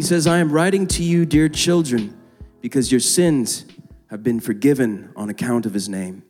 He 0.00 0.06
says, 0.06 0.26
I 0.26 0.38
am 0.38 0.50
writing 0.50 0.86
to 0.86 1.02
you, 1.02 1.26
dear 1.26 1.50
children, 1.50 2.18
because 2.62 2.90
your 2.90 3.02
sins 3.02 3.66
have 4.06 4.22
been 4.22 4.40
forgiven 4.40 5.12
on 5.14 5.28
account 5.28 5.66
of 5.66 5.74
his 5.74 5.90
name. 5.90 6.22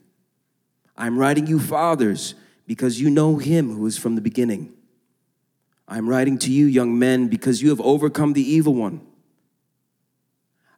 I 0.96 1.06
am 1.06 1.16
writing 1.16 1.46
you, 1.46 1.60
fathers, 1.60 2.34
because 2.66 3.00
you 3.00 3.10
know 3.10 3.36
him 3.36 3.76
who 3.76 3.86
is 3.86 3.96
from 3.96 4.16
the 4.16 4.20
beginning. 4.20 4.72
I 5.86 5.98
am 5.98 6.08
writing 6.08 6.36
to 6.38 6.50
you, 6.50 6.66
young 6.66 6.98
men, 6.98 7.28
because 7.28 7.62
you 7.62 7.68
have 7.68 7.80
overcome 7.82 8.32
the 8.32 8.42
evil 8.42 8.74
one. 8.74 9.02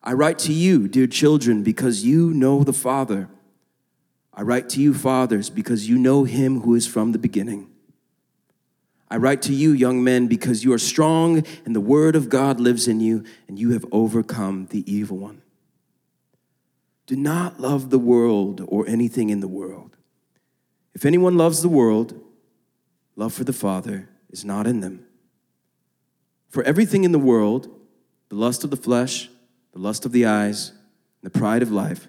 I 0.02 0.12
write 0.12 0.38
to 0.40 0.52
you, 0.52 0.86
dear 0.86 1.06
children, 1.06 1.62
because 1.62 2.04
you 2.04 2.34
know 2.34 2.62
the 2.62 2.74
Father. 2.74 3.30
I 4.34 4.42
write 4.42 4.68
to 4.68 4.82
you, 4.82 4.92
fathers, 4.92 5.48
because 5.48 5.88
you 5.88 5.96
know 5.96 6.24
him 6.24 6.60
who 6.60 6.74
is 6.74 6.86
from 6.86 7.12
the 7.12 7.18
beginning. 7.18 7.71
I 9.12 9.18
write 9.18 9.42
to 9.42 9.52
you, 9.52 9.72
young 9.72 10.02
men, 10.02 10.26
because 10.26 10.64
you 10.64 10.72
are 10.72 10.78
strong 10.78 11.44
and 11.66 11.76
the 11.76 11.82
word 11.82 12.16
of 12.16 12.30
God 12.30 12.58
lives 12.58 12.88
in 12.88 12.98
you, 12.98 13.24
and 13.46 13.58
you 13.58 13.72
have 13.72 13.84
overcome 13.92 14.68
the 14.70 14.90
evil 14.90 15.18
one. 15.18 15.42
Do 17.04 17.14
not 17.14 17.60
love 17.60 17.90
the 17.90 17.98
world 17.98 18.64
or 18.66 18.88
anything 18.88 19.28
in 19.28 19.40
the 19.40 19.48
world. 19.48 19.98
If 20.94 21.04
anyone 21.04 21.36
loves 21.36 21.60
the 21.60 21.68
world, 21.68 22.18
love 23.14 23.34
for 23.34 23.44
the 23.44 23.52
Father 23.52 24.08
is 24.30 24.46
not 24.46 24.66
in 24.66 24.80
them. 24.80 25.04
For 26.48 26.62
everything 26.62 27.04
in 27.04 27.12
the 27.12 27.18
world, 27.18 27.68
the 28.30 28.36
lust 28.36 28.64
of 28.64 28.70
the 28.70 28.78
flesh, 28.78 29.28
the 29.74 29.78
lust 29.78 30.06
of 30.06 30.12
the 30.12 30.24
eyes, 30.24 30.70
and 30.70 31.30
the 31.30 31.38
pride 31.38 31.60
of 31.60 31.70
life, 31.70 32.08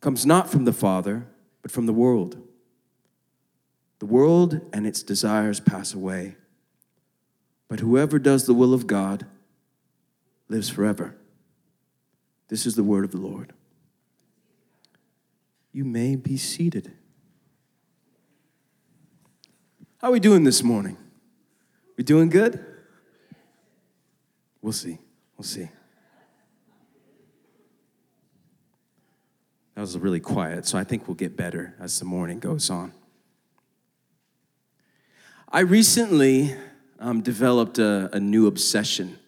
comes 0.00 0.24
not 0.24 0.48
from 0.48 0.64
the 0.64 0.72
Father, 0.72 1.26
but 1.60 1.72
from 1.72 1.86
the 1.86 1.92
world. 1.92 2.40
The 4.04 4.12
world 4.12 4.60
and 4.70 4.86
its 4.86 5.02
desires 5.02 5.60
pass 5.60 5.94
away, 5.94 6.36
but 7.68 7.80
whoever 7.80 8.18
does 8.18 8.44
the 8.44 8.52
will 8.52 8.74
of 8.74 8.86
God 8.86 9.24
lives 10.46 10.68
forever. 10.68 11.16
This 12.48 12.66
is 12.66 12.74
the 12.74 12.84
word 12.84 13.06
of 13.06 13.12
the 13.12 13.16
Lord. 13.16 13.54
You 15.72 15.86
may 15.86 16.16
be 16.16 16.36
seated. 16.36 16.92
How 20.02 20.08
are 20.08 20.12
we 20.12 20.20
doing 20.20 20.44
this 20.44 20.62
morning? 20.62 20.98
We 21.96 22.04
doing 22.04 22.28
good? 22.28 22.62
We'll 24.60 24.74
see. 24.74 24.98
We'll 25.38 25.46
see. 25.46 25.70
That 29.74 29.80
was 29.80 29.96
really 29.96 30.20
quiet, 30.20 30.66
so 30.66 30.76
I 30.76 30.84
think 30.84 31.08
we'll 31.08 31.14
get 31.14 31.38
better 31.38 31.74
as 31.80 31.98
the 31.98 32.04
morning 32.04 32.38
goes 32.38 32.68
on. 32.68 32.92
I 35.54 35.60
recently 35.60 36.52
um, 36.98 37.20
developed 37.20 37.78
a, 37.78 38.10
a 38.12 38.18
new 38.18 38.48
obsession. 38.48 39.20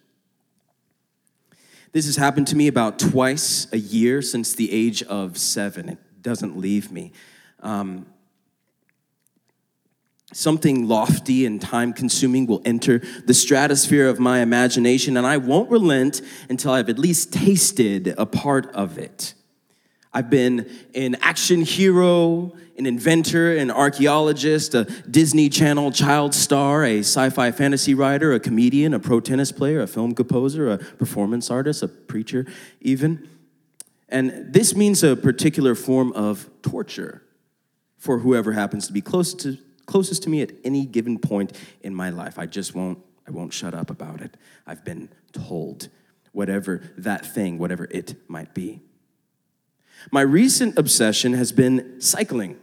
This 1.92 2.06
has 2.06 2.16
happened 2.16 2.48
to 2.48 2.56
me 2.56 2.66
about 2.66 2.98
twice 2.98 3.68
a 3.72 3.78
year 3.78 4.20
since 4.22 4.52
the 4.52 4.72
age 4.72 5.04
of 5.04 5.38
seven. 5.38 5.88
It 5.88 5.98
doesn't 6.22 6.58
leave 6.58 6.90
me. 6.90 7.12
Um, 7.60 8.06
something 10.32 10.88
lofty 10.88 11.46
and 11.46 11.62
time 11.62 11.92
consuming 11.92 12.48
will 12.48 12.60
enter 12.64 13.02
the 13.24 13.32
stratosphere 13.32 14.08
of 14.08 14.18
my 14.18 14.40
imagination, 14.40 15.16
and 15.16 15.24
I 15.24 15.36
won't 15.36 15.70
relent 15.70 16.22
until 16.48 16.72
I've 16.72 16.88
at 16.88 16.98
least 16.98 17.32
tasted 17.32 18.16
a 18.18 18.26
part 18.26 18.66
of 18.74 18.98
it. 18.98 19.34
I've 20.16 20.30
been 20.30 20.66
an 20.94 21.16
action 21.16 21.60
hero, 21.60 22.56
an 22.78 22.86
inventor, 22.86 23.54
an 23.54 23.70
archaeologist, 23.70 24.74
a 24.74 24.84
Disney 25.10 25.50
Channel 25.50 25.92
child 25.92 26.34
star, 26.34 26.86
a 26.86 27.00
sci 27.00 27.28
fi 27.28 27.50
fantasy 27.50 27.92
writer, 27.92 28.32
a 28.32 28.40
comedian, 28.40 28.94
a 28.94 28.98
pro 28.98 29.20
tennis 29.20 29.52
player, 29.52 29.82
a 29.82 29.86
film 29.86 30.14
composer, 30.14 30.70
a 30.70 30.78
performance 30.78 31.50
artist, 31.50 31.82
a 31.82 31.88
preacher, 31.88 32.46
even. 32.80 33.28
And 34.08 34.54
this 34.54 34.74
means 34.74 35.04
a 35.04 35.16
particular 35.16 35.74
form 35.74 36.14
of 36.14 36.48
torture 36.62 37.22
for 37.98 38.20
whoever 38.20 38.52
happens 38.52 38.86
to 38.86 38.94
be 38.94 39.02
close 39.02 39.34
to, 39.34 39.58
closest 39.84 40.22
to 40.22 40.30
me 40.30 40.40
at 40.40 40.50
any 40.64 40.86
given 40.86 41.18
point 41.18 41.52
in 41.82 41.94
my 41.94 42.08
life. 42.08 42.38
I 42.38 42.46
just 42.46 42.74
won't, 42.74 43.00
I 43.28 43.32
won't 43.32 43.52
shut 43.52 43.74
up 43.74 43.90
about 43.90 44.22
it. 44.22 44.34
I've 44.66 44.82
been 44.82 45.10
told, 45.32 45.90
whatever 46.32 46.80
that 46.96 47.26
thing, 47.26 47.58
whatever 47.58 47.86
it 47.90 48.14
might 48.30 48.54
be. 48.54 48.80
My 50.10 50.20
recent 50.20 50.78
obsession 50.78 51.32
has 51.34 51.52
been 51.52 52.00
cycling. 52.00 52.58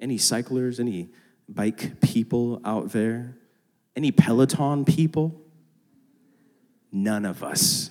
Any 0.00 0.18
cyclers, 0.18 0.78
any 0.78 1.08
bike 1.48 2.00
people 2.00 2.60
out 2.64 2.92
there? 2.92 3.36
Any 3.96 4.12
Peloton 4.12 4.84
people? 4.84 5.40
None 6.92 7.24
of 7.24 7.42
us. 7.42 7.90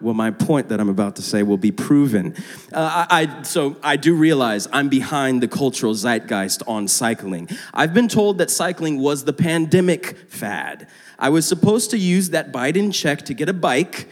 Well, 0.00 0.14
my 0.14 0.30
point 0.30 0.70
that 0.70 0.80
I'm 0.80 0.88
about 0.88 1.16
to 1.16 1.22
say 1.22 1.42
will 1.42 1.58
be 1.58 1.72
proven. 1.72 2.34
Uh, 2.72 3.06
I, 3.10 3.22
I, 3.22 3.42
so 3.42 3.76
I 3.82 3.96
do 3.96 4.14
realize 4.14 4.66
I'm 4.72 4.88
behind 4.88 5.42
the 5.42 5.48
cultural 5.48 5.92
zeitgeist 5.92 6.62
on 6.66 6.88
cycling. 6.88 7.50
I've 7.74 7.92
been 7.92 8.08
told 8.08 8.38
that 8.38 8.50
cycling 8.50 8.98
was 8.98 9.24
the 9.24 9.34
pandemic 9.34 10.16
fad. 10.30 10.88
I 11.18 11.28
was 11.28 11.46
supposed 11.46 11.90
to 11.90 11.98
use 11.98 12.30
that 12.30 12.50
Biden 12.50 12.94
check 12.94 13.22
to 13.26 13.34
get 13.34 13.50
a 13.50 13.52
bike 13.52 14.08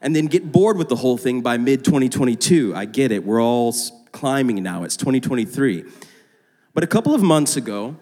and 0.00 0.14
then 0.14 0.26
get 0.26 0.50
bored 0.52 0.76
with 0.76 0.88
the 0.88 0.96
whole 0.96 1.16
thing 1.16 1.40
by 1.40 1.58
mid 1.58 1.84
2022. 1.84 2.74
I 2.74 2.84
get 2.84 3.12
it. 3.12 3.24
We're 3.24 3.42
all 3.42 3.74
climbing 4.12 4.62
now. 4.62 4.84
It's 4.84 4.96
2023. 4.96 5.84
But 6.74 6.84
a 6.84 6.86
couple 6.86 7.14
of 7.14 7.22
months 7.22 7.56
ago, 7.56 7.96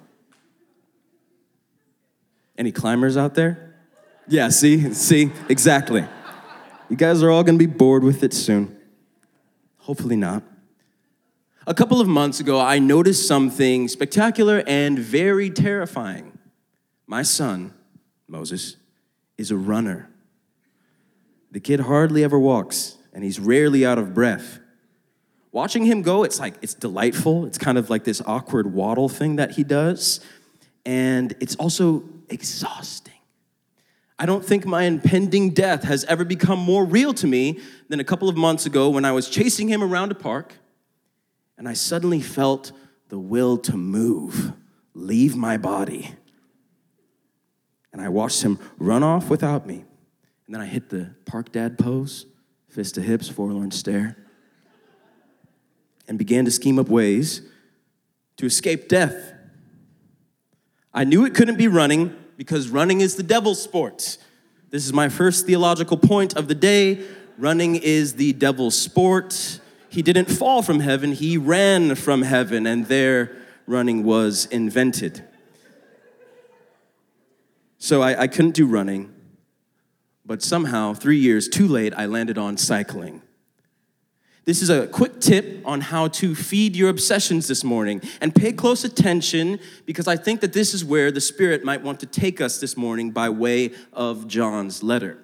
any 2.58 2.72
climbers 2.72 3.16
out 3.16 3.34
there? 3.34 3.74
Yeah, 4.28 4.48
see, 4.48 4.92
see, 4.92 5.30
exactly. 5.48 6.04
You 6.88 6.96
guys 6.96 7.22
are 7.22 7.30
all 7.30 7.44
gonna 7.44 7.58
be 7.58 7.66
bored 7.66 8.02
with 8.04 8.22
it 8.22 8.32
soon. 8.32 8.76
Hopefully 9.78 10.16
not. 10.16 10.42
A 11.66 11.74
couple 11.74 12.00
of 12.00 12.06
months 12.06 12.38
ago, 12.38 12.60
I 12.60 12.78
noticed 12.78 13.26
something 13.26 13.88
spectacular 13.88 14.62
and 14.66 14.98
very 14.98 15.50
terrifying. 15.50 16.38
My 17.06 17.22
son, 17.22 17.72
Moses, 18.28 18.76
is 19.36 19.50
a 19.50 19.56
runner. 19.56 20.08
The 21.50 21.60
kid 21.60 21.80
hardly 21.80 22.24
ever 22.24 22.38
walks, 22.38 22.96
and 23.12 23.24
he's 23.24 23.40
rarely 23.40 23.86
out 23.86 23.98
of 23.98 24.14
breath. 24.14 24.58
Watching 25.52 25.84
him 25.84 26.02
go, 26.02 26.22
it's 26.22 26.38
like, 26.38 26.54
it's 26.60 26.74
delightful. 26.74 27.46
It's 27.46 27.56
kind 27.56 27.78
of 27.78 27.88
like 27.88 28.04
this 28.04 28.20
awkward 28.26 28.74
waddle 28.74 29.08
thing 29.08 29.36
that 29.36 29.52
he 29.52 29.64
does. 29.64 30.20
And 30.84 31.34
it's 31.40 31.56
also 31.56 32.04
exhausting. 32.28 33.14
I 34.18 34.26
don't 34.26 34.44
think 34.44 34.66
my 34.66 34.84
impending 34.84 35.50
death 35.50 35.84
has 35.84 36.04
ever 36.04 36.24
become 36.24 36.58
more 36.58 36.84
real 36.84 37.14
to 37.14 37.26
me 37.26 37.60
than 37.88 38.00
a 38.00 38.04
couple 38.04 38.28
of 38.28 38.36
months 38.36 38.66
ago 38.66 38.90
when 38.90 39.04
I 39.04 39.12
was 39.12 39.28
chasing 39.28 39.68
him 39.68 39.82
around 39.82 40.12
a 40.12 40.14
park 40.14 40.54
and 41.58 41.68
I 41.68 41.74
suddenly 41.74 42.20
felt 42.20 42.72
the 43.08 43.18
will 43.18 43.56
to 43.58 43.76
move 43.76 44.52
leave 44.94 45.36
my 45.36 45.56
body. 45.56 46.14
And 47.92 48.00
I 48.00 48.08
watched 48.08 48.42
him 48.42 48.58
run 48.78 49.02
off 49.02 49.30
without 49.30 49.66
me. 49.66 49.84
And 50.46 50.54
then 50.54 50.60
I 50.60 50.66
hit 50.66 50.88
the 50.90 51.14
park 51.24 51.52
dad 51.52 51.78
pose, 51.78 52.26
fist 52.68 52.94
to 52.94 53.02
hips, 53.02 53.28
forlorn 53.28 53.70
stare, 53.70 54.16
and 56.08 56.18
began 56.18 56.44
to 56.44 56.50
scheme 56.50 56.78
up 56.78 56.88
ways 56.88 57.42
to 58.36 58.46
escape 58.46 58.88
death. 58.88 59.32
I 60.94 61.04
knew 61.04 61.24
it 61.24 61.34
couldn't 61.34 61.56
be 61.58 61.68
running 61.68 62.14
because 62.36 62.68
running 62.68 63.00
is 63.00 63.16
the 63.16 63.22
devil's 63.22 63.62
sport. 63.62 64.18
This 64.70 64.84
is 64.86 64.92
my 64.92 65.08
first 65.08 65.46
theological 65.46 65.96
point 65.96 66.36
of 66.36 66.48
the 66.48 66.54
day. 66.54 67.02
Running 67.38 67.76
is 67.76 68.14
the 68.14 68.32
devil's 68.32 68.78
sport. 68.78 69.60
He 69.88 70.02
didn't 70.02 70.26
fall 70.26 70.62
from 70.62 70.80
heaven, 70.80 71.12
he 71.12 71.38
ran 71.38 71.94
from 71.94 72.22
heaven, 72.22 72.66
and 72.66 72.86
there 72.86 73.36
running 73.66 74.04
was 74.04 74.46
invented. 74.46 75.24
So 77.78 78.02
I, 78.02 78.22
I 78.22 78.26
couldn't 78.26 78.54
do 78.54 78.66
running. 78.66 79.15
But 80.26 80.42
somehow, 80.42 80.92
three 80.92 81.18
years 81.18 81.48
too 81.48 81.68
late, 81.68 81.94
I 81.96 82.06
landed 82.06 82.36
on 82.36 82.56
cycling. 82.56 83.22
This 84.44 84.60
is 84.60 84.70
a 84.70 84.86
quick 84.88 85.20
tip 85.20 85.62
on 85.64 85.80
how 85.80 86.08
to 86.08 86.34
feed 86.34 86.76
your 86.76 86.88
obsessions 86.88 87.46
this 87.46 87.62
morning. 87.62 88.00
And 88.20 88.34
pay 88.34 88.52
close 88.52 88.84
attention 88.84 89.60
because 89.86 90.08
I 90.08 90.16
think 90.16 90.40
that 90.40 90.52
this 90.52 90.74
is 90.74 90.84
where 90.84 91.10
the 91.12 91.20
Spirit 91.20 91.64
might 91.64 91.82
want 91.82 92.00
to 92.00 92.06
take 92.06 92.40
us 92.40 92.60
this 92.60 92.76
morning 92.76 93.12
by 93.12 93.28
way 93.28 93.72
of 93.92 94.26
John's 94.26 94.82
letter. 94.82 95.18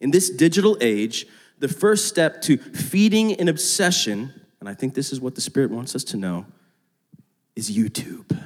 In 0.00 0.10
this 0.10 0.30
digital 0.30 0.76
age, 0.80 1.26
the 1.58 1.68
first 1.68 2.06
step 2.06 2.42
to 2.42 2.56
feeding 2.56 3.38
an 3.40 3.48
obsession, 3.48 4.32
and 4.60 4.68
I 4.68 4.74
think 4.74 4.94
this 4.94 5.12
is 5.12 5.20
what 5.20 5.34
the 5.34 5.40
Spirit 5.40 5.70
wants 5.70 5.94
us 5.94 6.04
to 6.04 6.16
know, 6.16 6.46
is 7.56 7.70
YouTube. 7.70 8.42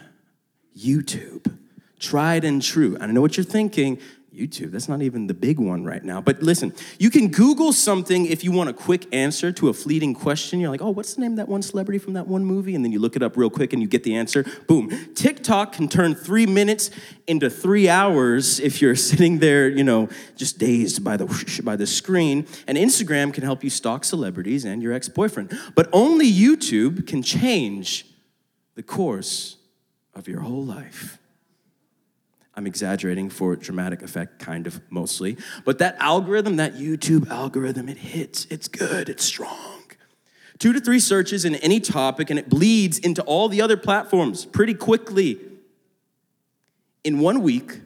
YouTube. 0.76 1.56
Tried 1.98 2.44
and 2.44 2.60
true. 2.62 2.94
And 2.94 3.04
I 3.04 3.06
know 3.06 3.20
what 3.20 3.36
you're 3.36 3.44
thinking. 3.44 3.98
YouTube. 4.36 4.70
That's 4.70 4.88
not 4.88 5.02
even 5.02 5.26
the 5.26 5.34
big 5.34 5.58
one 5.58 5.84
right 5.84 6.04
now. 6.04 6.20
But 6.20 6.42
listen, 6.42 6.74
you 6.98 7.10
can 7.10 7.28
Google 7.28 7.72
something 7.72 8.26
if 8.26 8.44
you 8.44 8.52
want 8.52 8.70
a 8.70 8.72
quick 8.72 9.06
answer 9.14 9.50
to 9.52 9.68
a 9.68 9.72
fleeting 9.72 10.14
question. 10.14 10.60
You're 10.60 10.70
like, 10.70 10.82
oh, 10.82 10.90
what's 10.90 11.14
the 11.14 11.22
name 11.22 11.32
of 11.32 11.36
that 11.38 11.48
one 11.48 11.62
celebrity 11.62 11.98
from 11.98 12.12
that 12.14 12.26
one 12.26 12.44
movie? 12.44 12.74
And 12.74 12.84
then 12.84 12.92
you 12.92 12.98
look 12.98 13.16
it 13.16 13.22
up 13.22 13.36
real 13.36 13.50
quick 13.50 13.72
and 13.72 13.80
you 13.80 13.88
get 13.88 14.04
the 14.04 14.14
answer. 14.14 14.44
Boom. 14.66 14.90
TikTok 15.14 15.72
can 15.72 15.88
turn 15.88 16.14
three 16.14 16.46
minutes 16.46 16.90
into 17.26 17.48
three 17.50 17.88
hours 17.88 18.60
if 18.60 18.82
you're 18.82 18.96
sitting 19.10 19.38
there, 19.38 19.68
you 19.68 19.84
know, 19.84 20.08
just 20.36 20.58
dazed 20.58 21.02
by 21.02 21.16
the, 21.16 21.60
by 21.64 21.76
the 21.76 21.86
screen. 21.86 22.46
And 22.66 22.76
Instagram 22.76 23.32
can 23.32 23.44
help 23.44 23.64
you 23.64 23.70
stalk 23.70 24.04
celebrities 24.04 24.64
and 24.64 24.82
your 24.82 24.92
ex 24.92 25.08
boyfriend. 25.08 25.58
But 25.74 25.88
only 25.92 26.30
YouTube 26.30 27.06
can 27.06 27.22
change 27.22 28.06
the 28.74 28.82
course 28.82 29.56
of 30.14 30.28
your 30.28 30.40
whole 30.40 30.64
life. 30.64 31.18
I'm 32.56 32.66
exaggerating 32.66 33.28
for 33.28 33.54
dramatic 33.54 34.02
effect, 34.02 34.38
kind 34.38 34.66
of 34.66 34.80
mostly. 34.90 35.36
But 35.64 35.78
that 35.78 35.96
algorithm, 36.00 36.56
that 36.56 36.74
YouTube 36.74 37.28
algorithm, 37.28 37.88
it 37.88 37.98
hits, 37.98 38.46
it's 38.50 38.66
good, 38.66 39.08
it's 39.08 39.24
strong. 39.24 39.82
Two 40.58 40.72
to 40.72 40.80
three 40.80 41.00
searches 41.00 41.44
in 41.44 41.54
any 41.56 41.80
topic, 41.80 42.30
and 42.30 42.38
it 42.38 42.48
bleeds 42.48 42.98
into 42.98 43.22
all 43.22 43.48
the 43.48 43.60
other 43.60 43.76
platforms 43.76 44.46
pretty 44.46 44.72
quickly. 44.72 45.38
In 47.04 47.20
one 47.20 47.42
week, 47.42 47.80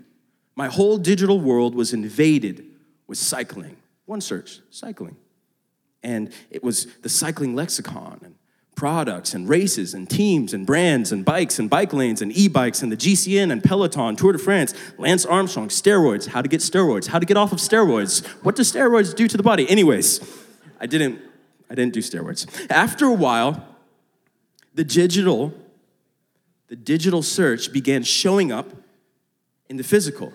my 0.55 0.69
whole 0.69 0.97
digital 0.97 1.41
world 1.41 1.75
was 1.75 1.93
invaded 1.93 2.65
with 3.09 3.19
cycling. 3.19 3.77
One 4.07 4.21
search, 4.21 4.61
cycling. 4.71 5.17
And 6.03 6.33
it 6.49 6.63
was 6.63 6.87
the 7.03 7.09
cycling 7.09 7.57
lexicon 7.57 8.21
and 8.25 8.35
products 8.75 9.35
and 9.35 9.49
races 9.49 9.93
and 9.93 10.09
teams 10.09 10.55
and 10.55 10.67
brands 10.67 11.13
and 11.13 11.25
bikes 11.25 11.59
and 11.59 11.69
bike 11.69 11.93
lanes 11.93 12.23
and 12.23 12.33
e-bikes 12.37 12.83
and 12.83 12.91
the 12.91 12.97
GCN 12.97 13.53
and 13.53 13.63
Peloton, 13.63 14.17
Tour 14.17 14.33
de 14.33 14.39
France, 14.39 14.73
Lance 14.97 15.27
Armstrong, 15.27 15.69
steroids, 15.69 16.29
how 16.29 16.41
to 16.41 16.49
get 16.49 16.61
steroids, 16.61 17.09
how 17.09 17.19
to 17.19 17.27
get 17.27 17.37
off 17.37 17.53
of 17.53 17.59
steroids, 17.59 18.27
what 18.43 18.57
do 18.57 18.63
steroids 18.63 19.15
do 19.15 19.29
to 19.29 19.37
the 19.37 19.43
body? 19.43 19.69
Anyways, 19.69 20.21
I 20.81 20.87
didn't 20.87 21.21
I 21.69 21.75
didn't 21.75 21.93
do 21.93 22.01
steroids. 22.01 22.47
After 22.71 23.07
a 23.07 23.13
while, 23.13 23.67
the 24.75 24.85
digital 24.85 25.53
the 26.69 26.77
digital 26.77 27.23
search 27.23 27.73
began 27.73 28.03
showing 28.03 28.53
up 28.53 28.71
in 29.69 29.77
the 29.77 29.85
physical, 29.85 30.33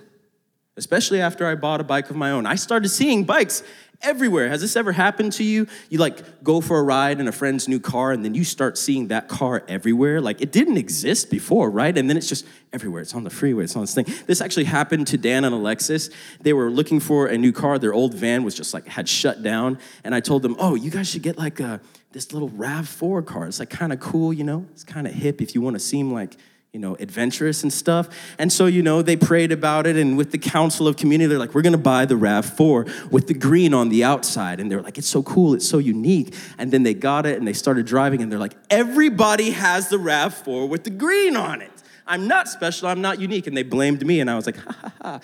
especially 0.77 1.21
after 1.21 1.45
I 1.45 1.55
bought 1.55 1.81
a 1.81 1.83
bike 1.83 2.09
of 2.09 2.15
my 2.15 2.31
own. 2.31 2.45
I 2.45 2.55
started 2.55 2.89
seeing 2.89 3.23
bikes 3.23 3.63
everywhere. 4.01 4.49
Has 4.49 4.61
this 4.61 4.75
ever 4.75 4.91
happened 4.91 5.33
to 5.33 5.43
you? 5.43 5.67
You 5.89 5.97
like 5.99 6.43
go 6.43 6.61
for 6.61 6.77
a 6.79 6.83
ride 6.83 7.19
in 7.19 7.27
a 7.27 7.31
friend's 7.31 7.67
new 7.67 7.79
car 7.79 8.11
and 8.11 8.23
then 8.23 8.35
you 8.35 8.43
start 8.43 8.77
seeing 8.77 9.07
that 9.07 9.27
car 9.27 9.63
everywhere. 9.67 10.21
Like 10.21 10.41
it 10.41 10.51
didn't 10.51 10.77
exist 10.77 11.29
before, 11.29 11.69
right? 11.69 11.97
And 11.97 12.09
then 12.09 12.17
it's 12.17 12.27
just 12.27 12.45
everywhere. 12.73 13.01
It's 13.01 13.15
on 13.15 13.23
the 13.23 13.29
freeway, 13.29 13.63
it's 13.63 13.75
on 13.75 13.83
this 13.83 13.95
thing. 13.95 14.05
This 14.27 14.41
actually 14.41 14.65
happened 14.65 15.07
to 15.07 15.17
Dan 15.17 15.45
and 15.45 15.55
Alexis. 15.55 16.09
They 16.41 16.53
were 16.53 16.69
looking 16.69 16.99
for 16.99 17.27
a 17.27 17.37
new 17.37 17.51
car. 17.51 17.79
Their 17.79 17.93
old 17.93 18.13
van 18.13 18.43
was 18.43 18.55
just 18.55 18.73
like 18.73 18.87
had 18.87 19.07
shut 19.07 19.43
down. 19.43 19.79
And 20.03 20.13
I 20.13 20.19
told 20.19 20.41
them, 20.41 20.55
oh, 20.59 20.75
you 20.75 20.91
guys 20.91 21.07
should 21.07 21.23
get 21.23 21.37
like 21.37 21.59
a, 21.59 21.79
this 22.11 22.33
little 22.33 22.49
RAV4 22.49 23.25
car. 23.25 23.47
It's 23.47 23.59
like 23.59 23.69
kind 23.69 23.93
of 23.93 23.99
cool, 23.99 24.33
you 24.33 24.43
know? 24.43 24.65
It's 24.71 24.83
kind 24.83 25.07
of 25.07 25.13
hip 25.13 25.41
if 25.41 25.55
you 25.55 25.61
want 25.61 25.75
to 25.75 25.79
seem 25.79 26.13
like 26.13 26.37
you 26.75 26.81
know, 26.81 26.97
adventurous 26.99 27.63
and 27.63 27.71
stuff. 27.71 28.09
And 28.37 28.51
so, 28.51 28.65
you 28.65 28.83
know, 28.83 29.01
they 29.01 29.15
prayed 29.15 29.53
about 29.53 29.87
it, 29.87 29.95
and 29.95 30.17
with 30.17 30.31
the 30.31 30.37
council 30.37 30.89
of 30.89 30.97
community, 30.97 31.29
they're 31.29 31.39
like, 31.39 31.55
we're 31.55 31.61
gonna 31.61 31.77
buy 31.77 32.03
the 32.03 32.15
RAV4 32.15 33.11
with 33.11 33.27
the 33.27 33.33
green 33.33 33.73
on 33.73 33.87
the 33.87 34.03
outside. 34.03 34.59
And 34.59 34.69
they're 34.69 34.81
like, 34.81 34.97
it's 34.97 35.07
so 35.07 35.23
cool, 35.23 35.53
it's 35.53 35.67
so 35.67 35.77
unique. 35.77 36.35
And 36.57 36.73
then 36.73 36.83
they 36.83 36.93
got 36.93 37.25
it 37.25 37.37
and 37.37 37.47
they 37.47 37.53
started 37.53 37.85
driving, 37.85 38.21
and 38.21 38.29
they're 38.29 38.39
like, 38.39 38.57
everybody 38.69 39.51
has 39.51 39.87
the 39.87 39.95
RAV4 39.95 40.67
with 40.67 40.83
the 40.83 40.89
green 40.89 41.37
on 41.37 41.61
it. 41.61 41.71
I'm 42.05 42.27
not 42.27 42.49
special, 42.49 42.89
I'm 42.89 42.99
not 42.99 43.21
unique. 43.21 43.47
And 43.47 43.55
they 43.55 43.63
blamed 43.63 44.05
me, 44.05 44.19
and 44.19 44.29
I 44.29 44.35
was 44.35 44.45
like, 44.45 44.57
ha 44.65 44.75
ha 44.77 44.93
ha. 45.01 45.19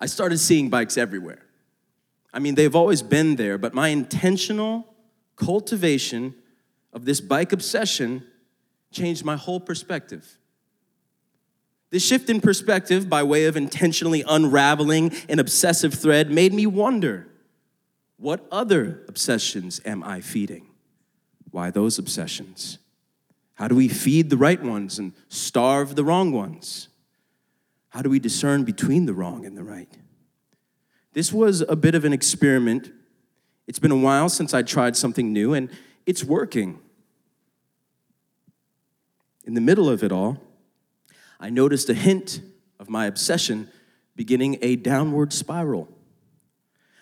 I 0.00 0.06
started 0.06 0.38
seeing 0.38 0.68
bikes 0.68 0.98
everywhere. 0.98 1.44
I 2.34 2.40
mean, 2.40 2.56
they've 2.56 2.74
always 2.74 3.02
been 3.02 3.36
there, 3.36 3.56
but 3.56 3.72
my 3.72 3.90
intentional 3.90 4.96
cultivation 5.36 6.34
of 6.92 7.04
this 7.04 7.20
bike 7.20 7.52
obsession 7.52 8.26
changed 8.92 9.24
my 9.24 9.36
whole 9.36 9.60
perspective. 9.60 10.38
This 11.90 12.06
shift 12.06 12.30
in 12.30 12.40
perspective, 12.40 13.08
by 13.08 13.22
way 13.22 13.44
of 13.44 13.56
intentionally 13.56 14.24
unraveling 14.26 15.12
an 15.28 15.38
obsessive 15.38 15.92
thread, 15.92 16.30
made 16.30 16.54
me 16.54 16.66
wonder 16.66 17.28
what 18.16 18.46
other 18.50 19.02
obsessions 19.08 19.80
am 19.84 20.02
I 20.02 20.20
feeding? 20.20 20.68
Why 21.50 21.70
those 21.70 21.98
obsessions? 21.98 22.78
How 23.54 23.68
do 23.68 23.74
we 23.74 23.88
feed 23.88 24.30
the 24.30 24.36
right 24.36 24.62
ones 24.62 24.98
and 24.98 25.12
starve 25.28 25.94
the 25.94 26.04
wrong 26.04 26.32
ones? 26.32 26.88
How 27.90 28.00
do 28.00 28.08
we 28.08 28.18
discern 28.18 28.64
between 28.64 29.04
the 29.04 29.12
wrong 29.12 29.44
and 29.44 29.56
the 29.56 29.62
right? 29.62 29.98
This 31.12 31.30
was 31.30 31.60
a 31.60 31.76
bit 31.76 31.94
of 31.94 32.06
an 32.06 32.12
experiment. 32.14 32.90
It's 33.66 33.78
been 33.78 33.90
a 33.90 33.96
while 33.96 34.30
since 34.30 34.54
I 34.54 34.62
tried 34.62 34.96
something 34.96 35.30
new, 35.30 35.52
and 35.52 35.68
it's 36.06 36.24
working 36.24 36.78
in 39.44 39.54
the 39.54 39.60
middle 39.60 39.88
of 39.88 40.02
it 40.02 40.12
all, 40.12 40.38
I 41.40 41.50
noticed 41.50 41.88
a 41.88 41.94
hint 41.94 42.40
of 42.78 42.88
my 42.88 43.06
obsession 43.06 43.68
beginning 44.14 44.58
a 44.62 44.76
downward 44.76 45.32
spiral. 45.32 45.88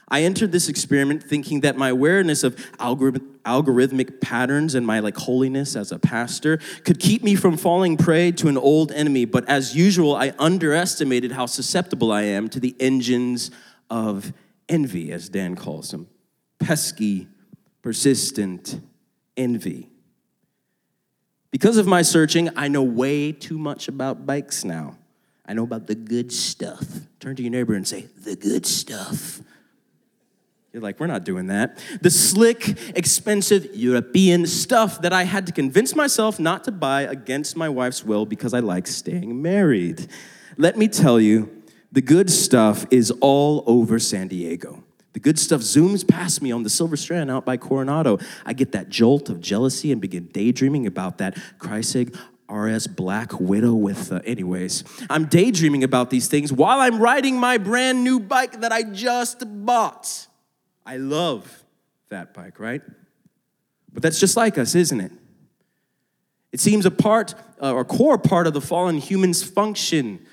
I 0.08 0.22
entered 0.22 0.50
this 0.50 0.68
experiment 0.68 1.22
thinking 1.22 1.60
that 1.60 1.76
my 1.76 1.90
awareness 1.90 2.42
of 2.42 2.56
algorithmic 2.78 4.20
patterns 4.20 4.74
and 4.74 4.84
my 4.84 4.98
like 4.98 5.16
holiness 5.16 5.76
as 5.76 5.92
a 5.92 6.00
pastor 6.00 6.58
could 6.84 6.98
keep 6.98 7.22
me 7.22 7.36
from 7.36 7.56
falling 7.56 7.96
prey 7.96 8.32
to 8.32 8.48
an 8.48 8.58
old 8.58 8.90
enemy, 8.90 9.24
but 9.24 9.48
as 9.48 9.76
usual, 9.76 10.16
I 10.16 10.32
underestimated 10.38 11.32
how 11.32 11.46
susceptible 11.46 12.10
I 12.10 12.22
am 12.22 12.48
to 12.48 12.58
the 12.58 12.74
engines 12.80 13.52
of 13.88 14.32
envy, 14.68 15.12
as 15.12 15.28
Dan 15.28 15.54
calls 15.54 15.90
them. 15.90 16.08
Pesky, 16.58 17.28
persistent 17.82 18.80
envy. 19.36 19.89
Because 21.50 21.76
of 21.76 21.86
my 21.86 22.02
searching, 22.02 22.48
I 22.56 22.68
know 22.68 22.82
way 22.82 23.32
too 23.32 23.58
much 23.58 23.88
about 23.88 24.26
bikes 24.26 24.64
now. 24.64 24.96
I 25.46 25.52
know 25.52 25.64
about 25.64 25.88
the 25.88 25.96
good 25.96 26.32
stuff. 26.32 26.84
Turn 27.18 27.34
to 27.36 27.42
your 27.42 27.50
neighbor 27.50 27.74
and 27.74 27.86
say, 27.86 28.06
the 28.22 28.36
good 28.36 28.64
stuff. 28.66 29.40
You're 30.72 30.82
like, 30.82 31.00
we're 31.00 31.08
not 31.08 31.24
doing 31.24 31.48
that. 31.48 31.82
The 32.00 32.10
slick, 32.10 32.78
expensive 32.96 33.74
European 33.74 34.46
stuff 34.46 35.02
that 35.02 35.12
I 35.12 35.24
had 35.24 35.46
to 35.46 35.52
convince 35.52 35.96
myself 35.96 36.38
not 36.38 36.62
to 36.64 36.72
buy 36.72 37.02
against 37.02 37.56
my 37.56 37.68
wife's 37.68 38.04
will 38.04 38.24
because 38.24 38.54
I 38.54 38.60
like 38.60 38.86
staying 38.86 39.42
married. 39.42 40.06
Let 40.56 40.76
me 40.76 40.86
tell 40.86 41.20
you, 41.20 41.50
the 41.90 42.00
good 42.00 42.30
stuff 42.30 42.86
is 42.92 43.10
all 43.20 43.64
over 43.66 43.98
San 43.98 44.28
Diego. 44.28 44.84
The 45.12 45.20
good 45.20 45.38
stuff 45.38 45.60
zooms 45.60 46.06
past 46.06 46.40
me 46.40 46.52
on 46.52 46.62
the 46.62 46.70
Silver 46.70 46.96
Strand 46.96 47.30
out 47.30 47.44
by 47.44 47.56
Coronado. 47.56 48.18
I 48.46 48.52
get 48.52 48.72
that 48.72 48.88
jolt 48.88 49.28
of 49.28 49.40
jealousy 49.40 49.90
and 49.90 50.00
begin 50.00 50.26
daydreaming 50.26 50.86
about 50.86 51.18
that 51.18 51.36
Kreisig 51.58 52.16
RS 52.48 52.86
Black 52.86 53.38
Widow 53.40 53.74
with, 53.74 54.12
uh, 54.12 54.20
anyways. 54.24 54.84
I'm 55.08 55.26
daydreaming 55.26 55.84
about 55.84 56.10
these 56.10 56.28
things 56.28 56.52
while 56.52 56.80
I'm 56.80 57.00
riding 57.00 57.38
my 57.38 57.58
brand 57.58 58.04
new 58.04 58.20
bike 58.20 58.60
that 58.60 58.72
I 58.72 58.82
just 58.82 59.42
bought. 59.64 60.26
I 60.86 60.96
love 60.96 61.64
that 62.08 62.34
bike, 62.34 62.58
right? 62.58 62.82
But 63.92 64.02
that's 64.02 64.20
just 64.20 64.36
like 64.36 64.58
us, 64.58 64.74
isn't 64.74 65.00
it? 65.00 65.12
It 66.52 66.60
seems 66.60 66.86
a 66.86 66.90
part, 66.90 67.34
uh, 67.62 67.72
or 67.72 67.84
core 67.84 68.18
part 68.18 68.46
of 68.46 68.54
the 68.54 68.60
fallen 68.60 68.98
human's 68.98 69.42
function. 69.42 70.24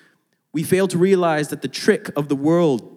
We 0.51 0.63
fail 0.63 0.87
to 0.87 0.97
realize 0.97 1.49
that 1.49 1.61
the 1.61 1.67
trick 1.67 2.09
of 2.15 2.27
the 2.27 2.35
world 2.35 2.96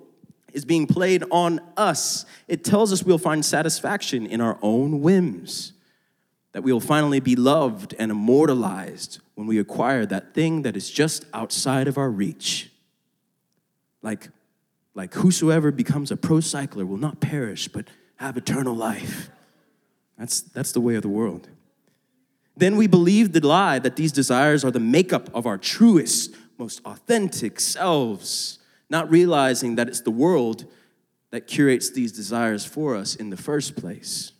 is 0.55 0.65
being 0.65 0.87
played 0.87 1.25
on 1.31 1.61
us. 1.77 2.25
It 2.49 2.65
tells 2.65 2.93
us 2.93 3.03
we'll 3.03 3.19
find 3.19 3.45
satisfaction 3.45 4.27
in 4.27 4.41
our 4.41 4.59
own 4.63 5.01
whims, 5.01 5.73
that 6.53 6.63
we 6.63 6.73
will 6.73 6.81
finally 6.81 7.21
be 7.21 7.37
loved 7.37 7.95
and 7.99 8.11
immortalized 8.11 9.21
when 9.35 9.47
we 9.47 9.59
acquire 9.59 10.07
that 10.07 10.35
thing 10.35 10.63
that 10.63 10.77
is 10.77 10.91
just 10.91 11.25
outside 11.33 11.89
of 11.89 11.97
our 11.97 12.11
reach. 12.11 12.71
Like, 14.03 14.29
like 14.95 15.15
whosoever 15.15 15.71
becomes 15.71 16.11
a 16.11 16.17
pro 16.17 16.41
cycler 16.41 16.85
will 16.85 16.97
not 16.97 17.21
perish 17.21 17.69
but 17.69 17.87
have 18.17 18.37
eternal 18.37 18.75
life. 18.75 19.31
That's, 20.19 20.43
that's 20.43 20.73
the 20.73 20.81
way 20.81 20.97
of 20.97 21.03
the 21.03 21.09
world. 21.09 21.49
Then 22.57 22.77
we 22.77 22.87
believe 22.87 23.33
the 23.33 23.47
lie 23.47 23.79
that 23.79 23.97
these 23.97 24.13
desires 24.13 24.65
are 24.65 24.71
the 24.71 24.81
makeup 24.81 25.31
of 25.35 25.47
our 25.47 25.57
truest, 25.57 26.35
most 26.59 26.83
authentic 26.85 27.59
selves 27.59 28.60
not 28.91 29.11
realizing 29.11 29.77
that 29.77 29.89
it's 29.89 30.01
the 30.01 30.11
world 30.11 30.67
that 31.31 31.47
curates 31.47 31.91
these 31.91 32.13
desires 32.13 32.65
for 32.65 32.97
us 32.97 33.15
in 33.15 33.31
the 33.31 33.37
first 33.37 33.77
place. 33.77 34.33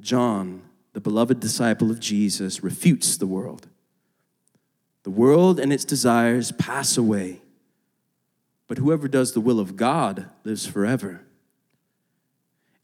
John, 0.00 0.62
the 0.94 1.00
beloved 1.00 1.38
disciple 1.38 1.90
of 1.90 2.00
Jesus, 2.00 2.62
refutes 2.62 3.18
the 3.18 3.26
world. 3.26 3.68
The 5.02 5.10
world 5.10 5.60
and 5.60 5.72
its 5.72 5.84
desires 5.84 6.52
pass 6.52 6.96
away, 6.96 7.42
but 8.66 8.78
whoever 8.78 9.08
does 9.08 9.32
the 9.32 9.40
will 9.40 9.60
of 9.60 9.76
God 9.76 10.26
lives 10.44 10.66
forever. 10.66 11.22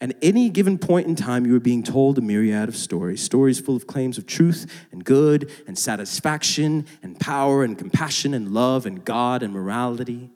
And 0.01 0.15
any 0.21 0.51
given 0.51 0.77
point 0.77 1.07
in 1.07 1.17
time, 1.17 1.47
you 1.47 1.55
were 1.55 1.61
being 1.61 1.83
told 1.83 2.19
a 2.19 2.21
myriad 2.21 2.69
of 2.69 2.77
stories 2.77 3.23
stories 3.23 3.59
full 3.59 3.77
of 3.77 3.87
claims 3.87 4.19
of 4.19 4.27
truth 4.27 4.71
and 4.93 5.05
good 5.05 5.51
and 5.67 5.79
satisfaction 5.79 6.87
and 7.03 7.19
power 7.19 7.65
and 7.65 7.79
compassion 7.79 8.35
and 8.35 8.53
love 8.53 8.85
and 8.85 9.05
God 9.05 9.43
and 9.43 9.55
morality. 9.55 10.31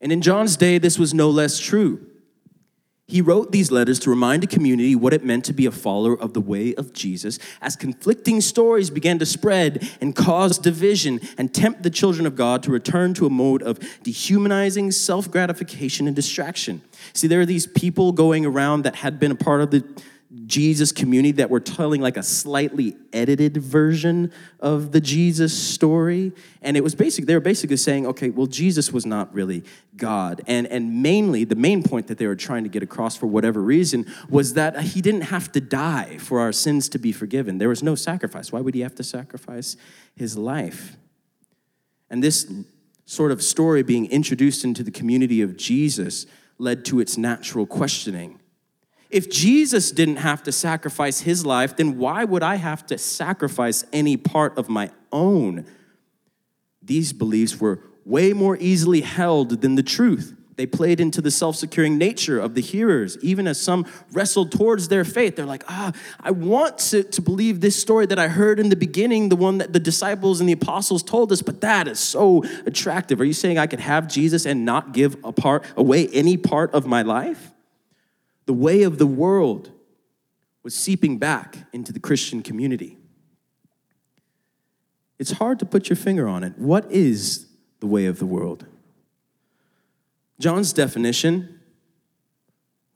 And 0.00 0.12
in 0.12 0.20
John's 0.20 0.56
day, 0.56 0.78
this 0.78 0.98
was 0.98 1.14
no 1.14 1.30
less 1.30 1.58
true. 1.58 2.09
He 3.10 3.20
wrote 3.20 3.50
these 3.50 3.72
letters 3.72 3.98
to 4.00 4.10
remind 4.10 4.44
a 4.44 4.46
community 4.46 4.94
what 4.94 5.12
it 5.12 5.24
meant 5.24 5.44
to 5.46 5.52
be 5.52 5.66
a 5.66 5.72
follower 5.72 6.16
of 6.16 6.32
the 6.32 6.40
way 6.40 6.76
of 6.76 6.92
Jesus 6.92 7.40
as 7.60 7.74
conflicting 7.74 8.40
stories 8.40 8.88
began 8.88 9.18
to 9.18 9.26
spread 9.26 9.90
and 10.00 10.14
cause 10.14 10.58
division 10.58 11.20
and 11.36 11.52
tempt 11.52 11.82
the 11.82 11.90
children 11.90 12.24
of 12.24 12.36
God 12.36 12.62
to 12.62 12.70
return 12.70 13.12
to 13.14 13.26
a 13.26 13.30
mode 13.30 13.64
of 13.64 13.80
dehumanizing 14.04 14.92
self 14.92 15.28
gratification 15.28 16.06
and 16.06 16.14
distraction. 16.14 16.82
See, 17.12 17.26
there 17.26 17.40
are 17.40 17.46
these 17.46 17.66
people 17.66 18.12
going 18.12 18.46
around 18.46 18.82
that 18.82 18.94
had 18.94 19.18
been 19.18 19.32
a 19.32 19.36
part 19.36 19.60
of 19.60 19.72
the 19.72 19.84
Jesus 20.50 20.90
community 20.90 21.30
that 21.32 21.48
were 21.48 21.60
telling 21.60 22.00
like 22.00 22.16
a 22.16 22.24
slightly 22.24 22.96
edited 23.12 23.56
version 23.56 24.32
of 24.58 24.90
the 24.90 25.00
Jesus 25.00 25.56
story. 25.56 26.32
And 26.60 26.76
it 26.76 26.82
was 26.82 26.96
basically, 26.96 27.26
they 27.26 27.34
were 27.34 27.40
basically 27.40 27.76
saying, 27.76 28.04
okay, 28.08 28.30
well, 28.30 28.48
Jesus 28.48 28.92
was 28.92 29.06
not 29.06 29.32
really 29.32 29.62
God. 29.96 30.42
And, 30.48 30.66
and 30.66 31.02
mainly, 31.02 31.44
the 31.44 31.54
main 31.54 31.84
point 31.84 32.08
that 32.08 32.18
they 32.18 32.26
were 32.26 32.34
trying 32.34 32.64
to 32.64 32.68
get 32.68 32.82
across 32.82 33.16
for 33.16 33.26
whatever 33.26 33.62
reason 33.62 34.12
was 34.28 34.54
that 34.54 34.78
he 34.80 35.00
didn't 35.00 35.22
have 35.22 35.52
to 35.52 35.60
die 35.60 36.18
for 36.18 36.40
our 36.40 36.52
sins 36.52 36.88
to 36.88 36.98
be 36.98 37.12
forgiven. 37.12 37.58
There 37.58 37.68
was 37.68 37.84
no 37.84 37.94
sacrifice. 37.94 38.50
Why 38.50 38.60
would 38.60 38.74
he 38.74 38.80
have 38.80 38.96
to 38.96 39.04
sacrifice 39.04 39.76
his 40.16 40.36
life? 40.36 40.96
And 42.10 42.24
this 42.24 42.52
sort 43.06 43.30
of 43.30 43.40
story 43.40 43.84
being 43.84 44.06
introduced 44.06 44.64
into 44.64 44.82
the 44.82 44.90
community 44.90 45.42
of 45.42 45.56
Jesus 45.56 46.26
led 46.58 46.84
to 46.86 46.98
its 46.98 47.16
natural 47.16 47.66
questioning 47.66 48.39
if 49.10 49.30
Jesus 49.30 49.90
didn't 49.90 50.16
have 50.16 50.42
to 50.44 50.52
sacrifice 50.52 51.20
his 51.20 51.44
life, 51.44 51.76
then 51.76 51.98
why 51.98 52.24
would 52.24 52.42
I 52.42 52.56
have 52.56 52.86
to 52.86 52.98
sacrifice 52.98 53.84
any 53.92 54.16
part 54.16 54.56
of 54.56 54.68
my 54.68 54.90
own? 55.10 55.66
These 56.82 57.12
beliefs 57.12 57.60
were 57.60 57.80
way 58.04 58.32
more 58.32 58.56
easily 58.58 59.00
held 59.00 59.62
than 59.62 59.74
the 59.74 59.82
truth. 59.82 60.34
They 60.56 60.66
played 60.66 61.00
into 61.00 61.22
the 61.22 61.30
self 61.30 61.56
securing 61.56 61.96
nature 61.96 62.38
of 62.38 62.54
the 62.54 62.60
hearers. 62.60 63.16
Even 63.22 63.46
as 63.46 63.58
some 63.58 63.86
wrestled 64.12 64.52
towards 64.52 64.88
their 64.88 65.04
faith, 65.04 65.36
they're 65.36 65.46
like, 65.46 65.64
ah, 65.68 65.92
I 66.20 66.32
want 66.32 66.76
to, 66.90 67.02
to 67.02 67.22
believe 67.22 67.60
this 67.60 67.80
story 67.80 68.04
that 68.06 68.18
I 68.18 68.28
heard 68.28 68.60
in 68.60 68.68
the 68.68 68.76
beginning, 68.76 69.30
the 69.30 69.36
one 69.36 69.58
that 69.58 69.72
the 69.72 69.80
disciples 69.80 70.38
and 70.38 70.48
the 70.48 70.52
apostles 70.52 71.02
told 71.02 71.32
us, 71.32 71.40
but 71.40 71.62
that 71.62 71.88
is 71.88 71.98
so 71.98 72.44
attractive. 72.66 73.20
Are 73.20 73.24
you 73.24 73.32
saying 73.32 73.56
I 73.56 73.66
could 73.66 73.80
have 73.80 74.06
Jesus 74.06 74.44
and 74.44 74.66
not 74.66 74.92
give 74.92 75.16
a 75.24 75.32
part, 75.32 75.64
away 75.78 76.08
any 76.08 76.36
part 76.36 76.74
of 76.74 76.86
my 76.86 77.02
life? 77.02 77.52
The 78.50 78.54
way 78.54 78.82
of 78.82 78.98
the 78.98 79.06
world 79.06 79.70
was 80.64 80.74
seeping 80.74 81.18
back 81.18 81.68
into 81.72 81.92
the 81.92 82.00
Christian 82.00 82.42
community. 82.42 82.98
It's 85.20 85.30
hard 85.30 85.60
to 85.60 85.64
put 85.64 85.88
your 85.88 85.94
finger 85.94 86.26
on 86.26 86.42
it. 86.42 86.58
What 86.58 86.90
is 86.90 87.46
the 87.78 87.86
way 87.86 88.06
of 88.06 88.18
the 88.18 88.26
world? 88.26 88.66
John's 90.40 90.72
definition, 90.72 91.60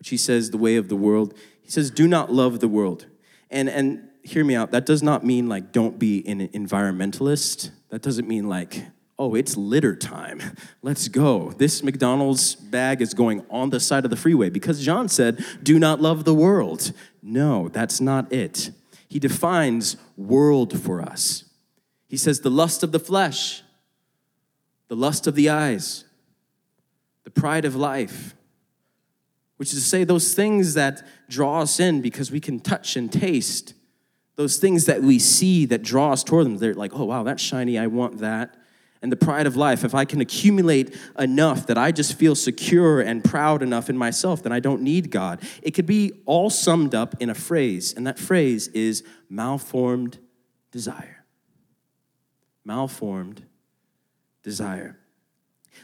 which 0.00 0.08
he 0.08 0.16
says 0.16 0.50
the 0.50 0.58
way 0.58 0.74
of 0.74 0.88
the 0.88 0.96
world, 0.96 1.34
he 1.62 1.70
says, 1.70 1.88
do 1.88 2.08
not 2.08 2.32
love 2.32 2.58
the 2.58 2.66
world. 2.66 3.06
And, 3.48 3.68
and 3.68 4.08
hear 4.24 4.44
me 4.44 4.56
out, 4.56 4.72
that 4.72 4.84
does 4.84 5.04
not 5.04 5.24
mean 5.24 5.48
like 5.48 5.70
don't 5.70 6.00
be 6.00 6.26
an 6.26 6.48
environmentalist. 6.48 7.70
That 7.90 8.02
doesn't 8.02 8.26
mean 8.26 8.48
like 8.48 8.86
oh, 9.18 9.34
it's 9.34 9.56
litter 9.56 9.94
time. 9.94 10.40
Let's 10.82 11.08
go. 11.08 11.52
This 11.52 11.82
McDonald's 11.82 12.54
bag 12.56 13.00
is 13.00 13.14
going 13.14 13.44
on 13.48 13.70
the 13.70 13.80
side 13.80 14.04
of 14.04 14.10
the 14.10 14.16
freeway 14.16 14.50
because 14.50 14.84
John 14.84 15.08
said, 15.08 15.44
do 15.62 15.78
not 15.78 16.00
love 16.00 16.24
the 16.24 16.34
world. 16.34 16.92
No, 17.22 17.68
that's 17.68 18.00
not 18.00 18.32
it. 18.32 18.70
He 19.08 19.18
defines 19.18 19.96
world 20.16 20.78
for 20.80 21.00
us. 21.00 21.44
He 22.08 22.16
says, 22.16 22.40
the 22.40 22.50
lust 22.50 22.82
of 22.82 22.92
the 22.92 22.98
flesh, 22.98 23.62
the 24.88 24.96
lust 24.96 25.26
of 25.26 25.34
the 25.34 25.48
eyes, 25.48 26.04
the 27.22 27.30
pride 27.30 27.64
of 27.64 27.76
life, 27.76 28.34
which 29.56 29.72
is 29.72 29.82
to 29.82 29.88
say, 29.88 30.02
those 30.02 30.34
things 30.34 30.74
that 30.74 31.06
draw 31.28 31.60
us 31.60 31.78
in 31.78 32.02
because 32.02 32.32
we 32.32 32.40
can 32.40 32.58
touch 32.58 32.96
and 32.96 33.12
taste, 33.12 33.74
those 34.34 34.56
things 34.56 34.86
that 34.86 35.02
we 35.02 35.20
see 35.20 35.64
that 35.66 35.82
draw 35.82 36.12
us 36.12 36.24
toward 36.24 36.44
them. 36.44 36.58
They're 36.58 36.74
like, 36.74 36.92
oh, 36.92 37.04
wow, 37.04 37.22
that's 37.22 37.42
shiny, 37.42 37.78
I 37.78 37.86
want 37.86 38.18
that 38.18 38.56
and 39.04 39.12
the 39.12 39.16
pride 39.16 39.46
of 39.46 39.54
life, 39.54 39.84
if 39.84 39.94
I 39.94 40.06
can 40.06 40.22
accumulate 40.22 40.96
enough 41.18 41.66
that 41.66 41.76
I 41.76 41.92
just 41.92 42.14
feel 42.14 42.34
secure 42.34 43.02
and 43.02 43.22
proud 43.22 43.62
enough 43.62 43.90
in 43.90 43.98
myself, 43.98 44.42
then 44.42 44.50
I 44.50 44.60
don't 44.60 44.80
need 44.80 45.10
God. 45.10 45.42
It 45.62 45.72
could 45.72 45.84
be 45.84 46.22
all 46.24 46.48
summed 46.48 46.94
up 46.94 47.14
in 47.20 47.28
a 47.28 47.34
phrase, 47.34 47.92
and 47.94 48.06
that 48.06 48.18
phrase 48.18 48.68
is 48.68 49.04
malformed 49.28 50.18
desire. 50.72 51.26
Malformed 52.64 53.44
desire. 54.42 54.98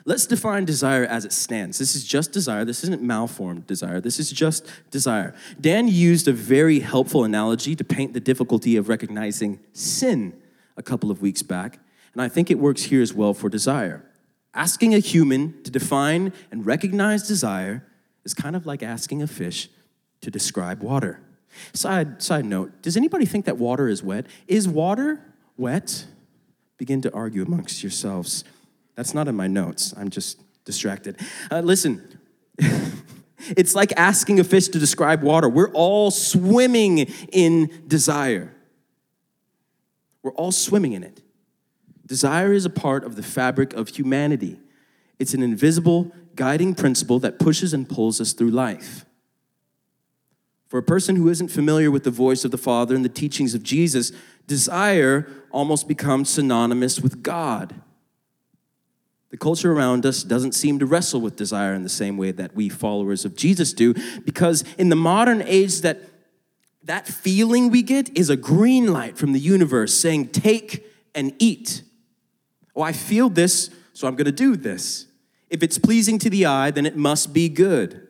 Let's 0.07 0.25
define 0.25 0.65
desire 0.65 1.05
as 1.05 1.27
it 1.27 1.35
stands. 1.35 1.79
This 1.79 1.95
is 1.95 2.05
just 2.05 2.33
desire. 2.33 2.65
This 2.65 2.83
isn't 2.85 3.03
malformed 3.03 3.67
desire. 3.67 4.00
This 4.00 4.19
is 4.19 4.33
just 4.33 4.67
desire. 4.91 5.35
Dan 5.61 5.89
used 5.89 6.27
a 6.27 6.33
very 6.33 6.79
helpful 6.79 7.25
analogy 7.25 7.77
to 7.77 7.85
paint 7.85 8.15
the 8.15 8.21
difficulty 8.21 8.77
of 8.77 8.89
recognizing 8.89 9.61
sin 9.75 10.41
a 10.79 10.83
couple 10.83 11.11
of 11.11 11.21
weeks 11.21 11.43
back. 11.43 11.81
And 12.12 12.23
I 12.23 12.29
think 12.29 12.50
it 12.50 12.59
works 12.59 12.85
here 12.85 13.02
as 13.02 13.14
well 13.14 13.35
for 13.35 13.49
desire. 13.49 14.05
Asking 14.52 14.95
a 14.95 14.99
human 14.99 15.62
to 15.62 15.71
define 15.71 16.33
and 16.50 16.67
recognize 16.67 17.26
desire 17.26 17.87
is 18.25 18.35
kind 18.35 18.57
of 18.57 18.67
like 18.67 18.83
asking 18.83 19.23
a 19.23 19.26
fish 19.26 19.69
to 20.21 20.31
describe 20.31 20.83
water. 20.83 21.21
Side, 21.73 22.23
side 22.23 22.45
note 22.45 22.83
Does 22.83 22.97
anybody 22.97 23.25
think 23.25 23.45
that 23.47 23.59
water 23.59 23.88
is 23.88 24.02
wet? 24.02 24.26
Is 24.47 24.69
water 24.69 25.21
wet? 25.57 26.07
Begin 26.79 27.02
to 27.02 27.12
argue 27.12 27.43
amongst 27.43 27.83
yourselves. 27.83 28.45
That's 28.95 29.14
not 29.14 29.29
in 29.29 29.37
my 29.37 29.47
notes. 29.47 29.95
I'm 29.97 30.11
just 30.11 30.40
distracted. 30.64 31.19
Uh, 31.50 31.61
listen, 31.61 32.19
it's 33.57 33.75
like 33.75 33.93
asking 33.97 34.40
a 34.40 34.45
fish 34.45 34.69
to 34.69 34.79
describe 34.79 35.23
water. 35.23 35.49
We're 35.49 35.73
all 35.73 36.11
swimming 36.11 36.99
in 37.33 37.85
desire, 37.87 38.52
we're 40.23 40.33
all 40.33 40.52
swimming 40.52 40.93
in 40.93 41.02
it. 41.02 41.21
Desire 42.11 42.52
is 42.52 42.64
a 42.64 42.71
part 42.71 43.05
of 43.05 43.14
the 43.14 43.23
fabric 43.23 43.73
of 43.73 43.90
humanity. 43.90 44.59
It's 45.21 45.33
an 45.33 45.45
invisible 45.45 46.11
guiding 46.35 46.75
principle 46.75 47.21
that 47.21 47.38
pushes 47.38 47.73
and 47.73 47.88
pulls 47.88 48.21
us 48.21 48.33
through 48.33 48.50
life. 48.50 49.07
For 50.67 50.76
a 50.76 50.83
person 50.83 51.14
who 51.14 51.29
isn't 51.29 51.52
familiar 51.52 51.88
with 51.88 52.02
the 52.02 52.11
voice 52.11 52.45
of 52.45 52.50
the 52.50 52.59
Father 52.59 52.97
and 52.97 53.05
the 53.05 53.09
teachings 53.09 53.55
of 53.55 53.62
Jesus, 53.62 54.11
desire 54.49 55.25
almost 55.52 55.87
becomes 55.87 56.31
synonymous 56.31 56.99
with 56.99 57.23
God. 57.23 57.76
The 59.31 59.37
culture 59.37 59.71
around 59.73 60.05
us 60.05 60.25
doesn't 60.25 60.57
seem 60.57 60.81
to 60.81 60.87
wrestle 60.87 61.21
with 61.21 61.37
desire 61.37 61.75
in 61.75 61.85
the 61.85 61.88
same 61.88 62.17
way 62.17 62.33
that 62.33 62.57
we 62.57 62.69
followers 62.69 63.25
of 63.25 63.37
Jesus 63.37 63.73
do, 63.73 63.95
because 64.25 64.64
in 64.76 64.88
the 64.88 64.97
modern 64.97 65.43
age, 65.43 65.83
that, 65.83 66.00
that 66.83 67.07
feeling 67.07 67.71
we 67.71 67.83
get 67.83 68.19
is 68.19 68.31
a 68.31 68.37
green 68.37 68.93
light 68.93 69.17
from 69.17 69.31
the 69.31 69.38
universe 69.38 69.95
saying, 69.95 70.31
Take 70.31 70.85
and 71.14 71.33
eat. 71.38 71.85
Oh, 72.81 72.83
I 72.83 72.93
feel 72.93 73.29
this, 73.29 73.69
so 73.93 74.09
I'm 74.09 74.17
going 74.17 74.25
to 74.25 74.33
do 74.33 74.57
this. 74.57 75.07
If 75.51 75.63
it's 75.63 75.77
pleasing 75.77 76.19
to 76.21 76.31
the 76.31 76.47
eye, 76.47 76.71
then 76.71 76.87
it 76.87 76.97
must 76.97 77.35
be 77.35 77.51
good. 77.51 78.09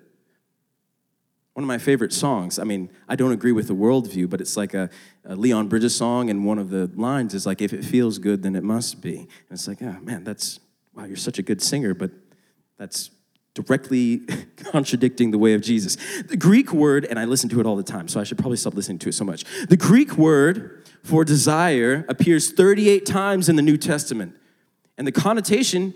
One 1.55 1.65
of 1.65 1.67
my 1.67 1.79
favorite 1.79 2.13
songs. 2.13 2.57
I 2.57 2.63
mean, 2.63 2.89
I 3.09 3.17
don't 3.17 3.33
agree 3.33 3.51
with 3.51 3.67
the 3.67 3.75
worldview, 3.75 4.31
but 4.31 4.41
it's 4.41 4.57
like 4.57 4.73
a, 4.73 4.89
a, 5.25 5.35
Leon 5.35 5.67
Bridges 5.67 5.97
song, 5.97 6.31
and 6.31 6.47
one 6.47 6.61
of 6.61 6.71
the 6.71 6.89
lines 6.95 7.35
is 7.35 7.47
like, 7.47 7.61
if 7.61 7.73
it 7.73 7.85
feels 7.85 8.19
good, 8.19 8.45
then 8.45 8.55
it 8.55 8.63
must 8.63 9.03
be. 9.03 9.19
And 9.19 9.29
it's 9.51 9.67
like, 9.67 9.83
oh 9.83 9.97
man, 10.03 10.23
that's, 10.23 10.61
wow, 10.95 11.05
you're 11.05 11.17
such 11.17 11.41
a 11.41 11.43
good 11.43 11.61
singer, 11.61 11.93
but 11.93 12.13
that's 12.79 13.11
directly 13.55 14.19
contradicting 14.57 15.33
the 15.33 15.39
way 15.39 15.55
of 15.55 15.63
Jesus. 15.63 15.97
The 16.29 16.37
Greek 16.37 16.73
word, 16.73 17.07
and 17.07 17.19
I 17.19 17.25
listen 17.25 17.51
to 17.51 17.59
it 17.59 17.67
all 17.67 17.75
the 17.75 17.83
time, 17.83 18.07
so 18.07 18.21
I 18.21 18.23
should 18.23 18.39
probably 18.39 18.57
stop 18.57 18.75
listening 18.75 19.01
to 19.01 19.09
it 19.09 19.15
so 19.15 19.25
much. 19.25 19.43
The 19.69 19.77
Greek 19.77 20.17
word 20.17 20.87
for 21.03 21.25
desire 21.25 22.07
appears 22.09 22.53
38 22.53 23.05
times 23.05 23.49
in 23.49 23.57
the 23.57 23.63
New 23.63 23.77
Testament. 23.77 24.37
And 25.01 25.07
the 25.07 25.13
connotation 25.13 25.95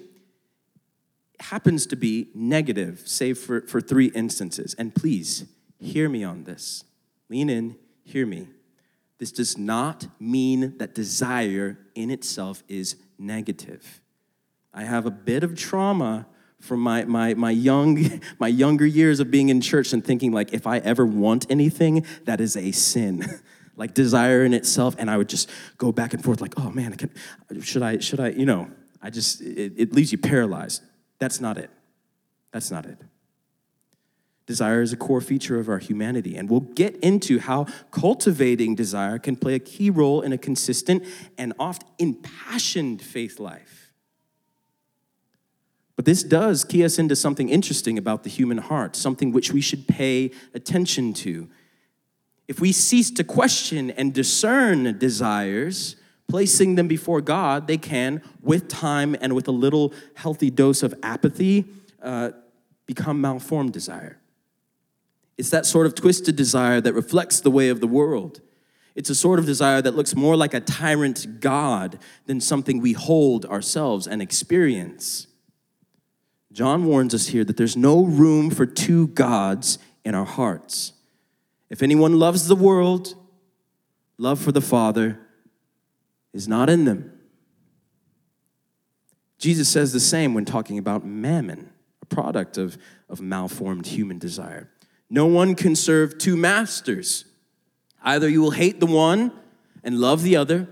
happens 1.38 1.84
to 1.88 1.94
be 1.94 2.30
negative, 2.34 3.02
save 3.04 3.37
for, 3.37 3.61
for 3.66 3.82
three 3.82 4.06
instances. 4.06 4.75
And 4.78 4.94
please, 4.94 5.44
hear 5.78 6.08
me 6.08 6.25
on 6.25 6.44
this. 6.44 6.84
Lean 7.28 7.50
in, 7.50 7.76
hear 8.02 8.25
me. 8.25 8.49
This 9.18 9.30
does 9.30 9.58
not 9.58 10.06
mean 10.18 10.78
that 10.78 10.94
desire 10.94 11.76
in 11.94 12.11
itself 12.11 12.62
is 12.66 12.96
negative. 13.18 14.00
I 14.73 14.84
have 14.84 15.04
a 15.04 15.11
bit 15.11 15.44
of 15.44 15.54
trauma 15.54 16.26
from 16.58 16.80
my, 16.80 17.04
my, 17.04 17.34
my, 17.34 17.50
young, 17.50 18.23
my 18.38 18.49
younger 18.49 18.87
years 18.87 19.20
of 19.20 19.30
being 19.30 19.50
in 19.50 19.61
church 19.61 19.92
and 19.92 20.02
thinking 20.02 20.32
like 20.32 20.54
if 20.54 20.66
i 20.66 20.78
ever 20.78 21.04
want 21.04 21.44
anything 21.50 22.06
that 22.25 22.40
is 22.40 22.56
a 22.56 22.73
sin 22.73 23.23
like 23.76 23.92
desire 23.92 24.46
in 24.46 24.54
itself 24.54 24.96
and 24.99 25.11
i 25.11 25.18
would 25.18 25.28
just 25.28 25.50
go 25.76 25.92
back 25.92 26.14
and 26.14 26.25
forth 26.25 26.40
like 26.40 26.54
oh 26.56 26.70
man 26.70 26.94
can, 26.94 27.11
should 27.61 27.82
i 27.82 27.99
should 27.99 28.18
i 28.18 28.30
you 28.30 28.46
know 28.46 28.70
I 29.04 29.11
just, 29.11 29.42
it, 29.42 29.75
it 29.76 29.92
leaves 29.92 30.11
you 30.12 30.18
paralyzed. 30.18 30.82
That's 31.18 31.38
not 31.38 31.58
it. 31.58 31.70
That's 32.52 32.70
not 32.70 32.87
it. 32.87 32.99
Desire 34.46 34.80
is 34.80 34.92
a 34.92 34.96
core 34.96 35.20
feature 35.20 35.58
of 35.58 35.68
our 35.68 35.78
humanity, 35.78 36.37
and 36.37 36.50
we'll 36.50 36.61
get 36.61 36.96
into 36.96 37.38
how 37.38 37.66
cultivating 37.90 38.75
desire 38.75 39.18
can 39.18 39.37
play 39.37 39.54
a 39.54 39.58
key 39.58 39.90
role 39.90 40.23
in 40.23 40.32
a 40.32 40.38
consistent 40.38 41.04
and 41.37 41.52
oft 41.58 41.84
impassioned 41.99 43.02
faith 43.02 43.38
life. 43.38 43.92
But 45.96 46.06
this 46.06 46.23
does 46.23 46.64
key 46.64 46.82
us 46.84 46.99
into 46.99 47.14
something 47.14 47.50
interesting 47.50 47.99
about 47.99 48.23
the 48.23 48.30
human 48.30 48.58
heart, 48.58 48.96
something 48.96 49.32
which 49.32 49.52
we 49.52 49.61
should 49.61 49.87
pay 49.87 50.30
attention 50.54 51.12
to. 51.14 51.49
If 52.49 52.58
we 52.58 52.73
cease 52.73 53.11
to 53.12 53.25
question 53.25 53.90
and 53.90 54.12
discern 54.12 54.99
desires, 54.99 55.96
placing 56.28 56.75
them 56.75 56.88
before 56.88 57.21
God, 57.21 57.66
they 57.66 57.76
can, 57.76 58.23
with 58.40 58.69
time 58.69 59.16
and 59.21 59.35
with 59.35 59.49
a 59.49 59.52
little 59.52 59.93
healthy 60.14 60.50
dose 60.50 60.83
of 60.83 60.95
apathy, 61.02 61.66
uh, 62.02 62.31
become 62.87 63.21
malformed 63.21 63.73
desire. 63.73 64.19
It's 65.37 65.50
that 65.50 65.66
sort 65.66 65.87
of 65.87 65.95
twisted 65.95 66.37
desire 66.37 66.81
that 66.81 66.93
reflects 66.93 67.40
the 67.40 67.50
way 67.50 67.69
of 67.69 67.81
the 67.81 67.87
world. 67.87 68.40
It's 68.95 69.11
a 69.11 69.14
sort 69.14 69.38
of 69.38 69.47
desire 69.47 69.83
that 69.83 69.97
looks 69.97 70.14
more 70.14 70.37
like 70.37 70.54
a 70.54 70.61
tyrant 70.61 71.40
God 71.40 71.99
than 72.26 72.40
something 72.40 72.81
we 72.81 72.93
hold 72.93 73.45
ourselves 73.47 74.07
and 74.07 74.23
experience. 74.23 75.26
John 76.52 76.85
warns 76.85 77.14
us 77.14 77.28
here 77.28 77.43
that 77.45 77.57
there's 77.57 77.76
no 77.76 78.04
room 78.04 78.50
for 78.50 78.64
two 78.64 79.09
gods 79.09 79.78
in 80.04 80.14
our 80.14 80.25
hearts. 80.25 80.93
If 81.69 81.83
anyone 81.83 82.21
loves 82.21 82.47
the 82.47 82.54
world, 82.54 83.16
love 84.19 84.40
for 84.40 84.52
the 84.52 84.61
Father 84.61 85.19
is 86.35 86.47
not 86.47 86.69
in 86.69 86.85
them. 86.85 87.12
Jesus 89.38 89.69
says 89.69 89.93
the 89.93 90.00
same 90.00 90.35
when 90.35 90.45
talking 90.45 90.79
about 90.79 91.05
mammon, 91.05 91.71
a 92.03 92.07
product 92.07 92.59
of, 92.59 92.76
of 93.09 93.21
malformed 93.21 93.87
human 93.87 94.19
desire. 94.19 94.69
No 95.09 95.26
one 95.26 95.55
can 95.55 95.76
serve 95.76 96.19
two 96.19 96.37
masters. 96.37 97.25
Either 98.03 98.29
you 98.29 98.41
will 98.41 98.50
hate 98.50 98.81
the 98.81 98.87
one 98.87 99.33
and 99.83 100.00
love 100.00 100.23
the 100.23 100.37
other, 100.37 100.69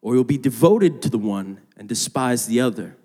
or 0.00 0.14
you'll 0.14 0.24
be 0.24 0.38
devoted 0.38 1.02
to 1.02 1.10
the 1.10 1.18
one 1.18 1.60
and 1.76 1.88
despise 1.88 2.46
the 2.46 2.60
other. 2.60 2.96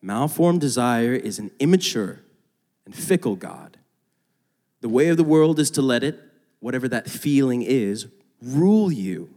Malformed 0.00 0.60
desire 0.60 1.14
is 1.14 1.38
an 1.38 1.50
immature 1.58 2.20
and 2.84 2.94
fickle 2.94 3.36
God. 3.36 3.78
The 4.80 4.88
way 4.88 5.08
of 5.08 5.16
the 5.16 5.24
world 5.24 5.58
is 5.58 5.70
to 5.72 5.82
let 5.82 6.04
it, 6.04 6.20
whatever 6.60 6.88
that 6.88 7.08
feeling 7.08 7.62
is, 7.62 8.06
rule 8.40 8.92
you. 8.92 9.34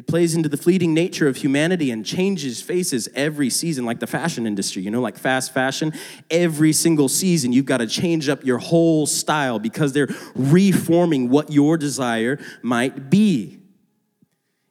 It 0.00 0.06
plays 0.06 0.34
into 0.34 0.48
the 0.48 0.56
fleeting 0.56 0.94
nature 0.94 1.28
of 1.28 1.36
humanity 1.36 1.90
and 1.90 2.06
changes 2.06 2.62
faces 2.62 3.06
every 3.14 3.50
season, 3.50 3.84
like 3.84 4.00
the 4.00 4.06
fashion 4.06 4.46
industry, 4.46 4.80
you 4.80 4.90
know, 4.90 5.02
like 5.02 5.18
fast 5.18 5.52
fashion. 5.52 5.92
Every 6.30 6.72
single 6.72 7.10
season, 7.10 7.52
you've 7.52 7.66
got 7.66 7.78
to 7.78 7.86
change 7.86 8.26
up 8.30 8.42
your 8.42 8.56
whole 8.56 9.04
style 9.04 9.58
because 9.58 9.92
they're 9.92 10.08
reforming 10.34 11.28
what 11.28 11.52
your 11.52 11.76
desire 11.76 12.38
might 12.62 13.10
be. 13.10 13.58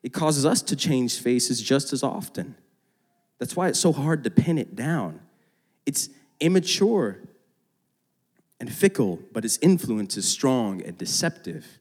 It 0.01 0.13
causes 0.13 0.47
us 0.47 0.63
to 0.63 0.75
change 0.75 1.19
faces 1.19 1.61
just 1.61 1.93
as 1.93 2.01
often. 2.01 2.55
That's 3.37 3.55
why 3.55 3.67
it's 3.67 3.79
so 3.79 3.91
hard 3.91 4.23
to 4.23 4.31
pin 4.31 4.57
it 4.57 4.75
down. 4.75 5.19
It's 5.85 6.09
immature 6.39 7.19
and 8.59 8.73
fickle, 8.73 9.19
but 9.31 9.45
its 9.45 9.59
influence 9.61 10.17
is 10.17 10.27
strong 10.27 10.81
and 10.81 10.97
deceptive. 10.97 11.77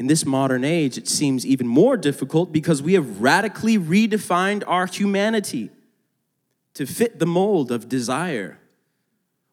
In 0.00 0.06
this 0.06 0.24
modern 0.24 0.64
age, 0.64 0.96
it 0.96 1.06
seems 1.06 1.44
even 1.44 1.66
more 1.66 1.94
difficult 1.94 2.52
because 2.52 2.82
we 2.82 2.94
have 2.94 3.20
radically 3.20 3.76
redefined 3.76 4.64
our 4.66 4.86
humanity 4.86 5.68
to 6.72 6.86
fit 6.86 7.18
the 7.18 7.26
mold 7.26 7.70
of 7.70 7.86
desire. 7.86 8.58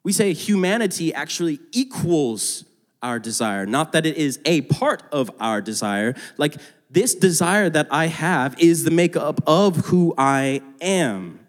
We 0.04 0.13
say 0.13 0.32
humanity 0.32 1.13
actually 1.13 1.60
equals 1.74 2.63
our 3.01 3.20
desire, 3.20 3.66
not 3.66 3.92
that 3.92 4.06
it 4.06 4.16
is 4.16 4.39
a 4.46 4.62
part 4.62 5.04
of 5.12 5.30
our 5.38 5.60
desire. 5.60 6.16
Like 6.38 6.56
this 6.89 7.13
desire 7.13 7.70
that 7.70 7.89
I 7.92 8.06
have 8.06 8.58
is 8.58 8.86
the 8.86 8.92
makeup 8.92 9.42
of 9.46 9.75
who 9.88 10.13
I 10.18 10.62
am. 10.80 11.46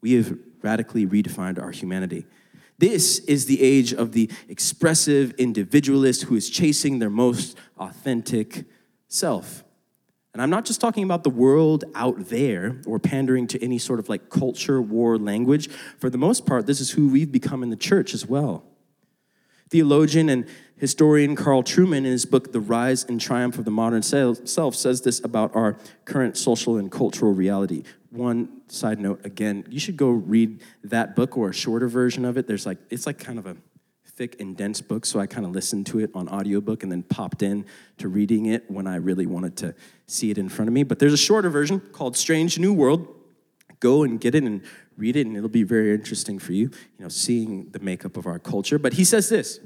We 0.00 0.14
have 0.14 0.36
radically 0.62 1.06
redefined 1.06 1.62
our 1.62 1.70
humanity. 1.70 2.26
This 2.78 3.20
is 3.20 3.46
the 3.46 3.62
age 3.62 3.92
of 3.92 4.12
the 4.12 4.30
expressive 4.48 5.32
individualist 5.32 6.24
who 6.24 6.36
is 6.36 6.50
chasing 6.50 6.98
their 6.98 7.10
most 7.10 7.56
authentic 7.78 8.64
self. 9.08 9.64
And 10.34 10.42
I'm 10.42 10.50
not 10.50 10.66
just 10.66 10.82
talking 10.82 11.02
about 11.02 11.24
the 11.24 11.30
world 11.30 11.84
out 11.94 12.28
there 12.28 12.82
or 12.86 12.98
pandering 12.98 13.46
to 13.46 13.64
any 13.64 13.78
sort 13.78 13.98
of 13.98 14.10
like 14.10 14.28
culture 14.28 14.82
war 14.82 15.16
language. 15.16 15.70
For 15.98 16.10
the 16.10 16.18
most 16.18 16.44
part, 16.44 16.66
this 16.66 16.78
is 16.78 16.90
who 16.90 17.08
we've 17.08 17.32
become 17.32 17.62
in 17.62 17.70
the 17.70 17.76
church 17.76 18.12
as 18.12 18.26
well. 18.26 18.62
Theologian 19.70 20.28
and 20.28 20.46
historian 20.76 21.36
Carl 21.36 21.62
Trueman, 21.62 21.98
in 21.98 22.04
his 22.04 22.26
book, 22.26 22.52
The 22.52 22.60
Rise 22.60 23.04
and 23.04 23.20
Triumph 23.20 23.58
of 23.58 23.64
the 23.64 23.70
Modern 23.70 24.02
Self, 24.02 24.74
says 24.74 25.02
this 25.02 25.24
about 25.24 25.54
our 25.54 25.76
current 26.04 26.36
social 26.36 26.76
and 26.76 26.90
cultural 26.90 27.32
reality 27.32 27.82
one 28.16 28.48
side 28.68 28.98
note 28.98 29.24
again, 29.24 29.64
you 29.68 29.78
should 29.78 29.96
go 29.96 30.10
read 30.10 30.60
that 30.84 31.14
book 31.14 31.36
or 31.36 31.50
a 31.50 31.54
shorter 31.54 31.88
version 31.88 32.24
of 32.24 32.36
it. 32.36 32.46
There's 32.46 32.66
like, 32.66 32.78
it's 32.90 33.06
like 33.06 33.18
kind 33.18 33.38
of 33.38 33.46
a 33.46 33.56
thick 34.06 34.40
and 34.40 34.56
dense 34.56 34.80
book, 34.80 35.04
so 35.04 35.20
I 35.20 35.26
kind 35.26 35.44
of 35.44 35.52
listened 35.52 35.86
to 35.86 36.00
it 36.00 36.10
on 36.14 36.28
audiobook 36.28 36.82
and 36.82 36.90
then 36.90 37.02
popped 37.02 37.42
in 37.42 37.66
to 37.98 38.08
reading 38.08 38.46
it 38.46 38.70
when 38.70 38.86
I 38.86 38.96
really 38.96 39.26
wanted 39.26 39.56
to 39.58 39.74
see 40.06 40.30
it 40.30 40.38
in 40.38 40.48
front 40.48 40.68
of 40.68 40.72
me. 40.72 40.82
But 40.82 40.98
there's 40.98 41.12
a 41.12 41.18
shorter 41.18 41.50
version 41.50 41.80
called 41.80 42.16
Strange 42.16 42.58
New 42.58 42.72
World. 42.72 43.06
Go 43.78 44.04
and 44.04 44.18
get 44.18 44.34
it 44.34 44.42
and 44.42 44.62
read 44.96 45.16
it, 45.16 45.26
and 45.26 45.36
it'll 45.36 45.50
be 45.50 45.62
very 45.62 45.92
interesting 45.92 46.38
for 46.38 46.52
you, 46.52 46.70
you 46.98 47.00
know, 47.00 47.08
seeing 47.08 47.68
the 47.72 47.78
makeup 47.78 48.16
of 48.16 48.26
our 48.26 48.38
culture. 48.38 48.78
But 48.78 48.94
he 48.94 49.04
says 49.04 49.28
this 49.28 49.60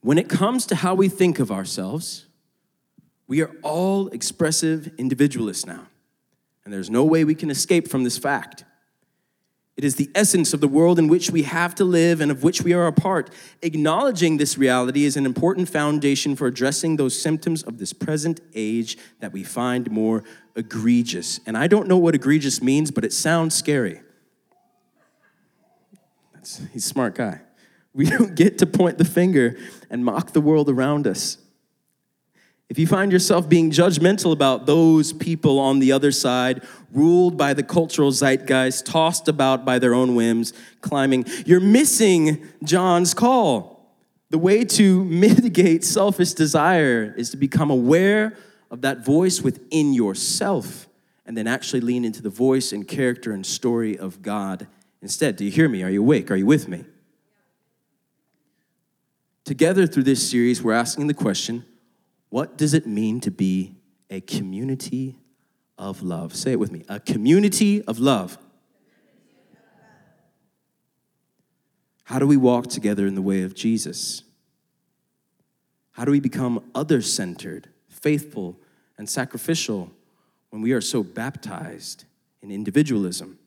when 0.00 0.18
it 0.18 0.28
comes 0.28 0.66
to 0.66 0.76
how 0.76 0.94
we 0.94 1.08
think 1.08 1.38
of 1.38 1.50
ourselves, 1.50 2.26
we 3.26 3.42
are 3.42 3.50
all 3.62 4.08
expressive 4.08 4.90
individualists 4.98 5.66
now 5.66 5.88
and 6.68 6.72
there's 6.74 6.90
no 6.90 7.02
way 7.02 7.24
we 7.24 7.34
can 7.34 7.48
escape 7.48 7.88
from 7.88 8.04
this 8.04 8.18
fact. 8.18 8.66
It 9.78 9.84
is 9.84 9.94
the 9.94 10.10
essence 10.14 10.52
of 10.52 10.60
the 10.60 10.68
world 10.68 10.98
in 10.98 11.08
which 11.08 11.30
we 11.30 11.44
have 11.44 11.74
to 11.76 11.84
live 11.84 12.20
and 12.20 12.30
of 12.30 12.44
which 12.44 12.60
we 12.60 12.74
are 12.74 12.86
a 12.86 12.92
part. 12.92 13.30
Acknowledging 13.62 14.36
this 14.36 14.58
reality 14.58 15.06
is 15.06 15.16
an 15.16 15.24
important 15.24 15.70
foundation 15.70 16.36
for 16.36 16.46
addressing 16.46 16.96
those 16.96 17.18
symptoms 17.18 17.62
of 17.62 17.78
this 17.78 17.94
present 17.94 18.42
age 18.54 18.98
that 19.20 19.32
we 19.32 19.42
find 19.42 19.90
more 19.90 20.24
egregious. 20.56 21.40
And 21.46 21.56
I 21.56 21.68
don't 21.68 21.88
know 21.88 21.96
what 21.96 22.14
egregious 22.14 22.60
means, 22.60 22.90
but 22.90 23.02
it 23.02 23.14
sounds 23.14 23.54
scary. 23.54 24.02
That's, 26.34 26.60
he's 26.74 26.84
a 26.84 26.88
smart 26.90 27.14
guy. 27.14 27.40
We 27.98 28.06
don't 28.06 28.36
get 28.36 28.58
to 28.58 28.66
point 28.66 28.96
the 28.98 29.04
finger 29.04 29.58
and 29.90 30.04
mock 30.04 30.30
the 30.30 30.40
world 30.40 30.70
around 30.70 31.04
us. 31.08 31.36
If 32.68 32.78
you 32.78 32.86
find 32.86 33.10
yourself 33.10 33.48
being 33.48 33.72
judgmental 33.72 34.32
about 34.32 34.66
those 34.66 35.12
people 35.12 35.58
on 35.58 35.80
the 35.80 35.90
other 35.90 36.12
side, 36.12 36.62
ruled 36.92 37.36
by 37.36 37.54
the 37.54 37.64
cultural 37.64 38.12
zeitgeist, 38.12 38.86
tossed 38.86 39.26
about 39.26 39.64
by 39.64 39.80
their 39.80 39.94
own 39.94 40.14
whims, 40.14 40.52
climbing, 40.80 41.24
you're 41.44 41.58
missing 41.58 42.46
John's 42.62 43.14
call. 43.14 43.92
The 44.30 44.38
way 44.38 44.64
to 44.64 45.04
mitigate 45.26 45.82
selfish 45.82 46.34
desire 46.34 47.12
is 47.16 47.30
to 47.30 47.36
become 47.36 47.68
aware 47.68 48.36
of 48.70 48.82
that 48.82 49.04
voice 49.04 49.42
within 49.42 49.92
yourself 49.92 50.86
and 51.26 51.36
then 51.36 51.48
actually 51.48 51.80
lean 51.80 52.04
into 52.04 52.22
the 52.22 52.30
voice 52.30 52.72
and 52.72 52.86
character 52.86 53.32
and 53.32 53.44
story 53.44 53.98
of 53.98 54.22
God 54.22 54.68
instead. 55.02 55.34
Do 55.34 55.44
you 55.44 55.50
hear 55.50 55.68
me? 55.68 55.82
Are 55.82 55.90
you 55.90 56.00
awake? 56.00 56.30
Are 56.30 56.36
you 56.36 56.46
with 56.46 56.68
me? 56.68 56.84
Together 59.48 59.86
through 59.86 60.02
this 60.02 60.28
series, 60.28 60.62
we're 60.62 60.74
asking 60.74 61.06
the 61.06 61.14
question 61.14 61.64
what 62.28 62.58
does 62.58 62.74
it 62.74 62.86
mean 62.86 63.18
to 63.18 63.30
be 63.30 63.76
a 64.10 64.20
community 64.20 65.16
of 65.78 66.02
love? 66.02 66.36
Say 66.36 66.52
it 66.52 66.58
with 66.58 66.70
me 66.70 66.84
a 66.86 67.00
community 67.00 67.82
of 67.84 67.98
love. 67.98 68.36
How 72.04 72.18
do 72.18 72.26
we 72.26 72.36
walk 72.36 72.66
together 72.66 73.06
in 73.06 73.14
the 73.14 73.22
way 73.22 73.40
of 73.40 73.54
Jesus? 73.54 74.22
How 75.92 76.04
do 76.04 76.10
we 76.10 76.20
become 76.20 76.70
other 76.74 77.00
centered, 77.00 77.70
faithful, 77.88 78.60
and 78.98 79.08
sacrificial 79.08 79.90
when 80.50 80.60
we 80.60 80.72
are 80.72 80.82
so 80.82 81.02
baptized 81.02 82.04
in 82.42 82.50
individualism? 82.50 83.38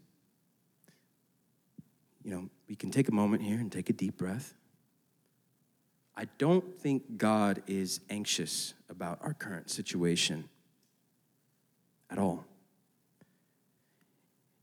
You 2.24 2.32
know, 2.32 2.50
we 2.68 2.76
can 2.76 2.90
take 2.90 3.08
a 3.08 3.14
moment 3.14 3.44
here 3.44 3.60
and 3.60 3.72
take 3.72 3.92
a 3.92 3.94
deep 3.94 4.18
breath. 4.18 4.56
I 6.22 6.28
don't 6.38 6.80
think 6.80 7.18
God 7.18 7.64
is 7.66 8.00
anxious 8.08 8.76
about 8.92 9.18
our 9.24 9.34
current 9.34 9.72
situation 9.72 10.48
at 12.12 12.20
all. 12.20 12.46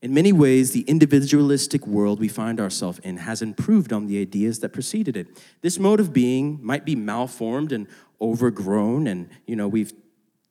In 0.01 0.15
many 0.15 0.33
ways, 0.33 0.71
the 0.71 0.83
individualistic 0.83 1.85
world 1.85 2.21
we 2.21 2.29
find 2.29 2.61
ourselves 2.61 3.01
in 3.01 3.17
has 3.17 3.43
improved 3.43 3.93
on 3.93 4.07
the 4.07 4.21
ideas 4.21 4.61
that 4.61 4.69
preceded 4.69 5.17
it. 5.17 5.27
This 5.61 5.81
mode 5.81 5.99
of 5.99 6.13
being 6.13 6.61
might 6.63 6.85
be 6.85 6.95
malformed 6.95 7.73
and 7.73 7.89
overgrown, 8.21 9.09
and 9.09 9.29
you 9.45 9.57
know, 9.57 9.67
we've 9.67 9.93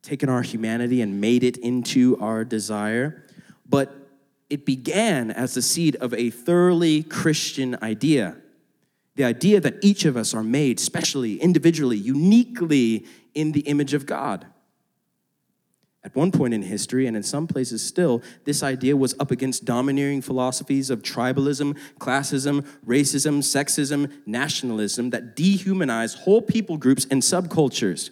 taken 0.02 0.28
our 0.28 0.42
humanity 0.42 1.02
and 1.02 1.22
made 1.22 1.42
it 1.42 1.56
into 1.56 2.18
our 2.20 2.44
desire. 2.44 3.24
But 3.66 3.96
it 4.50 4.66
began 4.66 5.32
as 5.32 5.54
the 5.54 5.62
seed 5.62 5.96
of 5.96 6.14
a 6.14 6.32
thoroughly 6.32 7.02
Christian 7.02 7.78
idea. 7.82 8.36
The 9.18 9.24
idea 9.24 9.60
that 9.60 9.78
each 9.82 10.06
of 10.06 10.16
us 10.16 10.36
are 10.36 10.44
made 10.44 10.80
specially, 10.80 11.42
individually, 11.42 11.98
uniquely 11.98 13.06
in 13.34 13.52
the 13.52 13.62
image 13.62 13.96
of 13.96 14.06
God. 14.06 14.46
At 16.04 16.16
one 16.16 16.32
point 16.32 16.54
in 16.54 16.62
history, 16.62 17.08
and 17.08 17.18
in 17.18 17.24
some 17.24 17.48
places 17.48 17.84
still, 17.84 18.22
this 18.46 18.62
idea 18.62 18.96
was 18.96 19.16
up 19.20 19.32
against 19.32 19.66
domineering 19.66 20.22
philosophies 20.22 20.92
of 20.92 21.02
tribalism, 21.02 21.78
classism, 22.00 22.66
racism, 22.86 23.40
sexism, 23.40 24.12
nationalism 24.28 25.10
that 25.10 25.36
dehumanize 25.36 26.16
whole 26.16 26.42
people 26.42 26.78
groups 26.78 27.06
and 27.10 27.24
subcultures. 27.24 28.12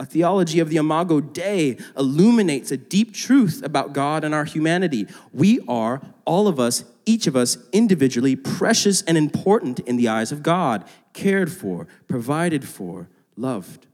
A 0.00 0.06
theology 0.06 0.60
of 0.60 0.70
the 0.70 0.78
Imago 0.78 1.20
Dei 1.20 1.76
illuminates 1.94 2.70
a 2.70 2.78
deep 2.78 3.12
truth 3.12 3.60
about 3.62 3.92
God 3.92 4.24
and 4.24 4.34
our 4.34 4.46
humanity. 4.46 5.06
We 5.30 5.60
are, 5.68 6.00
all 6.24 6.48
of 6.48 6.58
us, 6.58 6.84
each 7.04 7.26
of 7.26 7.36
us 7.36 7.58
individually, 7.70 8.34
precious 8.34 9.02
and 9.02 9.18
important 9.18 9.78
in 9.80 9.98
the 9.98 10.08
eyes 10.08 10.32
of 10.32 10.42
God, 10.42 10.86
cared 11.12 11.52
for, 11.52 11.86
provided 12.08 12.66
for, 12.66 13.10
loved. 13.36 13.88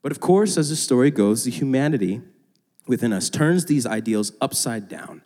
But 0.00 0.12
of 0.12 0.20
course, 0.20 0.56
as 0.56 0.70
the 0.70 0.76
story 0.76 1.10
goes, 1.10 1.42
the 1.42 1.50
humanity 1.50 2.20
within 2.86 3.12
us 3.12 3.28
turns 3.30 3.66
these 3.66 3.84
ideals 3.84 4.30
upside 4.40 4.88
down. 4.88 5.22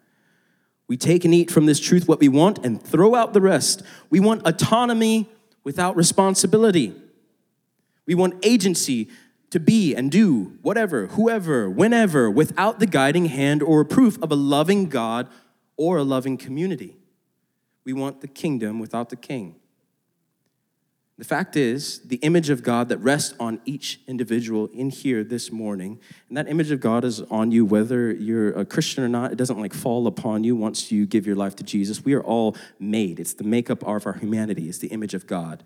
We 0.88 0.96
take 0.96 1.26
and 1.26 1.34
eat 1.34 1.50
from 1.50 1.66
this 1.66 1.78
truth 1.78 2.08
what 2.08 2.20
we 2.20 2.28
want 2.30 2.64
and 2.64 2.82
throw 2.82 3.14
out 3.14 3.34
the 3.34 3.42
rest. 3.42 3.82
We 4.08 4.18
want 4.18 4.46
autonomy 4.46 5.28
without 5.62 5.94
responsibility. 5.94 6.94
We 8.06 8.14
want 8.14 8.42
agency 8.42 9.10
to 9.50 9.60
be 9.60 9.94
and 9.94 10.10
do 10.10 10.58
whatever, 10.62 11.06
whoever, 11.08 11.70
whenever, 11.70 12.30
without 12.30 12.80
the 12.80 12.86
guiding 12.86 13.26
hand 13.26 13.62
or 13.62 13.84
proof 13.84 14.20
of 14.22 14.30
a 14.30 14.36
loving 14.36 14.88
God 14.88 15.28
or 15.76 15.98
a 15.98 16.02
loving 16.02 16.36
community. 16.36 16.96
We 17.84 17.92
want 17.92 18.20
the 18.20 18.28
kingdom 18.28 18.78
without 18.80 19.10
the 19.10 19.16
king. 19.16 19.56
The 21.18 21.24
fact 21.24 21.56
is, 21.56 22.00
the 22.00 22.16
image 22.16 22.50
of 22.50 22.62
God 22.62 22.90
that 22.90 22.98
rests 22.98 23.34
on 23.40 23.60
each 23.64 24.00
individual 24.06 24.66
in 24.74 24.90
here 24.90 25.24
this 25.24 25.50
morning, 25.50 25.98
and 26.28 26.36
that 26.36 26.46
image 26.46 26.70
of 26.70 26.80
God 26.80 27.04
is 27.04 27.22
on 27.22 27.50
you 27.50 27.64
whether 27.64 28.12
you're 28.12 28.52
a 28.52 28.66
Christian 28.66 29.02
or 29.02 29.08
not. 29.08 29.32
It 29.32 29.36
doesn't 29.36 29.58
like 29.58 29.72
fall 29.72 30.06
upon 30.06 30.44
you 30.44 30.54
once 30.54 30.92
you 30.92 31.06
give 31.06 31.26
your 31.26 31.36
life 31.36 31.56
to 31.56 31.64
Jesus. 31.64 32.04
We 32.04 32.12
are 32.12 32.22
all 32.22 32.54
made. 32.78 33.18
It's 33.18 33.32
the 33.32 33.44
makeup 33.44 33.82
of 33.82 34.06
our 34.06 34.12
humanity, 34.12 34.68
it's 34.68 34.78
the 34.78 34.88
image 34.88 35.14
of 35.14 35.26
God. 35.26 35.64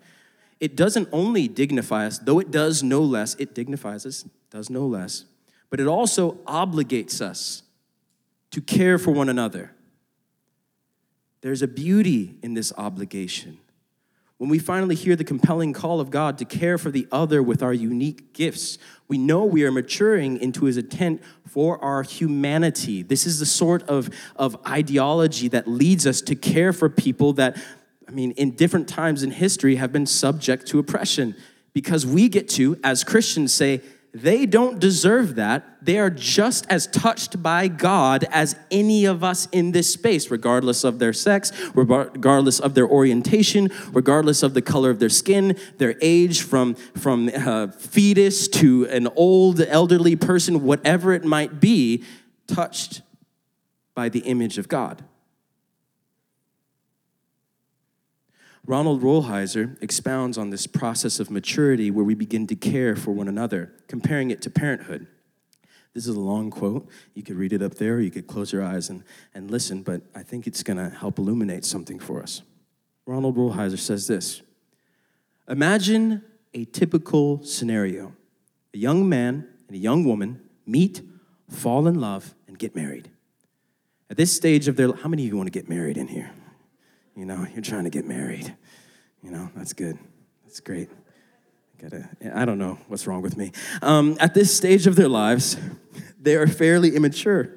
It 0.61 0.77
doesn't 0.77 1.09
only 1.11 1.49
dignify 1.49 2.05
us, 2.05 2.19
though 2.19 2.39
it 2.39 2.51
does 2.51 2.83
no 2.83 3.01
less, 3.01 3.35
it 3.35 3.53
dignifies 3.53 4.05
us, 4.05 4.23
does 4.49 4.69
no 4.69 4.85
less, 4.85 5.25
but 5.69 5.81
it 5.81 5.87
also 5.87 6.33
obligates 6.47 7.19
us 7.19 7.63
to 8.51 8.61
care 8.61 8.97
for 8.97 9.11
one 9.11 9.27
another. 9.27 9.73
There's 11.41 11.61
a 11.61 11.67
beauty 11.67 12.35
in 12.41 12.53
this 12.53 12.71
obligation 12.77 13.57
when 14.41 14.49
we 14.49 14.57
finally 14.57 14.95
hear 14.95 15.15
the 15.15 15.23
compelling 15.23 15.71
call 15.71 15.99
of 15.99 16.09
God 16.09 16.39
to 16.39 16.45
care 16.45 16.79
for 16.79 16.89
the 16.89 17.07
other 17.11 17.43
with 17.43 17.61
our 17.61 17.75
unique 17.75 18.33
gifts, 18.33 18.79
we 19.07 19.19
know 19.19 19.45
we 19.45 19.63
are 19.65 19.71
maturing 19.71 20.39
into 20.39 20.65
his 20.65 20.77
intent 20.77 21.21
for 21.47 21.77
our 21.83 22.01
humanity. 22.01 23.03
This 23.03 23.27
is 23.27 23.37
the 23.37 23.45
sort 23.45 23.83
of, 23.83 24.09
of 24.35 24.57
ideology 24.65 25.47
that 25.49 25.67
leads 25.67 26.07
us 26.07 26.21
to 26.21 26.33
care 26.33 26.73
for 26.73 26.89
people 26.89 27.33
that, 27.33 27.55
I 28.11 28.13
mean, 28.13 28.31
in 28.31 28.51
different 28.51 28.89
times 28.89 29.23
in 29.23 29.31
history 29.31 29.75
have 29.75 29.93
been 29.93 30.05
subject 30.05 30.67
to 30.67 30.79
oppression 30.79 31.33
because 31.71 32.05
we 32.05 32.27
get 32.27 32.49
to, 32.49 32.77
as 32.83 33.05
Christians, 33.05 33.53
say, 33.53 33.79
they 34.13 34.45
don't 34.45 34.79
deserve 34.79 35.35
that. 35.35 35.77
They 35.81 35.97
are 35.97 36.09
just 36.09 36.65
as 36.69 36.87
touched 36.87 37.41
by 37.41 37.69
God 37.69 38.25
as 38.29 38.57
any 38.69 39.05
of 39.05 39.23
us 39.23 39.47
in 39.53 39.71
this 39.71 39.93
space, 39.93 40.29
regardless 40.29 40.83
of 40.83 40.99
their 40.99 41.13
sex, 41.13 41.53
regardless 41.73 42.59
of 42.59 42.73
their 42.73 42.85
orientation, 42.85 43.71
regardless 43.93 44.43
of 44.43 44.53
the 44.53 44.61
color 44.61 44.89
of 44.89 44.99
their 44.99 45.07
skin, 45.07 45.57
their 45.77 45.95
age, 46.01 46.41
from, 46.41 46.75
from 46.75 47.31
uh, 47.33 47.67
fetus 47.67 48.49
to 48.49 48.85
an 48.87 49.07
old 49.15 49.61
elderly 49.61 50.17
person, 50.17 50.65
whatever 50.65 51.13
it 51.13 51.23
might 51.23 51.61
be, 51.61 52.03
touched 52.47 53.01
by 53.95 54.09
the 54.09 54.19
image 54.19 54.57
of 54.57 54.67
God. 54.67 55.05
Ronald 58.65 59.01
Rolheiser 59.01 59.81
expounds 59.81 60.37
on 60.37 60.51
this 60.51 60.67
process 60.67 61.19
of 61.19 61.31
maturity 61.31 61.89
where 61.89 62.05
we 62.05 62.13
begin 62.13 62.45
to 62.47 62.55
care 62.55 62.95
for 62.95 63.11
one 63.11 63.27
another, 63.27 63.73
comparing 63.87 64.29
it 64.29 64.41
to 64.43 64.49
parenthood. 64.49 65.07
This 65.93 66.07
is 66.07 66.15
a 66.15 66.19
long 66.19 66.51
quote. 66.51 66.87
You 67.15 67.23
could 67.23 67.35
read 67.35 67.53
it 67.53 67.61
up 67.61 67.75
there, 67.75 67.95
or 67.95 68.01
you 68.01 68.11
could 68.11 68.27
close 68.27 68.53
your 68.53 68.63
eyes 68.63 68.89
and, 68.89 69.03
and 69.33 69.49
listen, 69.49 69.81
but 69.81 70.01
I 70.15 70.23
think 70.23 70.47
it's 70.47 70.63
going 70.63 70.77
to 70.77 70.89
help 70.89 71.17
illuminate 71.17 71.65
something 71.65 71.99
for 71.99 72.21
us. 72.21 72.43
Ronald 73.05 73.35
Rolheiser 73.35 73.79
says 73.79 74.07
this 74.07 74.41
Imagine 75.49 76.23
a 76.53 76.65
typical 76.65 77.43
scenario 77.43 78.13
a 78.73 78.77
young 78.77 79.09
man 79.09 79.47
and 79.67 79.75
a 79.75 79.79
young 79.79 80.05
woman 80.05 80.39
meet, 80.65 81.01
fall 81.49 81.87
in 81.87 81.99
love, 81.99 82.33
and 82.47 82.57
get 82.57 82.75
married. 82.75 83.09
At 84.09 84.17
this 84.17 84.33
stage 84.33 84.67
of 84.67 84.75
their 84.75 84.93
how 84.93 85.09
many 85.09 85.23
of 85.23 85.29
you 85.29 85.37
want 85.37 85.47
to 85.47 85.51
get 85.51 85.67
married 85.67 85.97
in 85.97 86.07
here? 86.07 86.31
You 87.15 87.25
know, 87.25 87.45
you're 87.53 87.61
trying 87.61 87.83
to 87.83 87.89
get 87.89 88.05
married. 88.05 88.55
You 89.21 89.31
know, 89.31 89.49
that's 89.55 89.73
good. 89.73 89.97
That's 90.45 90.59
great. 90.59 90.89
Gotta, 91.81 92.09
I 92.33 92.45
don't 92.45 92.59
know 92.59 92.77
what's 92.87 93.07
wrong 93.07 93.21
with 93.21 93.37
me. 93.37 93.51
Um, 93.81 94.15
at 94.19 94.33
this 94.33 94.55
stage 94.55 94.87
of 94.87 94.95
their 94.95 95.07
lives, 95.07 95.57
they 96.19 96.35
are 96.35 96.47
fairly 96.47 96.95
immature. 96.95 97.49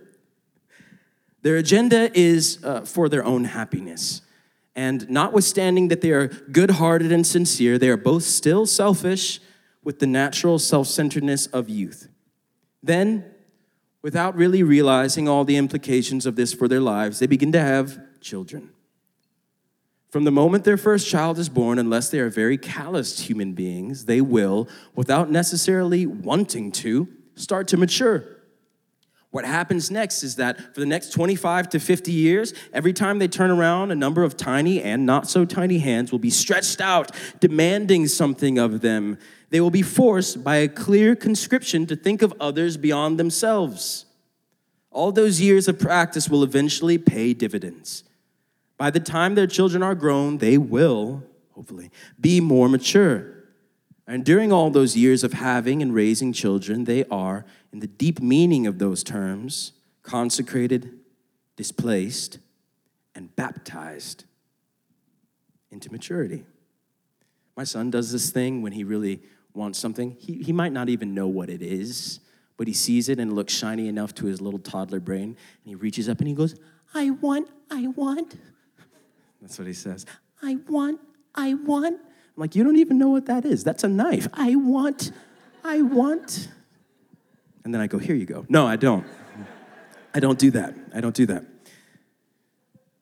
Their 1.43 1.57
agenda 1.57 2.11
is 2.19 2.59
uh, 2.65 2.83
for 2.83 3.09
their 3.09 3.25
own 3.25 3.45
happiness. 3.45 4.23
And 4.75 5.09
notwithstanding 5.09 5.89
that 5.89 6.01
they 6.01 6.11
are 6.11 6.29
good 6.29 6.73
hearted 6.73 7.13
and 7.13 7.27
sincere, 7.27 7.79
they 7.79 7.91
are 7.91 7.99
both 7.99 8.23
still 8.23 8.67
selfish 8.67 9.41
with 9.85 9.99
the 9.99 10.07
natural 10.07 10.59
self 10.59 10.87
centeredness 10.87 11.47
of 11.49 11.69
youth. 11.69 12.09
Then, 12.83 13.25
without 14.03 14.35
really 14.35 14.63
realizing 14.63 15.29
all 15.29 15.45
the 15.45 15.57
implications 15.57 16.27
of 16.27 16.35
this 16.35 16.53
for 16.53 16.67
their 16.67 16.81
lives, 16.81 17.19
they 17.19 17.27
begin 17.27 17.53
to 17.53 17.61
have 17.61 17.99
children. 18.21 18.71
From 20.15 20.23
the 20.23 20.31
moment 20.31 20.63
their 20.63 20.77
first 20.77 21.09
child 21.09 21.41
is 21.41 21.49
born, 21.49 21.77
unless 21.77 22.09
they 22.09 22.21
are 22.21 22.31
very 22.31 22.57
calloused 22.57 23.23
human 23.23 23.53
beings, 23.53 24.05
they 24.05 24.21
will, 24.21 24.69
without 24.95 25.29
necessarily 25.29 26.07
wanting 26.07 26.71
to, 26.71 27.09
start 27.35 27.67
to 27.67 27.77
mature. 27.77 28.25
What 29.33 29.45
happens 29.45 29.91
next 29.91 30.23
is 30.23 30.37
that 30.37 30.73
for 30.73 30.79
the 30.79 30.87
next 30.87 31.11
25 31.11 31.69
to 31.71 31.81
50 31.81 32.13
years, 32.13 32.55
every 32.73 32.93
time 32.93 33.19
they 33.19 33.27
turn 33.27 33.51
around, 33.51 33.91
a 33.91 33.97
number 33.97 34.23
of 34.23 34.37
tiny 34.37 34.81
and 34.81 35.05
not 35.05 35.29
so 35.29 35.45
tiny 35.45 35.79
hands 35.79 36.13
will 36.13 36.21
be 36.21 36.31
stretched 36.31 36.81
out, 36.81 37.11
demanding 37.41 38.07
something 38.07 38.57
of 38.57 38.83
them. 38.83 39.19
They 39.51 39.61
will 39.61 39.71
be 39.71 39.83
forced 39.83 40.45
by 40.45 40.59
a 40.59 40.69
clear 40.69 41.17
conscription 41.17 41.87
to 41.87 41.97
think 41.97 42.23
of 42.23 42.33
others 42.39 42.77
beyond 42.77 43.19
themselves. 43.19 44.05
All 44.93 45.11
those 45.11 45.41
years 45.41 45.67
of 45.67 45.81
practice 45.81 46.29
will 46.29 46.45
eventually 46.45 46.99
pay 46.99 47.35
dividends. 47.35 48.05
By 48.85 48.91
the 48.91 49.01
time 49.01 49.35
their 49.35 49.47
children 49.47 49.83
are 49.83 49.95
grown, 49.95 50.37
they 50.37 50.59
will, 50.59 51.23
hopefully, 51.53 51.91
be 52.21 52.39
more 52.39 52.69
mature. 52.69 53.33
And 54.07 54.27
during 54.27 54.53
all 54.53 54.69
those 54.69 54.95
years 54.95 55.25
of 55.25 55.33
having 55.33 55.81
and 55.81 55.95
raising 55.95 56.35
children, 56.35 56.85
they 56.85 57.07
are, 57.07 57.47
in 57.73 57.81
the 57.81 57.87
deep 57.87 58.21
meaning 58.21 58.67
of 58.67 58.79
those 58.79 59.03
terms, 59.03 59.73
consecrated, 60.03 60.99
displaced, 61.57 62.41
and 63.15 63.35
baptized 63.35 64.25
into 65.71 65.91
maturity. 65.91 66.45
My 67.57 67.65
son 67.65 67.91
does 67.91 68.13
this 68.13 68.29
thing 68.29 68.61
when 68.61 68.73
he 68.73 68.85
really 68.85 69.23
wants 69.55 69.79
something. 69.79 70.15
He, 70.21 70.43
he 70.43 70.53
might 70.53 70.73
not 70.73 70.91
even 70.91 71.15
know 71.15 71.27
what 71.27 71.49
it 71.49 71.63
is, 71.63 72.21
but 72.59 72.67
he 72.67 72.75
sees 72.75 73.09
it 73.09 73.19
and 73.19 73.31
it 73.31 73.35
looks 73.35 73.55
shiny 73.55 73.89
enough 73.89 74.15
to 74.17 74.27
his 74.27 74.43
little 74.43 74.61
toddler 74.61 75.01
brain. 75.01 75.23
And 75.29 75.37
he 75.65 75.75
reaches 75.75 76.07
up 76.07 76.19
and 76.19 76.29
he 76.29 76.35
goes, 76.35 76.55
I 76.93 77.09
want, 77.09 77.49
I 77.71 77.87
want. 77.87 78.37
That's 79.45 79.59
what 79.59 79.67
he 79.67 79.75
says. 79.75 80.07
I 80.41 80.57
want, 80.71 81.01
I 81.35 81.53
want. 81.53 82.01
I'm 82.01 82.41
like, 82.41 82.57
you 82.57 82.65
don't 82.65 82.79
even 82.79 82.97
know 82.97 83.11
what 83.11 83.27
that 83.27 83.45
is. 83.45 83.63
That's 83.63 83.85
a 83.85 83.89
knife. 83.89 84.27
I 84.33 84.57
want, 84.57 85.13
I 85.63 85.83
want. 85.83 86.49
And 87.63 87.75
then 87.75 87.83
I 87.83 87.87
go, 87.87 87.99
here 87.99 88.17
you 88.17 88.25
go. 88.25 88.47
No, 88.49 88.67
I 88.67 88.77
don't. 88.77 89.07
I 90.15 90.21
don't 90.21 90.39
do 90.39 90.51
that. 90.53 90.75
I 90.95 91.03
don't 91.03 91.15
do 91.15 91.27
that. 91.27 91.45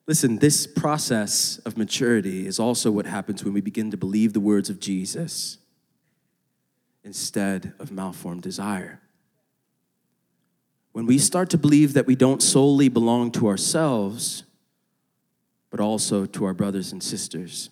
Listen, 0.05 0.39
this 0.39 0.67
process 0.67 1.59
of 1.59 1.77
maturity 1.77 2.45
is 2.45 2.59
also 2.59 2.91
what 2.91 3.05
happens 3.05 3.45
when 3.45 3.53
we 3.53 3.61
begin 3.61 3.89
to 3.91 3.97
believe 3.97 4.33
the 4.33 4.41
words 4.41 4.69
of 4.69 4.81
Jesus 4.81 5.59
instead 7.05 7.71
of 7.79 7.89
malformed 7.89 8.41
desire. 8.41 8.99
When 10.91 11.05
we 11.05 11.19
start 11.19 11.49
to 11.51 11.57
believe 11.57 11.93
that 11.93 12.05
we 12.05 12.15
don't 12.15 12.43
solely 12.43 12.89
belong 12.89 13.31
to 13.31 13.47
ourselves, 13.47 14.43
but 15.73 15.79
also 15.79 16.27
to 16.27 16.45
our 16.45 16.53
brothers 16.53 16.91
and 16.91 17.01
sisters. 17.01 17.71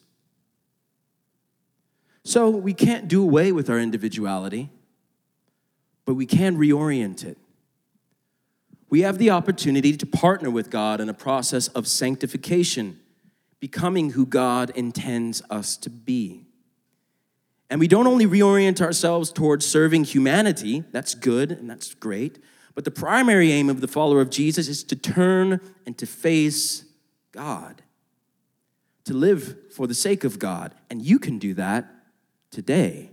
So 2.24 2.50
we 2.50 2.74
can't 2.74 3.08
do 3.08 3.22
away 3.22 3.52
with 3.52 3.70
our 3.70 3.78
individuality, 3.78 4.72
but 6.06 6.16
we 6.16 6.26
can 6.26 6.58
reorient 6.58 7.24
it. 7.24 7.38
we 8.90 9.02
have 9.02 9.20
the 9.20 9.30
opportunity 9.30 9.96
to 9.96 10.06
partner 10.08 10.50
with 10.50 10.72
God 10.72 11.00
in 11.00 11.10
a 11.10 11.14
process 11.14 11.68
of 11.68 11.88
sanctification, 11.88 13.00
becoming 13.60 14.10
who 14.10 14.26
God 14.26 14.72
intends 14.72 15.44
us 15.52 15.78
to 15.78 15.92
be. 15.92 16.48
And 17.70 17.80
we 17.80 17.88
don't 17.88 18.08
only 18.08 18.26
reorient 18.26 18.82
ourselves 18.82 19.32
towards 19.32 19.64
serving 19.64 20.06
humanity, 20.06 20.86
that's 20.92 21.14
good 21.14 21.52
and 21.52 21.70
that's 21.70 21.94
great, 21.94 22.40
but 22.74 22.84
the 22.84 22.90
primary 22.90 23.52
aim 23.52 23.70
of 23.70 23.80
the 23.80 23.88
follower 23.88 24.22
of 24.22 24.32
Jesus 24.32 24.68
is 24.68 24.84
to 24.86 24.96
turn 24.96 25.60
and 25.86 25.96
to 26.00 26.08
face 26.08 26.86
God, 27.32 27.84
to 29.06 29.14
live 29.14 29.56
for 29.74 29.88
the 29.88 29.94
sake 29.94 30.24
of 30.24 30.40
God. 30.40 30.74
And 30.90 31.02
you 31.02 31.20
can 31.20 31.40
do 31.40 31.54
that 31.56 31.88
today. 32.52 33.12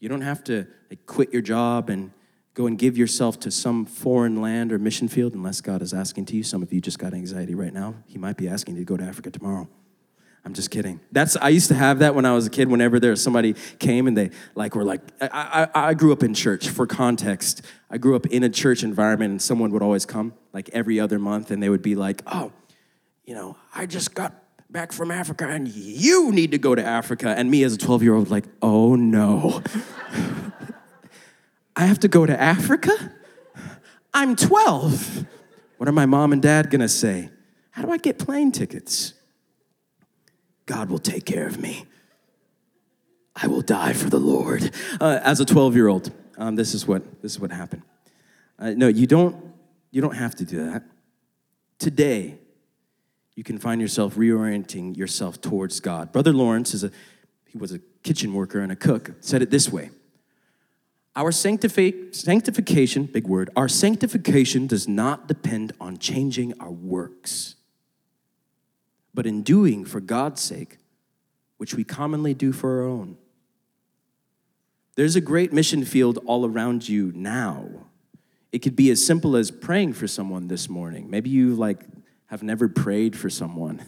You 0.00 0.08
don't 0.08 0.20
have 0.20 0.44
to 0.44 0.66
like, 0.90 1.06
quit 1.06 1.32
your 1.32 1.42
job 1.42 1.88
and 1.88 2.12
go 2.54 2.66
and 2.66 2.78
give 2.78 2.96
yourself 2.96 3.38
to 3.40 3.50
some 3.50 3.84
foreign 3.84 4.40
land 4.40 4.72
or 4.72 4.78
mission 4.78 5.08
field 5.08 5.34
unless 5.34 5.60
God 5.60 5.82
is 5.82 5.92
asking 5.92 6.26
to 6.26 6.36
you. 6.36 6.42
Some 6.42 6.62
of 6.62 6.72
you 6.72 6.80
just 6.80 6.98
got 6.98 7.12
anxiety 7.12 7.54
right 7.54 7.72
now. 7.72 7.94
He 8.06 8.18
might 8.18 8.36
be 8.36 8.48
asking 8.48 8.76
you 8.76 8.80
to 8.80 8.84
go 8.86 8.96
to 8.96 9.04
Africa 9.04 9.30
tomorrow. 9.30 9.68
I'm 10.46 10.54
just 10.54 10.70
kidding. 10.70 11.00
That's 11.10 11.36
I 11.36 11.48
used 11.48 11.68
to 11.68 11.74
have 11.74 11.98
that 11.98 12.14
when 12.14 12.24
I 12.24 12.32
was 12.32 12.46
a 12.46 12.50
kid. 12.50 12.68
Whenever 12.68 13.00
there 13.00 13.10
was 13.10 13.20
somebody 13.20 13.54
came 13.80 14.06
and 14.06 14.16
they 14.16 14.30
like 14.54 14.76
were 14.76 14.84
like, 14.84 15.00
I, 15.20 15.68
I, 15.74 15.88
I 15.88 15.94
grew 15.94 16.12
up 16.12 16.22
in 16.22 16.34
church. 16.34 16.68
For 16.68 16.86
context, 16.86 17.62
I 17.90 17.98
grew 17.98 18.14
up 18.14 18.26
in 18.26 18.44
a 18.44 18.48
church 18.48 18.84
environment, 18.84 19.32
and 19.32 19.42
someone 19.42 19.72
would 19.72 19.82
always 19.82 20.06
come 20.06 20.34
like 20.52 20.70
every 20.72 21.00
other 21.00 21.18
month, 21.18 21.50
and 21.50 21.60
they 21.60 21.68
would 21.68 21.82
be 21.82 21.96
like, 21.96 22.22
Oh, 22.28 22.52
you 23.24 23.34
know, 23.34 23.56
I 23.74 23.86
just 23.86 24.14
got 24.14 24.34
back 24.70 24.92
from 24.92 25.10
Africa, 25.10 25.46
and 25.48 25.68
you 25.68 26.32
need 26.32 26.50
to 26.50 26.58
go 26.58 26.74
to 26.74 26.84
Africa. 26.84 27.34
And 27.36 27.50
me 27.50 27.62
as 27.62 27.74
a 27.74 27.78
12 27.78 28.02
year 28.02 28.14
old, 28.14 28.30
like, 28.30 28.44
Oh 28.62 28.94
no. 28.94 29.62
I 31.76 31.84
have 31.84 32.00
to 32.00 32.08
go 32.08 32.24
to 32.24 32.40
Africa? 32.40 32.90
I'm 34.14 34.34
12. 34.34 35.26
What 35.76 35.88
are 35.88 35.92
my 35.92 36.06
mom 36.06 36.32
and 36.32 36.40
dad 36.40 36.70
gonna 36.70 36.88
say? 36.88 37.28
How 37.70 37.82
do 37.82 37.90
I 37.90 37.98
get 37.98 38.18
plane 38.18 38.50
tickets? 38.50 39.12
God 40.64 40.88
will 40.88 40.98
take 40.98 41.26
care 41.26 41.46
of 41.46 41.60
me. 41.60 41.84
I 43.34 43.48
will 43.48 43.60
die 43.60 43.92
for 43.92 44.08
the 44.08 44.18
Lord. 44.18 44.70
Uh, 44.98 45.20
as 45.22 45.40
a 45.40 45.44
12 45.44 45.76
year 45.76 45.88
old, 45.88 46.10
um, 46.38 46.56
this, 46.56 46.74
is 46.74 46.88
what, 46.88 47.22
this 47.22 47.32
is 47.32 47.40
what 47.40 47.50
happened. 47.50 47.82
Uh, 48.58 48.70
no, 48.70 48.88
you 48.88 49.06
don't, 49.06 49.36
you 49.90 50.00
don't 50.00 50.14
have 50.14 50.34
to 50.36 50.44
do 50.44 50.70
that. 50.70 50.82
Today, 51.78 52.38
you 53.36 53.44
can 53.44 53.58
find 53.58 53.80
yourself 53.80 54.16
reorienting 54.16 54.96
yourself 54.96 55.40
towards 55.40 55.78
God. 55.78 56.10
Brother 56.10 56.32
Lawrence 56.32 56.74
is 56.74 56.82
a, 56.82 56.90
he 57.46 57.58
was 57.58 57.70
a 57.70 57.78
kitchen 58.02 58.32
worker 58.32 58.60
and 58.60 58.72
a 58.72 58.76
cook, 58.76 59.12
said 59.20 59.42
it 59.42 59.50
this 59.50 59.70
way 59.70 59.90
our 61.14 61.30
sanctifi- 61.30 62.14
sanctification, 62.14 63.06
big 63.06 63.26
word, 63.26 63.48
our 63.56 63.68
sanctification 63.68 64.66
does 64.66 64.86
not 64.86 65.26
depend 65.26 65.72
on 65.80 65.96
changing 65.96 66.52
our 66.60 66.70
works, 66.70 67.56
but 69.14 69.26
in 69.26 69.42
doing 69.42 69.86
for 69.86 70.00
God's 70.00 70.42
sake, 70.42 70.76
which 71.56 71.74
we 71.74 71.84
commonly 71.84 72.34
do 72.34 72.52
for 72.52 72.82
our 72.82 72.86
own. 72.86 73.16
There's 74.94 75.16
a 75.16 75.22
great 75.22 75.54
mission 75.54 75.86
field 75.86 76.18
all 76.26 76.44
around 76.44 76.86
you 76.86 77.12
now. 77.14 77.66
It 78.52 78.58
could 78.58 78.76
be 78.76 78.90
as 78.90 79.04
simple 79.04 79.36
as 79.36 79.50
praying 79.50 79.94
for 79.94 80.06
someone 80.06 80.48
this 80.48 80.68
morning. 80.68 81.08
Maybe 81.08 81.30
you 81.30 81.54
like 81.54 81.80
have 82.26 82.42
never 82.42 82.68
prayed 82.68 83.16
for 83.16 83.30
someone. 83.30 83.84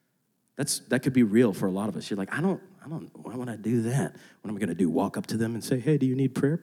That's 0.56 0.80
that 0.88 1.00
could 1.00 1.12
be 1.12 1.22
real 1.22 1.52
for 1.52 1.66
a 1.66 1.70
lot 1.70 1.88
of 1.88 1.96
us. 1.96 2.10
You're 2.10 2.18
like, 2.18 2.34
I 2.34 2.40
don't 2.40 2.60
I 2.88 2.88
don't, 2.88 3.10
why 3.14 3.34
would 3.34 3.48
I 3.48 3.56
do 3.56 3.82
that? 3.82 4.14
What 4.40 4.50
am 4.50 4.56
I 4.56 4.58
going 4.58 4.70
to 4.70 4.74
do? 4.74 4.88
Walk 4.88 5.18
up 5.18 5.26
to 5.26 5.36
them 5.36 5.54
and 5.54 5.62
say, 5.62 5.78
hey, 5.78 5.98
do 5.98 6.06
you 6.06 6.14
need 6.14 6.34
prayer? 6.34 6.60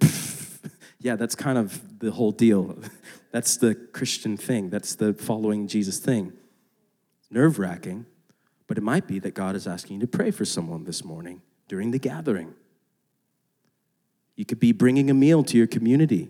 yeah, 1.00 1.15
that's 1.15 1.36
kind 1.36 1.58
of 1.58 2.00
the 2.00 2.12
whole 2.12 2.32
deal. 2.32 2.78
That's 3.32 3.58
the 3.58 3.76
Christian 3.76 4.38
thing, 4.38 4.70
that's 4.70 4.96
the 4.96 5.13
following 5.13 5.68
Jesus 5.68 6.00
thing. 6.00 6.32
Nerve 7.30 7.60
wracking, 7.60 8.06
but 8.65 8.78
it 8.78 8.82
might 8.82 9.08
be 9.08 9.20
that 9.20 9.34
God 9.34 9.58
is 9.58 9.68
asking 9.68 9.96
you 9.96 10.02
to 10.04 10.08
pray 10.08 10.32
for 10.32 10.46
someone 10.46 10.86
this 10.86 11.04
morning 11.04 11.41
during 11.68 11.91
the 11.91 12.00
gathering. 12.00 12.54
You 14.38 14.46
could 14.46 14.62
be 14.62 14.72
bringing 14.72 15.10
a 15.10 15.13
meal 15.13 15.44
to 15.44 15.58
your 15.58 15.68
community 15.68 16.30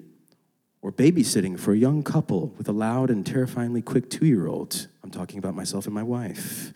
or 0.86 0.92
babysitting 0.92 1.60
for 1.60 1.74
a 1.74 1.78
young 1.78 2.04
couple 2.04 2.54
with 2.60 2.70
a 2.70 2.72
loud 2.72 3.10
and 3.10 3.26
terrifyingly 3.26 3.82
quick 3.82 4.08
two 4.08 4.28
year 4.28 4.46
old. 4.46 4.88
I'm 5.04 5.10
talking 5.10 5.40
about 5.40 5.56
myself 5.56 5.88
and 5.88 5.96
my 5.96 6.04
wife. 6.04 6.74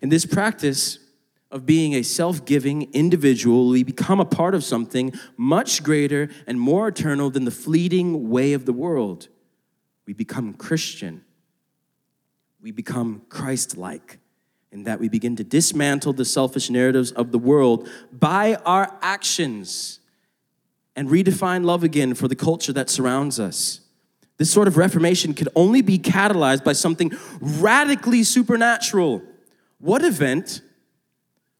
In 0.00 0.08
this 0.08 0.24
practice, 0.24 0.98
of 1.50 1.66
being 1.66 1.92
a 1.92 2.02
self 2.02 2.46
giving 2.46 2.90
individual, 2.94 3.68
we 3.68 3.84
become 3.84 4.20
a 4.20 4.24
part 4.24 4.54
of 4.54 4.64
something 4.64 5.12
much 5.36 5.82
greater 5.82 6.30
and 6.46 6.58
more 6.58 6.88
eternal 6.88 7.28
than 7.28 7.44
the 7.44 7.50
fleeting 7.50 8.30
way 8.30 8.54
of 8.54 8.64
the 8.64 8.72
world. 8.72 9.28
We 10.06 10.14
become 10.14 10.54
Christian. 10.54 11.22
We 12.62 12.70
become 12.70 13.20
Christ 13.28 13.76
like 13.76 14.18
in 14.72 14.84
that 14.84 14.98
we 14.98 15.10
begin 15.10 15.36
to 15.36 15.44
dismantle 15.44 16.14
the 16.14 16.24
selfish 16.24 16.70
narratives 16.70 17.12
of 17.12 17.32
the 17.32 17.38
world 17.38 17.86
by 18.10 18.54
our 18.64 18.98
actions 19.02 20.00
and 20.96 21.08
redefine 21.08 21.64
love 21.64 21.84
again 21.84 22.14
for 22.14 22.26
the 22.26 22.34
culture 22.34 22.72
that 22.72 22.90
surrounds 22.90 23.38
us. 23.38 23.80
This 24.38 24.50
sort 24.50 24.68
of 24.68 24.76
reformation 24.76 25.34
could 25.34 25.48
only 25.54 25.82
be 25.82 25.98
catalyzed 25.98 26.64
by 26.64 26.72
something 26.72 27.12
radically 27.40 28.24
supernatural. 28.24 29.22
What 29.78 30.02
event 30.02 30.62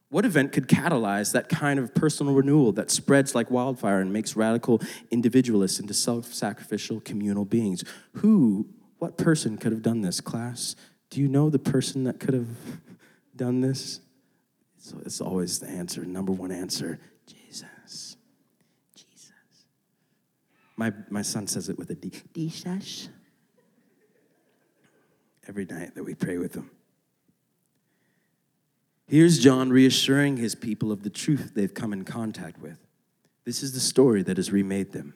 what 0.09 0.25
event 0.25 0.53
could 0.53 0.69
catalyze 0.69 1.33
that 1.33 1.49
kind 1.49 1.79
of 1.79 1.95
personal 1.95 2.35
renewal 2.35 2.73
that 2.73 2.91
spreads 2.91 3.35
like 3.35 3.51
wildfire 3.51 4.01
and 4.01 4.13
makes 4.13 4.37
radical 4.37 4.81
individualists 5.11 5.81
into 5.81 5.95
self 5.95 6.33
sacrificial 6.33 7.01
communal 7.01 7.45
beings? 7.45 7.83
Who, 8.15 8.69
what 8.99 9.19
person 9.19 9.59
could 9.59 9.73
have 9.73 9.83
done 9.83 10.03
this, 10.03 10.21
class? 10.21 10.77
Do 11.11 11.21
you 11.21 11.29
know 11.29 11.51
the 11.51 11.59
person 11.59 12.05
that 12.05 12.21
could 12.21 12.35
have 12.35 12.49
done 13.35 13.61
this? 13.61 14.01
So 14.79 14.97
it's 15.05 15.21
always 15.21 15.59
the 15.59 15.69
answer, 15.69 16.05
number 16.05 16.33
one 16.33 16.53
answer 16.53 17.01
Jesus. 17.27 18.17
Jesus. 18.95 19.33
My, 20.77 20.93
my 21.11 21.23
son 21.23 21.47
says 21.47 21.69
it 21.69 21.79
with 21.79 21.91
a 21.91 21.95
D. 21.95 22.13
Jesus. 22.35 23.09
Every 25.49 25.65
night 25.65 25.95
that 25.95 26.05
we 26.05 26.15
pray 26.15 26.39
with 26.39 26.55
him. 26.55 26.71
Here's 29.07 29.39
John 29.39 29.71
reassuring 29.71 30.37
his 30.37 30.55
people 30.55 30.91
of 30.91 31.03
the 31.05 31.11
truth 31.11 31.53
they've 31.55 31.73
come 31.73 31.93
in 31.93 32.05
contact 32.05 32.61
with. 32.61 32.79
This 33.45 33.63
is 33.63 33.73
the 33.73 33.81
story 33.81 34.23
that 34.25 34.37
has 34.37 34.51
remade 34.51 34.93
them. 34.93 35.15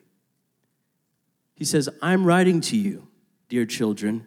He 1.57 1.65
says, 1.65 1.89
I'm 2.01 2.25
writing 2.25 2.61
to 2.63 2.77
you, 2.77 3.09
dear 3.49 3.67
children, 3.67 4.27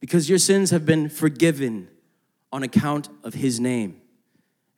because 0.00 0.28
your 0.28 0.38
sins 0.38 0.70
have 0.70 0.86
been 0.86 1.08
forgiven 1.10 1.88
on 2.50 2.62
account 2.62 3.08
of 3.22 3.34
his 3.34 3.60
name. 3.60 4.00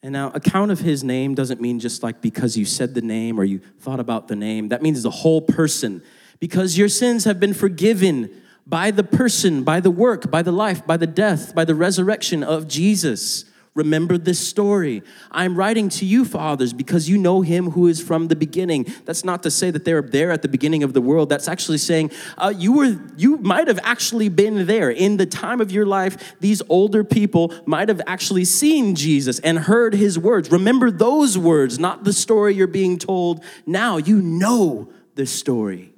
And 0.02 0.12
now, 0.12 0.30
account 0.30 0.70
of 0.70 0.78
his 0.78 1.02
name 1.02 1.34
doesn't 1.34 1.61
mean 1.61 1.80
just 1.80 2.02
like 2.02 2.20
because 2.20 2.56
you 2.56 2.64
said 2.64 2.94
the 2.94 3.02
name 3.02 3.38
or 3.38 3.44
you 3.44 3.61
thought 3.80 3.98
about 3.98 4.28
the 4.28 4.37
name. 4.37 4.68
That 4.68 4.80
means 4.80 5.02
the 5.02 5.11
whole 5.11 5.40
person. 5.40 6.02
Because 6.38 6.78
your 6.78 6.88
sins 6.88 7.24
have 7.24 7.40
been 7.40 7.52
forgiven 7.52 8.30
by 8.64 8.90
the 8.90 9.02
person, 9.02 9.64
by 9.64 9.80
the 9.80 9.90
work, 9.90 10.30
by 10.30 10.42
the 10.42 10.52
life, 10.52 10.87
by 10.87 10.96
the 10.96 11.06
death, 11.06 11.54
by 11.54 11.64
the 11.64 11.74
resurrection 11.74 12.44
of 12.44 12.68
Jesus. 12.68 13.44
Remember 13.79 14.19
this 14.19 14.41
story. 14.41 15.05
I'm 15.31 15.55
writing 15.55 15.88
to 15.91 16.05
you, 16.05 16.25
fathers, 16.25 16.73
because 16.73 17.09
you 17.09 17.17
know 17.17 17.43
him 17.43 17.71
who 17.71 17.87
is 17.87 18.03
from 18.03 18.27
the 18.27 18.35
beginning. 18.35 18.93
That's 19.05 19.25
not 19.25 19.45
to 19.45 19.53
say 19.53 19.71
that 19.71 19.85
they're 19.85 20.03
there 20.03 20.33
at 20.33 20.43
the 20.43 20.49
beginning 20.49 20.83
of 20.83 20.95
the 20.95 21.01
world. 21.01 21.29
That's 21.29 21.47
actually 21.47 21.79
saying 21.79 22.11
uh, 22.37 22.53
you 22.57 22.73
were, 22.73 22.99
you 23.17 23.37
might 23.37 23.69
have 23.69 23.79
actually 23.85 24.31
been 24.31 24.67
there 24.67 24.91
in 24.91 25.17
the 25.17 25.27
time 25.27 25.61
of 25.61 25.71
your 25.71 25.87
life. 25.87 26.35
These 26.41 26.61
older 26.69 27.05
people 27.05 27.55
might 27.67 27.88
have 27.88 28.03
actually 28.05 28.47
seen 28.47 28.97
Jesus 28.97 29.38
and 29.38 29.61
heard 29.61 29.95
his 29.95 30.19
words. 30.19 30.51
Remember 30.51 30.91
those 30.91 31.38
words, 31.38 31.79
not 31.79 32.03
the 32.03 32.12
story 32.12 32.57
you're 32.57 32.67
being 32.67 32.99
told 32.99 33.45
now. 33.64 33.97
You 33.97 34.21
know 34.21 34.93
the 35.14 35.25
story. 35.25 35.93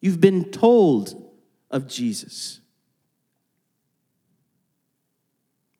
You've 0.00 0.20
been 0.20 0.50
told 0.50 1.24
of 1.70 1.86
Jesus. 1.86 2.60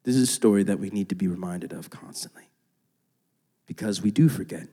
This 0.09 0.17
is 0.17 0.23
a 0.23 0.33
story 0.33 0.63
that 0.63 0.81
we 0.81 0.89
need 0.89 1.11
to 1.11 1.15
be 1.15 1.29
reminded 1.29 1.75
of 1.75 1.91
constantly 1.91 2.45
because 3.67 4.01
we 4.01 4.11
do 4.11 4.31
forget, 4.31 4.67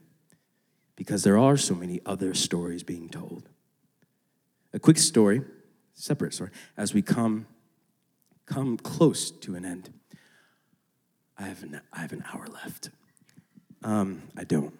because 0.96 1.24
there 1.24 1.36
are 1.36 1.58
so 1.58 1.74
many 1.74 2.00
other 2.06 2.32
stories 2.32 2.82
being 2.82 3.10
told. 3.10 3.50
A 4.72 4.78
quick 4.78 4.96
story, 4.96 5.42
separate 5.92 6.32
story, 6.32 6.52
as 6.78 6.94
we 6.94 7.02
come, 7.02 7.46
come 8.46 8.78
close 8.78 9.30
to 9.30 9.56
an 9.56 9.66
end. 9.66 9.92
I 11.36 11.42
have 11.42 11.62
an, 11.62 11.82
I 11.92 12.00
have 12.00 12.14
an 12.14 12.24
hour 12.32 12.46
left. 12.46 12.88
Um, 13.82 14.22
I 14.38 14.44
don't. 14.44 14.72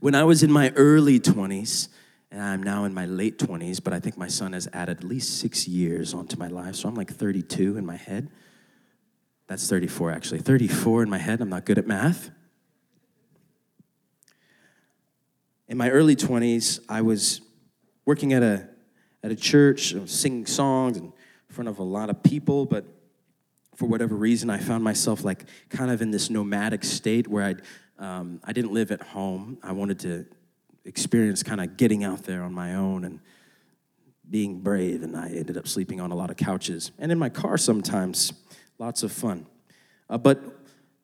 When 0.00 0.16
I 0.16 0.24
was 0.24 0.42
in 0.42 0.50
my 0.50 0.72
early 0.74 1.20
20s, 1.20 1.86
and 2.32 2.42
I'm 2.42 2.64
now 2.64 2.82
in 2.82 2.92
my 2.92 3.06
late 3.06 3.38
20s, 3.38 3.80
but 3.80 3.92
I 3.92 4.00
think 4.00 4.18
my 4.18 4.26
son 4.26 4.54
has 4.54 4.66
added 4.72 4.98
at 4.98 5.04
least 5.04 5.38
six 5.38 5.68
years 5.68 6.14
onto 6.14 6.36
my 6.36 6.48
life, 6.48 6.74
so 6.74 6.88
I'm 6.88 6.96
like 6.96 7.12
32 7.12 7.76
in 7.76 7.86
my 7.86 7.94
head. 7.94 8.28
That's 9.50 9.68
34, 9.68 10.12
actually. 10.12 10.38
34 10.42 11.02
in 11.02 11.10
my 11.10 11.18
head. 11.18 11.40
I'm 11.40 11.48
not 11.48 11.64
good 11.64 11.76
at 11.76 11.84
math. 11.84 12.30
In 15.66 15.76
my 15.76 15.90
early 15.90 16.14
20s, 16.14 16.78
I 16.88 17.02
was 17.02 17.40
working 18.04 18.32
at 18.32 18.44
a, 18.44 18.68
at 19.24 19.32
a 19.32 19.34
church, 19.34 19.92
singing 20.06 20.46
songs 20.46 20.98
in 20.98 21.12
front 21.48 21.66
of 21.66 21.80
a 21.80 21.82
lot 21.82 22.10
of 22.10 22.22
people, 22.22 22.64
but 22.64 22.84
for 23.74 23.86
whatever 23.86 24.14
reason, 24.14 24.50
I 24.50 24.58
found 24.58 24.84
myself 24.84 25.24
like 25.24 25.44
kind 25.68 25.90
of 25.90 26.00
in 26.00 26.12
this 26.12 26.30
nomadic 26.30 26.84
state 26.84 27.26
where 27.26 27.42
I'd, 27.42 27.62
um, 27.98 28.40
I 28.44 28.52
didn't 28.52 28.72
live 28.72 28.92
at 28.92 29.02
home. 29.02 29.58
I 29.64 29.72
wanted 29.72 29.98
to 30.00 30.26
experience 30.84 31.42
kind 31.42 31.60
of 31.60 31.76
getting 31.76 32.04
out 32.04 32.22
there 32.22 32.44
on 32.44 32.54
my 32.54 32.76
own 32.76 33.02
and 33.02 33.18
being 34.30 34.60
brave, 34.60 35.02
and 35.02 35.16
I 35.16 35.30
ended 35.30 35.56
up 35.56 35.66
sleeping 35.66 36.00
on 36.00 36.12
a 36.12 36.14
lot 36.14 36.30
of 36.30 36.36
couches 36.36 36.92
and 37.00 37.10
in 37.10 37.18
my 37.18 37.30
car 37.30 37.58
sometimes. 37.58 38.32
Lots 38.80 39.02
of 39.02 39.12
fun. 39.12 39.44
Uh, 40.08 40.16
but 40.16 40.40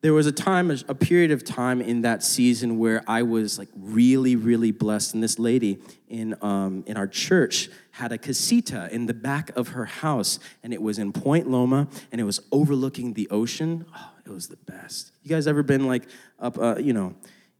there 0.01 0.11
was 0.11 0.25
a 0.25 0.31
time, 0.31 0.71
a 0.71 0.95
period 0.95 1.29
of 1.29 1.43
time 1.43 1.79
in 1.79 2.01
that 2.01 2.23
season 2.23 2.79
where 2.79 3.03
I 3.05 3.21
was 3.21 3.59
like 3.59 3.69
really, 3.75 4.35
really 4.35 4.71
blessed. 4.71 5.13
And 5.13 5.21
this 5.21 5.37
lady 5.37 5.77
in, 6.09 6.35
um, 6.41 6.83
in 6.87 6.97
our 6.97 7.05
church 7.05 7.69
had 7.91 8.11
a 8.11 8.17
casita 8.17 8.89
in 8.91 9.05
the 9.05 9.13
back 9.13 9.55
of 9.55 9.69
her 9.69 9.85
house, 9.85 10.39
and 10.63 10.73
it 10.73 10.81
was 10.81 10.97
in 10.97 11.11
Point 11.13 11.51
Loma, 11.51 11.87
and 12.11 12.19
it 12.19 12.23
was 12.23 12.41
overlooking 12.51 13.13
the 13.13 13.29
ocean. 13.29 13.85
Oh, 13.95 14.09
it 14.25 14.31
was 14.31 14.47
the 14.47 14.57
best. 14.57 15.11
You 15.21 15.29
guys 15.29 15.45
ever 15.45 15.61
been 15.61 15.85
like 15.85 16.07
up, 16.39 16.57
uh, 16.57 16.77
you 16.79 16.93
know, 16.93 17.13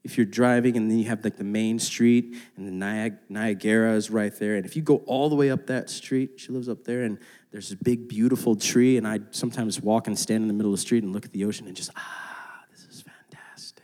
if 0.04 0.18
you're 0.18 0.26
driving 0.26 0.78
and 0.78 0.90
then 0.90 0.98
you 0.98 1.06
have 1.10 1.24
like 1.24 1.38
the 1.38 1.44
main 1.44 1.78
street 1.78 2.38
and 2.56 2.66
the 2.68 2.86
Niag- 2.86 3.20
Niagara 3.30 3.94
is 3.94 4.10
right 4.10 4.34
there. 4.40 4.56
And 4.56 4.66
if 4.66 4.76
you 4.76 4.82
go 4.82 4.98
all 5.06 5.30
the 5.30 5.36
way 5.36 5.52
up 5.52 5.68
that 5.68 5.92
street, 5.92 6.40
she 6.40 6.52
lives 6.52 6.70
up 6.70 6.86
there, 6.86 7.04
and 7.04 7.20
there's 7.52 7.70
this 7.70 7.80
big, 7.82 8.08
beautiful 8.08 8.56
tree. 8.56 8.98
And 8.98 9.08
I 9.08 9.20
sometimes 9.32 9.82
walk 9.82 10.08
and 10.08 10.18
stand 10.18 10.44
in 10.44 10.48
the 10.48 10.54
middle 10.54 10.72
of 10.74 10.78
the 10.78 10.82
street 10.82 11.04
and 11.04 11.14
look 11.14 11.26
at 11.26 11.32
the 11.32 11.46
ocean 11.46 11.68
and 11.68 11.76
just, 11.76 11.92
ah 11.96 12.66
this 12.72 12.86
is 12.86 13.04
fantastic. 13.04 13.84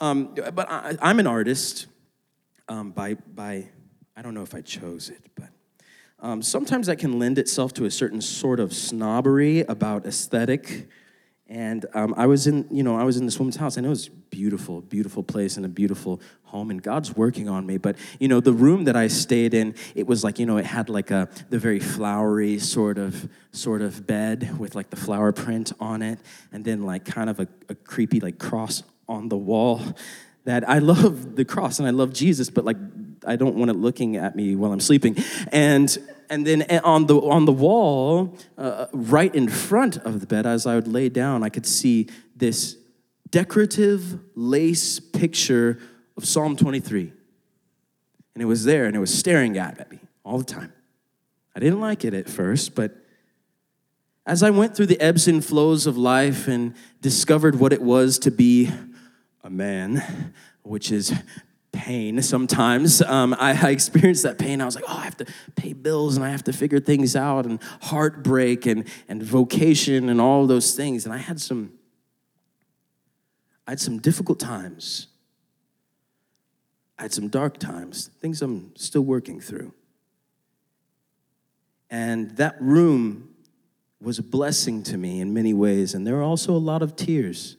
Um, 0.00 0.34
but 0.54 0.70
I, 0.70 0.96
am 1.00 1.20
an 1.20 1.26
artist 1.26 1.86
um, 2.68 2.90
by, 2.90 3.14
by, 3.14 3.68
I 4.16 4.22
don't 4.22 4.34
know 4.34 4.42
if 4.42 4.54
I 4.54 4.60
chose 4.60 5.10
it, 5.10 5.22
but 5.34 5.50
um, 6.20 6.42
sometimes 6.42 6.88
that 6.88 6.98
can 6.98 7.18
lend 7.18 7.38
itself 7.38 7.72
to 7.74 7.84
a 7.84 7.90
certain 7.90 8.20
sort 8.20 8.58
of 8.58 8.72
snobbery 8.72 9.60
about 9.60 10.06
aesthetic. 10.06 10.88
And 11.50 11.86
um, 11.94 12.12
I 12.16 12.26
was 12.26 12.46
in, 12.46 12.66
you 12.70 12.82
know, 12.82 12.98
I 12.98 13.04
was 13.04 13.16
in 13.16 13.24
this 13.24 13.38
woman's 13.38 13.56
house, 13.56 13.78
and 13.78 13.86
it 13.86 13.88
was 13.88 14.08
beautiful, 14.08 14.82
beautiful 14.82 15.22
place 15.22 15.56
and 15.56 15.64
a 15.64 15.68
beautiful 15.68 16.20
home, 16.44 16.70
and 16.70 16.82
God's 16.82 17.16
working 17.16 17.48
on 17.48 17.64
me. 17.64 17.78
But 17.78 17.96
you 18.18 18.28
know, 18.28 18.40
the 18.40 18.52
room 18.52 18.84
that 18.84 18.96
I 18.96 19.08
stayed 19.08 19.54
in, 19.54 19.74
it 19.94 20.06
was 20.06 20.22
like, 20.22 20.38
you 20.38 20.44
know, 20.44 20.58
it 20.58 20.66
had 20.66 20.90
like 20.90 21.10
a 21.10 21.28
the 21.48 21.58
very 21.58 21.80
flowery 21.80 22.58
sort 22.58 22.98
of 22.98 23.30
sort 23.52 23.80
of 23.80 24.06
bed 24.06 24.58
with 24.58 24.74
like 24.74 24.90
the 24.90 24.96
flower 24.96 25.32
print 25.32 25.72
on 25.80 26.02
it, 26.02 26.18
and 26.52 26.66
then 26.66 26.84
like 26.84 27.06
kind 27.06 27.30
of 27.30 27.40
a, 27.40 27.48
a 27.70 27.74
creepy 27.74 28.20
like 28.20 28.38
cross 28.38 28.82
on 29.08 29.30
the 29.30 29.36
wall 29.36 29.80
that 30.44 30.68
I 30.68 30.78
love 30.80 31.36
the 31.36 31.46
cross 31.46 31.78
and 31.78 31.88
I 31.88 31.92
love 31.92 32.12
Jesus, 32.12 32.50
but 32.50 32.66
like 32.66 32.76
I 33.26 33.36
don't 33.36 33.56
want 33.56 33.70
it 33.70 33.76
looking 33.76 34.16
at 34.16 34.36
me 34.36 34.54
while 34.54 34.72
I'm 34.72 34.80
sleeping. 34.80 35.16
And 35.50 35.96
and 36.30 36.46
then 36.46 36.62
on 36.84 37.06
the 37.06 37.16
on 37.20 37.44
the 37.44 37.52
wall, 37.52 38.36
uh, 38.56 38.86
right 38.92 39.34
in 39.34 39.48
front 39.48 39.96
of 39.98 40.20
the 40.20 40.26
bed, 40.26 40.46
as 40.46 40.66
I 40.66 40.74
would 40.74 40.88
lay 40.88 41.08
down, 41.08 41.42
I 41.42 41.48
could 41.48 41.66
see 41.66 42.08
this 42.36 42.76
decorative 43.30 44.18
lace 44.34 45.00
picture 45.00 45.78
of 46.16 46.24
Psalm 46.24 46.56
23. 46.56 47.12
And 48.34 48.42
it 48.42 48.46
was 48.46 48.64
there 48.64 48.86
and 48.86 48.94
it 48.94 49.00
was 49.00 49.12
staring 49.12 49.58
at 49.58 49.90
me 49.90 49.98
all 50.24 50.38
the 50.38 50.44
time. 50.44 50.72
I 51.54 51.60
didn't 51.60 51.80
like 51.80 52.04
it 52.04 52.14
at 52.14 52.28
first, 52.28 52.74
but 52.74 52.96
as 54.24 54.42
I 54.42 54.50
went 54.50 54.76
through 54.76 54.86
the 54.86 55.00
ebbs 55.00 55.26
and 55.26 55.44
flows 55.44 55.86
of 55.86 55.96
life 55.96 56.46
and 56.46 56.74
discovered 57.00 57.58
what 57.58 57.72
it 57.72 57.82
was 57.82 58.18
to 58.20 58.30
be 58.30 58.70
a 59.42 59.50
man, 59.50 60.34
which 60.62 60.92
is 60.92 61.12
pain 61.78 62.20
sometimes. 62.22 63.00
Um, 63.02 63.34
I, 63.38 63.50
I, 63.50 63.70
experienced 63.70 64.24
that 64.24 64.36
pain. 64.36 64.60
I 64.60 64.64
was 64.64 64.74
like, 64.74 64.84
oh, 64.88 64.96
I 64.98 65.04
have 65.04 65.16
to 65.18 65.26
pay 65.54 65.72
bills 65.72 66.16
and 66.16 66.26
I 66.26 66.30
have 66.30 66.42
to 66.44 66.52
figure 66.52 66.80
things 66.80 67.14
out 67.14 67.46
and 67.46 67.62
heartbreak 67.82 68.66
and, 68.66 68.84
and 69.08 69.22
vocation 69.22 70.08
and 70.08 70.20
all 70.20 70.48
those 70.48 70.74
things. 70.74 71.04
And 71.04 71.14
I 71.14 71.18
had 71.18 71.40
some, 71.40 71.72
I 73.64 73.70
had 73.70 73.80
some 73.80 74.00
difficult 74.00 74.40
times. 74.40 75.06
I 76.98 77.02
had 77.02 77.12
some 77.12 77.28
dark 77.28 77.58
times, 77.58 78.10
things 78.20 78.42
I'm 78.42 78.74
still 78.74 79.02
working 79.02 79.40
through. 79.40 79.72
And 81.90 82.36
that 82.38 82.60
room 82.60 83.36
was 84.00 84.18
a 84.18 84.24
blessing 84.24 84.82
to 84.82 84.98
me 84.98 85.20
in 85.20 85.32
many 85.32 85.54
ways. 85.54 85.94
And 85.94 86.04
there 86.04 86.16
were 86.16 86.22
also 86.22 86.52
a 86.52 86.58
lot 86.58 86.82
of 86.82 86.96
tears 86.96 87.56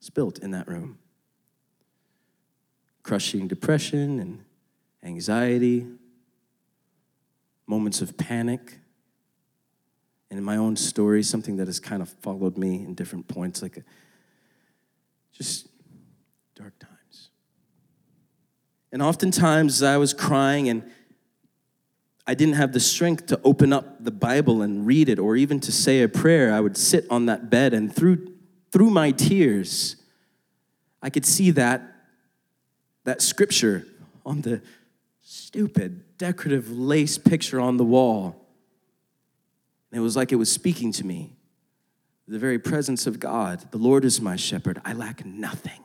spilt 0.00 0.38
in 0.38 0.50
that 0.50 0.68
room 0.68 0.98
crushing 3.02 3.48
depression 3.48 4.20
and 4.20 4.44
anxiety, 5.02 5.86
moments 7.66 8.00
of 8.00 8.16
panic. 8.16 8.78
And 10.30 10.38
in 10.38 10.44
my 10.44 10.56
own 10.56 10.76
story, 10.76 11.22
something 11.22 11.56
that 11.56 11.66
has 11.66 11.80
kind 11.80 12.02
of 12.02 12.08
followed 12.08 12.58
me 12.58 12.76
in 12.76 12.94
different 12.94 13.28
points, 13.28 13.62
like 13.62 13.78
a, 13.78 13.84
just 15.32 15.68
dark 16.54 16.78
times. 16.78 17.30
And 18.92 19.02
oftentimes 19.02 19.82
I 19.82 19.96
was 19.96 20.12
crying 20.12 20.68
and 20.68 20.90
I 22.26 22.34
didn't 22.34 22.56
have 22.56 22.72
the 22.72 22.80
strength 22.80 23.26
to 23.26 23.40
open 23.42 23.72
up 23.72 24.04
the 24.04 24.10
Bible 24.10 24.60
and 24.60 24.86
read 24.86 25.08
it 25.08 25.18
or 25.18 25.34
even 25.34 25.60
to 25.60 25.72
say 25.72 26.02
a 26.02 26.08
prayer. 26.08 26.52
I 26.52 26.60
would 26.60 26.76
sit 26.76 27.06
on 27.08 27.24
that 27.26 27.48
bed 27.48 27.72
and 27.72 27.94
through, 27.94 28.34
through 28.70 28.90
my 28.90 29.12
tears, 29.12 29.96
I 31.02 31.08
could 31.08 31.24
see 31.24 31.50
that 31.52 31.97
that 33.08 33.22
scripture 33.22 33.86
on 34.24 34.42
the 34.42 34.60
stupid 35.22 36.18
decorative 36.18 36.70
lace 36.70 37.16
picture 37.18 37.60
on 37.60 37.76
the 37.76 37.84
wall. 37.84 38.46
And 39.90 39.98
it 39.98 40.02
was 40.02 40.16
like 40.16 40.32
it 40.32 40.36
was 40.36 40.52
speaking 40.52 40.92
to 40.92 41.06
me. 41.06 41.32
The 42.26 42.38
very 42.38 42.58
presence 42.58 43.06
of 43.06 43.18
God. 43.18 43.70
The 43.70 43.78
Lord 43.78 44.04
is 44.04 44.20
my 44.20 44.36
shepherd. 44.36 44.82
I 44.84 44.92
lack 44.92 45.24
nothing. 45.24 45.82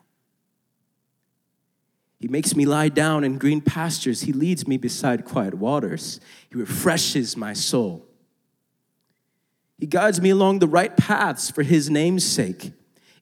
He 2.19 2.27
makes 2.27 2.55
me 2.55 2.65
lie 2.65 2.89
down 2.89 3.23
in 3.23 3.37
green 3.37 3.61
pastures. 3.61 4.21
He 4.21 4.33
leads 4.33 4.67
me 4.67 4.77
beside 4.77 5.23
quiet 5.23 5.53
waters. 5.53 6.19
He 6.49 6.57
refreshes 6.57 7.37
my 7.37 7.53
soul. 7.53 8.05
He 9.77 9.85
guides 9.85 10.21
me 10.21 10.29
along 10.29 10.59
the 10.59 10.67
right 10.67 10.95
paths 10.95 11.49
for 11.49 11.63
his 11.63 11.89
name's 11.89 12.25
sake. 12.25 12.73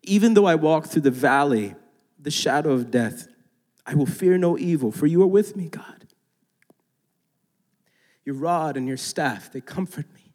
Even 0.03 0.33
though 0.33 0.45
I 0.45 0.55
walk 0.55 0.87
through 0.87 1.03
the 1.03 1.11
valley, 1.11 1.75
the 2.19 2.31
shadow 2.31 2.71
of 2.71 2.91
death, 2.91 3.27
I 3.91 3.95
will 3.95 4.05
fear 4.05 4.37
no 4.37 4.57
evil, 4.57 4.89
for 4.89 5.05
you 5.05 5.21
are 5.21 5.27
with 5.27 5.57
me, 5.57 5.67
God. 5.67 6.05
Your 8.23 8.35
rod 8.35 8.77
and 8.77 8.87
your 8.87 8.95
staff, 8.95 9.51
they 9.51 9.59
comfort 9.59 10.05
me. 10.13 10.31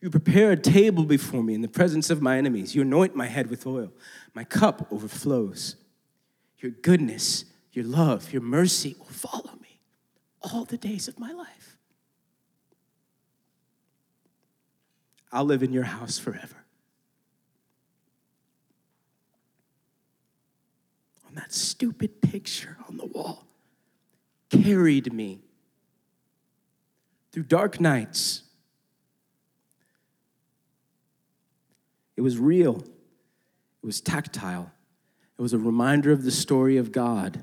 You 0.00 0.10
prepare 0.10 0.50
a 0.50 0.56
table 0.56 1.04
before 1.04 1.44
me 1.44 1.54
in 1.54 1.60
the 1.60 1.68
presence 1.68 2.10
of 2.10 2.20
my 2.20 2.36
enemies. 2.36 2.74
You 2.74 2.82
anoint 2.82 3.14
my 3.14 3.26
head 3.26 3.48
with 3.48 3.64
oil. 3.64 3.92
My 4.34 4.42
cup 4.42 4.88
overflows. 4.90 5.76
Your 6.58 6.72
goodness, 6.72 7.44
your 7.70 7.84
love, 7.84 8.32
your 8.32 8.42
mercy 8.42 8.96
will 8.98 9.06
follow 9.06 9.52
me 9.60 9.78
all 10.40 10.64
the 10.64 10.76
days 10.76 11.06
of 11.06 11.20
my 11.20 11.30
life. 11.30 11.78
I'll 15.30 15.44
live 15.44 15.62
in 15.62 15.72
your 15.72 15.84
house 15.84 16.18
forever. 16.18 16.61
On 21.32 21.36
that 21.36 21.52
stupid 21.52 22.20
picture 22.20 22.76
on 22.88 22.98
the 22.98 23.06
wall 23.06 23.46
carried 24.50 25.10
me 25.14 25.40
through 27.32 27.44
dark 27.44 27.80
nights. 27.80 28.42
It 32.16 32.20
was 32.20 32.36
real, 32.36 32.80
it 32.80 33.86
was 33.86 34.02
tactile, 34.02 34.70
it 35.38 35.40
was 35.40 35.54
a 35.54 35.58
reminder 35.58 36.12
of 36.12 36.22
the 36.22 36.30
story 36.30 36.76
of 36.76 36.92
God 36.92 37.42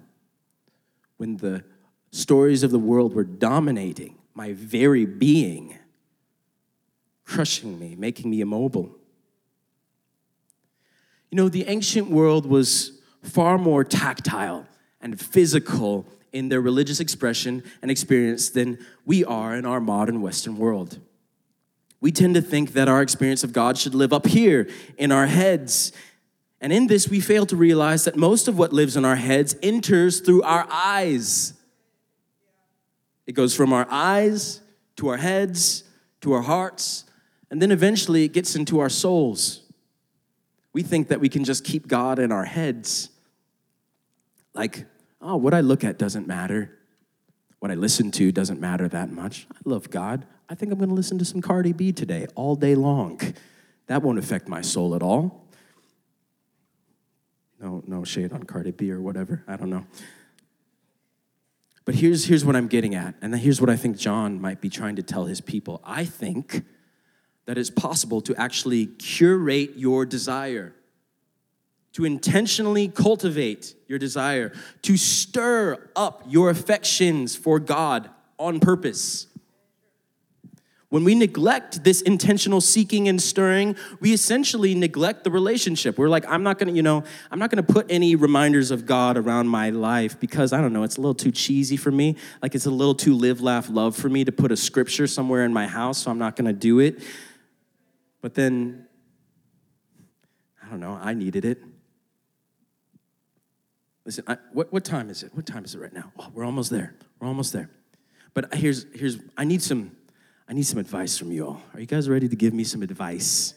when 1.17 1.37
the 1.37 1.63
stories 2.11 2.61
of 2.61 2.69
the 2.69 2.79
world 2.79 3.15
were 3.15 3.23
dominating 3.23 4.15
my 4.35 4.53
very 4.53 5.05
being, 5.05 5.79
crushing 7.25 7.79
me, 7.79 7.95
making 7.95 8.29
me 8.29 8.41
immobile. 8.41 8.95
You 11.31 11.37
know, 11.37 11.49
the 11.49 11.65
ancient 11.65 12.11
world 12.11 12.45
was 12.45 12.98
far 13.21 13.57
more 13.57 13.83
tactile 13.83 14.67
and 15.01 15.19
physical 15.19 16.05
in 16.31 16.49
their 16.49 16.61
religious 16.61 16.99
expression 16.99 17.63
and 17.81 17.89
experience 17.89 18.49
than 18.49 18.77
we 19.05 19.25
are 19.25 19.55
in 19.55 19.65
our 19.65 19.79
modern 19.79 20.21
Western 20.21 20.57
world. 20.57 20.99
We 22.01 22.11
tend 22.11 22.35
to 22.35 22.41
think 22.41 22.73
that 22.73 22.87
our 22.87 23.01
experience 23.01 23.43
of 23.43 23.51
God 23.51 23.77
should 23.77 23.95
live 23.95 24.13
up 24.13 24.27
here 24.27 24.69
in 24.97 25.11
our 25.11 25.25
heads. 25.25 25.91
And 26.61 26.71
in 26.71 26.87
this, 26.87 27.09
we 27.09 27.19
fail 27.19 27.45
to 27.47 27.55
realize 27.55 28.05
that 28.05 28.15
most 28.15 28.47
of 28.47 28.57
what 28.57 28.71
lives 28.71 28.95
in 28.95 29.05
our 29.05 29.15
heads 29.15 29.55
enters 29.61 30.21
through 30.21 30.43
our 30.43 30.65
eyes. 30.69 31.53
It 33.25 33.33
goes 33.33 33.55
from 33.55 33.73
our 33.73 33.87
eyes 33.89 34.61
to 34.97 35.09
our 35.09 35.17
heads 35.17 35.83
to 36.21 36.33
our 36.33 36.41
hearts, 36.41 37.05
and 37.49 37.61
then 37.61 37.71
eventually 37.71 38.25
it 38.25 38.33
gets 38.33 38.55
into 38.55 38.79
our 38.79 38.89
souls. 38.89 39.61
We 40.73 40.83
think 40.83 41.07
that 41.07 41.19
we 41.19 41.29
can 41.29 41.43
just 41.43 41.63
keep 41.63 41.87
God 41.87 42.19
in 42.19 42.31
our 42.31 42.45
heads 42.45 43.09
Like, 44.53 44.85
oh, 45.21 45.35
what 45.35 45.53
I 45.53 45.61
look 45.61 45.83
at 45.83 45.97
doesn't 45.97 46.27
matter. 46.27 46.77
What 47.59 47.71
I 47.71 47.75
listen 47.75 48.11
to 48.11 48.31
doesn't 48.31 48.59
matter 48.59 48.87
that 48.87 49.11
much. 49.11 49.47
I 49.53 49.57
love 49.65 49.89
God. 49.89 50.25
I 50.49 50.55
think 50.55 50.71
I'm 50.71 50.79
going 50.79 50.89
to 50.89 50.95
listen 50.95 51.17
to 51.19 51.25
some 51.25 51.41
Cardi 51.41 51.73
B 51.73 51.91
today 51.91 52.27
all 52.35 52.55
day 52.55 52.75
long. 52.75 53.19
That 53.87 54.01
won't 54.01 54.17
affect 54.19 54.47
my 54.47 54.61
soul 54.61 54.95
at 54.95 55.03
all. 55.03 55.47
No, 57.61 57.83
no 57.85 58.03
shade 58.03 58.31
on 58.31 58.43
Cardi 58.43 58.71
B 58.71 58.91
or 58.91 59.01
whatever. 59.01 59.43
I 59.47 59.57
don't 59.57 59.69
know. 59.69 59.85
But 61.85 61.95
here's, 61.95 62.25
here's 62.25 62.45
what 62.45 62.55
I'm 62.55 62.67
getting 62.67 62.95
at, 62.95 63.15
and 63.21 63.35
here's 63.35 63.59
what 63.59 63.69
I 63.69 63.75
think 63.75 63.97
John 63.97 64.39
might 64.39 64.61
be 64.61 64.69
trying 64.69 64.95
to 64.97 65.03
tell 65.03 65.25
his 65.25 65.41
people. 65.41 65.81
I 65.83 66.05
think 66.05 66.63
that 67.49 67.57
it's 67.57 67.71
possible 67.71 68.21
to 68.21 68.35
actually 68.39 68.85
curate 68.85 69.71
your 69.75 70.05
desire, 70.05 70.71
to 71.91 72.05
intentionally 72.05 72.87
cultivate 72.87 73.73
your 73.87 73.97
desire, 73.97 74.53
to 74.83 74.95
stir 74.95 75.89
up 75.95 76.21
your 76.27 76.51
affections 76.51 77.35
for 77.35 77.59
God 77.59 78.07
on 78.37 78.59
purpose. 78.59 79.25
When 80.89 81.03
we 81.03 81.15
neglect 81.15 81.83
this 81.83 82.03
intentional 82.03 82.61
seeking 82.61 83.07
and 83.07 83.19
stirring, 83.19 83.75
we 83.99 84.13
essentially 84.13 84.75
neglect 84.75 85.23
the 85.23 85.31
relationship. 85.31 85.97
We're 85.97 86.07
like, 86.07 86.29
I'm 86.29 86.43
not 86.43 86.59
gonna, 86.59 86.73
you 86.73 86.83
know, 86.83 87.03
I'm 87.31 87.39
not 87.39 87.49
gonna 87.49 87.63
put 87.63 87.87
any 87.89 88.15
reminders 88.15 88.69
of 88.69 88.85
God 88.85 89.17
around 89.17 89.47
my 89.47 89.71
life 89.71 90.19
because 90.19 90.53
I 90.53 90.61
don't 90.61 90.71
know, 90.71 90.83
it's 90.83 90.97
a 90.97 91.01
little 91.01 91.15
too 91.15 91.31
cheesy 91.31 91.77
for 91.77 91.91
me. 91.91 92.15
Like 92.43 92.53
it's 92.53 92.67
a 92.67 92.71
little 92.71 92.93
too 92.93 93.15
live, 93.15 93.41
laugh, 93.41 93.71
love 93.71 93.95
for 93.95 94.07
me 94.07 94.23
to 94.23 94.31
put 94.31 94.51
a 94.51 94.57
scripture 94.57 95.07
somewhere 95.07 95.45
in 95.45 95.51
my 95.51 95.65
house, 95.65 95.97
so 95.97 96.11
I'm 96.11 96.19
not 96.19 96.35
gonna 96.35 96.53
do 96.53 96.77
it. 96.77 97.01
But 98.21 98.35
then, 98.35 98.87
I 100.63 100.69
don't 100.69 100.79
know, 100.79 100.99
I 101.01 101.13
needed 101.13 101.45
it. 101.45 101.59
Listen, 104.05 104.23
I, 104.27 104.37
what, 104.53 104.73
what 104.73 104.83
time 104.83 105.09
is 105.09 105.23
it? 105.23 105.35
What 105.35 105.45
time 105.45 105.63
is 105.65 105.75
it 105.75 105.79
right 105.79 105.93
now? 105.93 106.11
Oh, 106.17 106.29
we're 106.33 106.45
almost 106.45 106.71
there. 106.71 106.95
We're 107.19 107.27
almost 107.27 107.53
there. 107.53 107.69
But 108.33 108.53
here's, 108.55 108.85
here's 108.93 109.19
I 109.37 109.43
need 109.43 109.61
some 109.61 109.95
I 110.49 110.53
need 110.53 110.65
some 110.65 110.79
advice 110.79 111.15
from 111.15 111.31
you 111.31 111.45
all. 111.45 111.61
Are 111.75 111.79
you 111.79 111.85
guys 111.85 112.09
ready 112.09 112.27
to 112.27 112.35
give 112.35 112.55
me 112.55 112.63
some 112.63 112.81
advice? 112.81 113.53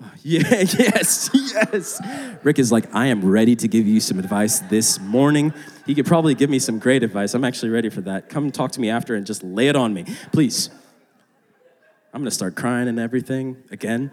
Yeah, 0.22 0.42
yes, 0.50 1.30
yes. 1.32 2.00
Rick 2.42 2.58
is 2.58 2.72
like, 2.72 2.92
I 2.94 3.06
am 3.06 3.24
ready 3.24 3.54
to 3.56 3.68
give 3.68 3.86
you 3.86 4.00
some 4.00 4.18
advice 4.18 4.58
this 4.58 4.98
morning. 5.00 5.54
He 5.86 5.94
could 5.94 6.04
probably 6.04 6.34
give 6.34 6.50
me 6.50 6.58
some 6.58 6.78
great 6.78 7.02
advice. 7.02 7.32
I'm 7.32 7.44
actually 7.44 7.70
ready 7.70 7.88
for 7.88 8.00
that. 8.02 8.28
Come 8.28 8.50
talk 8.50 8.72
to 8.72 8.80
me 8.80 8.90
after 8.90 9.14
and 9.14 9.24
just 9.24 9.42
lay 9.44 9.68
it 9.68 9.76
on 9.76 9.94
me, 9.94 10.04
please. 10.32 10.68
I'm 12.14 12.20
gonna 12.20 12.30
start 12.30 12.54
crying 12.54 12.86
and 12.86 13.00
everything 13.00 13.56
again. 13.72 14.12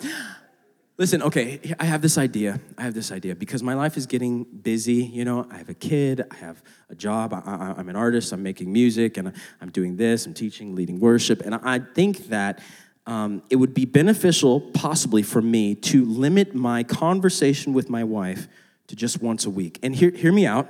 Listen, 0.98 1.22
okay, 1.22 1.60
I 1.80 1.86
have 1.86 2.02
this 2.02 2.18
idea. 2.18 2.60
I 2.76 2.82
have 2.82 2.96
this 2.96 3.12
idea 3.12 3.36
because 3.36 3.62
my 3.62 3.76
life 3.76 3.96
is 3.96 4.08
getting 4.08 4.44
busy. 4.44 5.04
You 5.04 5.24
know, 5.24 5.48
I 5.52 5.58
have 5.58 5.70
a 5.70 5.76
kid, 5.76 6.26
I 6.32 6.36
have 6.38 6.64
a 6.90 6.96
job, 6.96 7.32
I, 7.32 7.76
am 7.78 7.90
an 7.90 7.96
artist, 7.96 8.34
I'm 8.34 8.42
making 8.42 8.74
music, 8.74 9.18
and 9.18 9.32
I'm 9.62 9.70
doing 9.70 9.98
this, 9.98 10.26
I'm 10.26 10.34
teaching, 10.34 10.74
leading 10.74 11.00
worship. 11.00 11.42
And 11.42 11.54
I 11.54 11.78
think 11.78 12.30
that 12.30 12.60
um, 13.06 13.44
it 13.52 13.58
would 13.58 13.76
be 13.76 13.86
beneficial, 13.86 14.62
possibly, 14.62 15.22
for 15.22 15.42
me 15.44 15.76
to 15.76 16.04
limit 16.04 16.56
my 16.56 16.82
conversation 16.82 17.72
with 17.72 17.88
my 17.88 18.04
wife 18.04 18.48
to 18.88 18.96
just 18.96 19.22
once 19.22 19.46
a 19.46 19.52
week. 19.52 19.78
And 19.84 19.96
hear, 19.96 20.10
hear 20.10 20.32
me 20.32 20.48
out. 20.48 20.68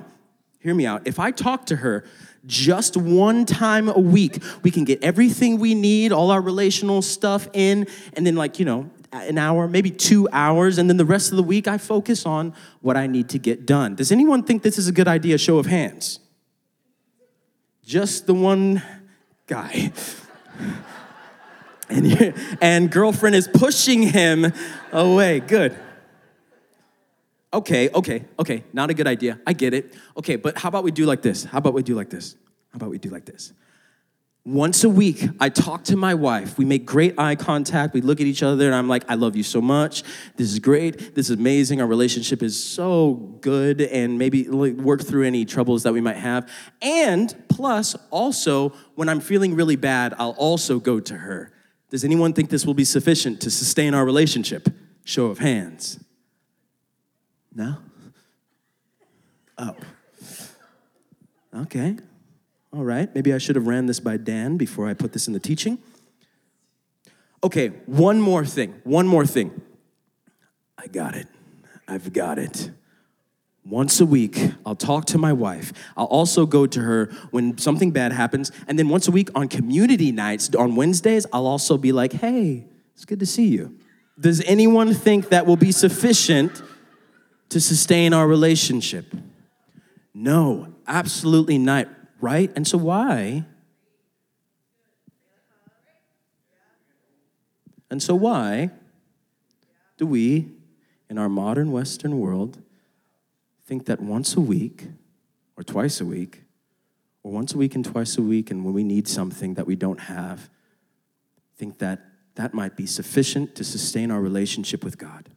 Hear 0.62 0.74
me 0.74 0.86
out. 0.86 1.02
If 1.06 1.18
I 1.18 1.32
talk 1.32 1.66
to 1.66 1.76
her 1.76 2.04
just 2.46 2.96
one 2.96 3.46
time 3.46 3.88
a 3.88 3.98
week, 3.98 4.42
we 4.62 4.70
can 4.70 4.84
get 4.84 5.02
everything 5.02 5.58
we 5.58 5.74
need, 5.74 6.12
all 6.12 6.30
our 6.30 6.40
relational 6.40 7.02
stuff 7.02 7.48
in, 7.52 7.88
and 8.14 8.24
then, 8.24 8.36
like, 8.36 8.60
you 8.60 8.64
know, 8.64 8.88
an 9.12 9.38
hour, 9.38 9.66
maybe 9.66 9.90
two 9.90 10.28
hours, 10.32 10.78
and 10.78 10.88
then 10.88 10.96
the 10.96 11.04
rest 11.04 11.32
of 11.32 11.36
the 11.36 11.42
week 11.42 11.66
I 11.66 11.78
focus 11.78 12.24
on 12.24 12.54
what 12.80 12.96
I 12.96 13.08
need 13.08 13.28
to 13.30 13.38
get 13.38 13.66
done. 13.66 13.96
Does 13.96 14.12
anyone 14.12 14.44
think 14.44 14.62
this 14.62 14.78
is 14.78 14.86
a 14.86 14.92
good 14.92 15.08
idea? 15.08 15.36
Show 15.36 15.58
of 15.58 15.66
hands. 15.66 16.20
Just 17.84 18.26
the 18.26 18.34
one 18.34 18.82
guy. 19.48 19.92
and, 21.88 22.34
and 22.60 22.90
girlfriend 22.90 23.34
is 23.34 23.48
pushing 23.48 24.02
him 24.02 24.52
away. 24.92 25.40
Good. 25.40 25.76
Okay, 27.54 27.90
okay, 27.90 28.24
okay, 28.38 28.64
not 28.72 28.88
a 28.90 28.94
good 28.94 29.06
idea. 29.06 29.38
I 29.46 29.52
get 29.52 29.74
it. 29.74 29.94
Okay, 30.16 30.36
but 30.36 30.56
how 30.56 30.68
about 30.68 30.84
we 30.84 30.90
do 30.90 31.04
like 31.04 31.20
this? 31.20 31.44
How 31.44 31.58
about 31.58 31.74
we 31.74 31.82
do 31.82 31.94
like 31.94 32.08
this? 32.08 32.34
How 32.70 32.76
about 32.76 32.90
we 32.90 32.98
do 32.98 33.10
like 33.10 33.26
this? 33.26 33.52
Once 34.44 34.82
a 34.82 34.88
week, 34.88 35.22
I 35.38 35.50
talk 35.50 35.84
to 35.84 35.96
my 35.96 36.14
wife. 36.14 36.58
We 36.58 36.64
make 36.64 36.84
great 36.84 37.16
eye 37.16 37.36
contact. 37.36 37.94
We 37.94 38.00
look 38.00 38.20
at 38.20 38.26
each 38.26 38.42
other, 38.42 38.66
and 38.66 38.74
I'm 38.74 38.88
like, 38.88 39.04
I 39.08 39.14
love 39.14 39.36
you 39.36 39.44
so 39.44 39.60
much. 39.60 40.02
This 40.36 40.50
is 40.50 40.58
great. 40.58 41.14
This 41.14 41.30
is 41.30 41.38
amazing. 41.38 41.80
Our 41.80 41.86
relationship 41.86 42.42
is 42.42 42.60
so 42.60 43.38
good, 43.40 43.80
and 43.80 44.18
maybe 44.18 44.48
work 44.48 45.02
through 45.02 45.24
any 45.24 45.44
troubles 45.44 45.84
that 45.84 45.92
we 45.92 46.00
might 46.00 46.16
have. 46.16 46.50
And 46.80 47.32
plus, 47.48 47.94
also, 48.10 48.70
when 48.96 49.08
I'm 49.08 49.20
feeling 49.20 49.54
really 49.54 49.76
bad, 49.76 50.14
I'll 50.18 50.30
also 50.30 50.80
go 50.80 50.98
to 50.98 51.18
her. 51.18 51.52
Does 51.90 52.02
anyone 52.02 52.32
think 52.32 52.50
this 52.50 52.66
will 52.66 52.74
be 52.74 52.84
sufficient 52.84 53.40
to 53.42 53.50
sustain 53.50 53.94
our 53.94 54.04
relationship? 54.04 54.68
Show 55.04 55.26
of 55.26 55.38
hands. 55.38 56.02
No? 57.54 57.76
Oh. 59.58 59.76
Okay. 61.54 61.96
All 62.72 62.84
right, 62.84 63.14
maybe 63.14 63.34
I 63.34 63.38
should 63.38 63.56
have 63.56 63.66
ran 63.66 63.84
this 63.86 64.00
by 64.00 64.16
Dan 64.16 64.56
before 64.56 64.88
I 64.88 64.94
put 64.94 65.12
this 65.12 65.26
in 65.26 65.34
the 65.34 65.40
teaching. 65.40 65.78
Okay, 67.44 67.68
one 67.86 68.20
more 68.20 68.46
thing, 68.46 68.80
one 68.84 69.06
more 69.06 69.26
thing. 69.26 69.60
I 70.78 70.86
got 70.86 71.14
it. 71.14 71.26
I've 71.86 72.12
got 72.12 72.38
it. 72.38 72.70
Once 73.64 74.00
a 74.00 74.06
week, 74.06 74.38
I'll 74.64 74.74
talk 74.74 75.04
to 75.06 75.18
my 75.18 75.32
wife. 75.32 75.72
I'll 75.96 76.06
also 76.06 76.46
go 76.46 76.66
to 76.66 76.80
her 76.80 77.06
when 77.30 77.58
something 77.58 77.90
bad 77.90 78.12
happens. 78.12 78.50
And 78.66 78.78
then 78.78 78.88
once 78.88 79.06
a 79.06 79.10
week 79.10 79.28
on 79.34 79.48
community 79.48 80.10
nights, 80.10 80.52
on 80.54 80.74
Wednesdays, 80.74 81.26
I'll 81.32 81.46
also 81.46 81.76
be 81.76 81.92
like, 81.92 82.12
hey, 82.12 82.64
it's 82.94 83.04
good 83.04 83.20
to 83.20 83.26
see 83.26 83.46
you. 83.46 83.76
Does 84.18 84.40
anyone 84.42 84.94
think 84.94 85.28
that 85.28 85.46
will 85.46 85.56
be 85.56 85.72
sufficient 85.72 86.62
to 87.52 87.60
sustain 87.60 88.12
our 88.12 88.26
relationship? 88.26 89.14
No, 90.14 90.74
absolutely 90.86 91.58
not 91.58 91.88
right? 92.20 92.50
And 92.56 92.66
so, 92.66 92.78
why? 92.78 93.44
And 97.90 98.02
so, 98.02 98.14
why 98.14 98.70
do 99.98 100.06
we, 100.06 100.48
in 101.10 101.18
our 101.18 101.28
modern 101.28 101.72
Western 101.72 102.18
world, 102.18 102.58
think 103.66 103.84
that 103.86 104.00
once 104.00 104.34
a 104.34 104.40
week, 104.40 104.88
or 105.56 105.62
twice 105.62 106.00
a 106.00 106.06
week, 106.06 106.44
or 107.22 107.32
once 107.32 107.52
a 107.52 107.58
week 107.58 107.74
and 107.74 107.84
twice 107.84 108.16
a 108.16 108.22
week, 108.22 108.50
and 108.50 108.64
when 108.64 108.72
we 108.72 108.82
need 108.82 109.06
something 109.06 109.54
that 109.54 109.66
we 109.66 109.76
don't 109.76 110.00
have, 110.00 110.48
think 111.56 111.78
that 111.78 112.00
that 112.36 112.54
might 112.54 112.76
be 112.76 112.86
sufficient 112.86 113.54
to 113.56 113.62
sustain 113.62 114.10
our 114.10 114.22
relationship 114.22 114.82
with 114.82 114.96
God? 114.96 115.28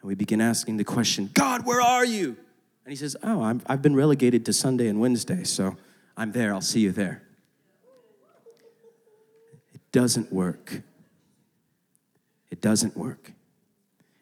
And 0.00 0.08
we 0.08 0.14
begin 0.14 0.40
asking 0.40 0.76
the 0.76 0.84
question 0.84 1.30
God, 1.34 1.66
where 1.66 1.80
are 1.80 2.04
you? 2.04 2.36
And 2.84 2.92
he 2.92 2.96
says, 2.96 3.16
Oh, 3.22 3.42
i 3.42 3.54
have 3.68 3.82
been 3.82 3.94
relegated 3.94 4.46
to 4.46 4.52
Sunday 4.52 4.88
and 4.88 5.00
Wednesday, 5.00 5.44
so 5.44 5.76
I'm 6.16 6.32
there. 6.32 6.54
I'll 6.54 6.60
see 6.60 6.80
you 6.80 6.92
there. 6.92 7.22
It 9.74 9.80
doesn't 9.92 10.32
work. 10.32 10.82
It 12.50 12.60
doesn't 12.60 12.96
work. 12.96 13.32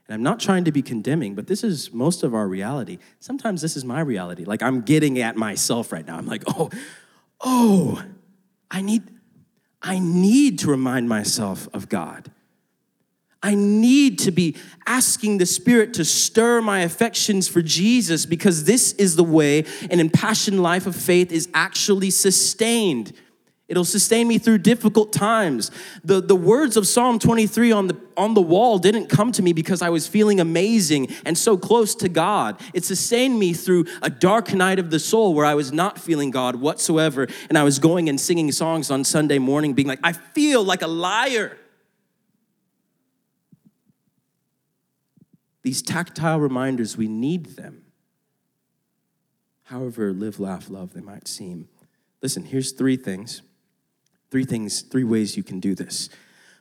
And 0.09 0.14
I'm 0.14 0.22
not 0.22 0.41
trying 0.41 0.64
to 0.64 0.72
be 0.72 0.83
condemning, 0.83 1.35
but 1.35 1.47
this 1.47 1.64
is 1.64 1.93
most 1.93 2.22
of 2.22 2.35
our 2.35 2.47
reality. 2.47 2.99
Sometimes 3.18 3.61
this 3.61 3.77
is 3.77 3.85
my 3.85 4.01
reality. 4.01 4.45
Like 4.45 4.62
I'm 4.62 4.83
getting 4.83 5.18
at 5.20 5.37
myself 5.37 5.93
right 5.93 6.07
now. 6.07 6.16
I'm 6.16 6.27
like, 6.27 6.45
oh, 6.47 6.70
oh, 7.41 8.03
I 8.70 8.83
need, 8.83 9.03
I 9.83 9.99
need 9.99 10.59
to 10.61 10.70
remind 10.70 11.09
myself 11.09 11.68
of 11.72 11.89
God. 11.89 12.31
I 13.47 13.55
need 13.55 14.18
to 14.20 14.32
be 14.32 14.57
asking 14.88 15.38
the 15.38 15.47
Spirit 15.47 15.94
to 15.94 16.05
stir 16.05 16.61
my 16.61 16.80
affections 16.80 17.47
for 17.47 17.62
Jesus 17.62 18.26
because 18.26 18.64
this 18.64 18.92
is 18.94 19.14
the 19.14 19.22
way 19.22 19.64
an 19.88 20.01
impassioned 20.01 20.61
life 20.61 20.88
of 20.88 20.97
faith 20.97 21.30
is 21.30 21.49
actually 21.55 22.11
sustained. 22.11 23.12
It'll 23.68 23.84
sustain 23.84 24.26
me 24.26 24.38
through 24.38 24.59
difficult 24.59 25.12
times. 25.12 25.70
The, 26.03 26.20
the 26.20 26.34
words 26.34 26.76
of 26.76 26.88
Psalm 26.88 27.20
23 27.20 27.70
on 27.70 27.86
the, 27.86 27.97
on 28.16 28.34
the 28.34 28.40
wall 28.40 28.80
didn't 28.80 29.07
come 29.07 29.30
to 29.30 29.44
me 29.44 29.53
because 29.53 29.80
I 29.80 29.90
was 29.90 30.09
feeling 30.09 30.40
amazing 30.40 31.14
and 31.24 31.38
so 31.38 31.57
close 31.57 31.94
to 31.97 32.09
God. 32.09 32.61
It 32.74 32.84
sustained 32.84 33.38
me 33.38 33.53
through 33.53 33.86
a 34.03 34.11
dark 34.11 34.53
night 34.55 34.80
of 34.80 34.90
the 34.90 34.99
soul 34.99 35.34
where 35.34 35.47
I 35.47 35.55
was 35.55 35.70
not 35.70 36.01
feeling 36.01 36.32
God 36.32 36.57
whatsoever. 36.57 37.28
And 37.49 37.57
I 37.57 37.62
was 37.62 37.78
going 37.78 38.09
and 38.09 38.20
singing 38.20 38.51
songs 38.51 38.90
on 38.90 39.05
Sunday 39.05 39.38
morning, 39.38 39.72
being 39.72 39.86
like, 39.86 40.01
I 40.03 40.14
feel 40.14 40.64
like 40.64 40.82
a 40.82 40.88
liar. 40.88 41.57
These 45.66 45.82
tactile 45.82 46.38
reminders, 46.38 46.96
we 46.96 47.08
need 47.08 47.56
them. 47.56 47.82
However, 49.64 50.12
live, 50.12 50.38
laugh, 50.38 50.70
love 50.70 50.94
they 50.94 51.00
might 51.00 51.26
seem. 51.26 51.68
Listen, 52.22 52.44
here's 52.44 52.70
three 52.70 52.96
things. 52.96 53.42
Three 54.30 54.44
things, 54.44 54.82
three 54.82 55.02
ways 55.02 55.36
you 55.36 55.42
can 55.42 55.58
do 55.58 55.74
this. 55.74 56.08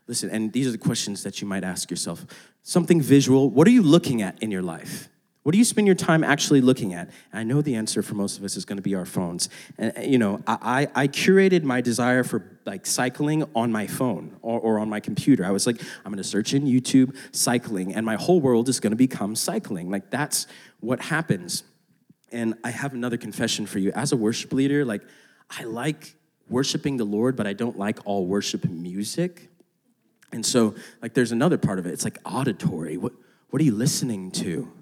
Listen, 0.08 0.32
and 0.32 0.52
these 0.54 0.66
are 0.66 0.72
the 0.72 0.80
questions 0.80 1.22
that 1.22 1.40
you 1.40 1.48
might 1.48 1.64
ask 1.64 1.92
yourself. 1.92 2.26
Something 2.64 3.00
visual. 3.00 3.52
What 3.52 3.68
are 3.68 3.72
you 3.72 3.84
looking 3.84 4.24
at 4.24 4.42
in 4.42 4.50
your 4.50 4.64
life? 4.64 5.08
What 5.46 5.52
do 5.52 5.60
you 5.60 5.64
spend 5.64 5.86
your 5.86 5.96
time 5.96 6.24
actually 6.24 6.60
looking 6.60 6.96
at? 6.96 7.08
And 7.32 7.40
I 7.40 7.44
know 7.44 7.62
the 7.62 7.76
answer 7.76 8.02
for 8.02 8.16
most 8.16 8.40
of 8.40 8.44
us 8.44 8.58
is 8.58 8.66
going 8.66 8.78
to 8.78 8.82
be 8.82 8.96
our 8.96 9.06
phones. 9.06 9.48
And 9.78 9.96
uh, 9.96 10.02
you 10.02 10.18
know, 10.18 10.42
I, 10.48 10.88
I 10.96 11.08
curated 11.08 11.62
my 11.62 11.82
desire 11.82 12.24
for 12.24 12.58
like 12.66 12.88
cycling 12.88 13.48
on 13.54 13.72
my 13.72 13.86
phone 13.86 14.38
or, 14.42 14.60
or 14.60 14.80
on 14.80 14.90
my 14.90 15.00
computer. 15.00 15.46
I 15.46 15.52
was 15.52 15.68
like, 15.68 15.80
I'm 16.04 16.12
going 16.12 16.18
to 16.18 16.24
search 16.24 16.56
in 16.56 16.66
YouTube 16.66 17.16
cycling, 17.32 17.94
and 17.94 18.04
my 18.04 18.16
whole 18.16 18.42
world 18.42 18.70
is 18.70 18.80
going 18.80 18.90
to 18.90 18.98
become 18.98 19.36
cycling. 19.36 19.92
Like 19.92 20.10
that's 20.10 20.48
what 20.80 21.00
happens. 21.00 21.64
And 22.32 22.56
I 22.64 22.72
have 22.72 22.94
another 22.94 23.18
confession 23.18 23.68
for 23.68 23.78
you. 23.78 23.92
As 23.92 24.14
a 24.14 24.18
worship 24.18 24.52
leader, 24.52 24.84
like 24.84 25.04
I 25.52 25.66
like 25.66 26.16
worshiping 26.50 26.98
the 26.98 27.06
Lord, 27.06 27.36
but 27.36 27.46
I 27.46 27.54
don't 27.54 27.78
like 27.78 28.00
all 28.06 28.26
worship 28.26 28.66
music. 28.66 29.52
And 30.32 30.44
so, 30.44 30.74
like, 31.04 31.14
there's 31.14 31.32
another 31.32 31.60
part 31.60 31.78
of 31.78 31.86
it. 31.86 31.92
It's 31.92 32.04
like 32.04 32.18
auditory. 32.26 32.98
What 32.98 33.14
what 33.52 33.62
are 33.62 33.66
you 33.66 33.76
listening 33.76 34.32
to? 34.32 34.75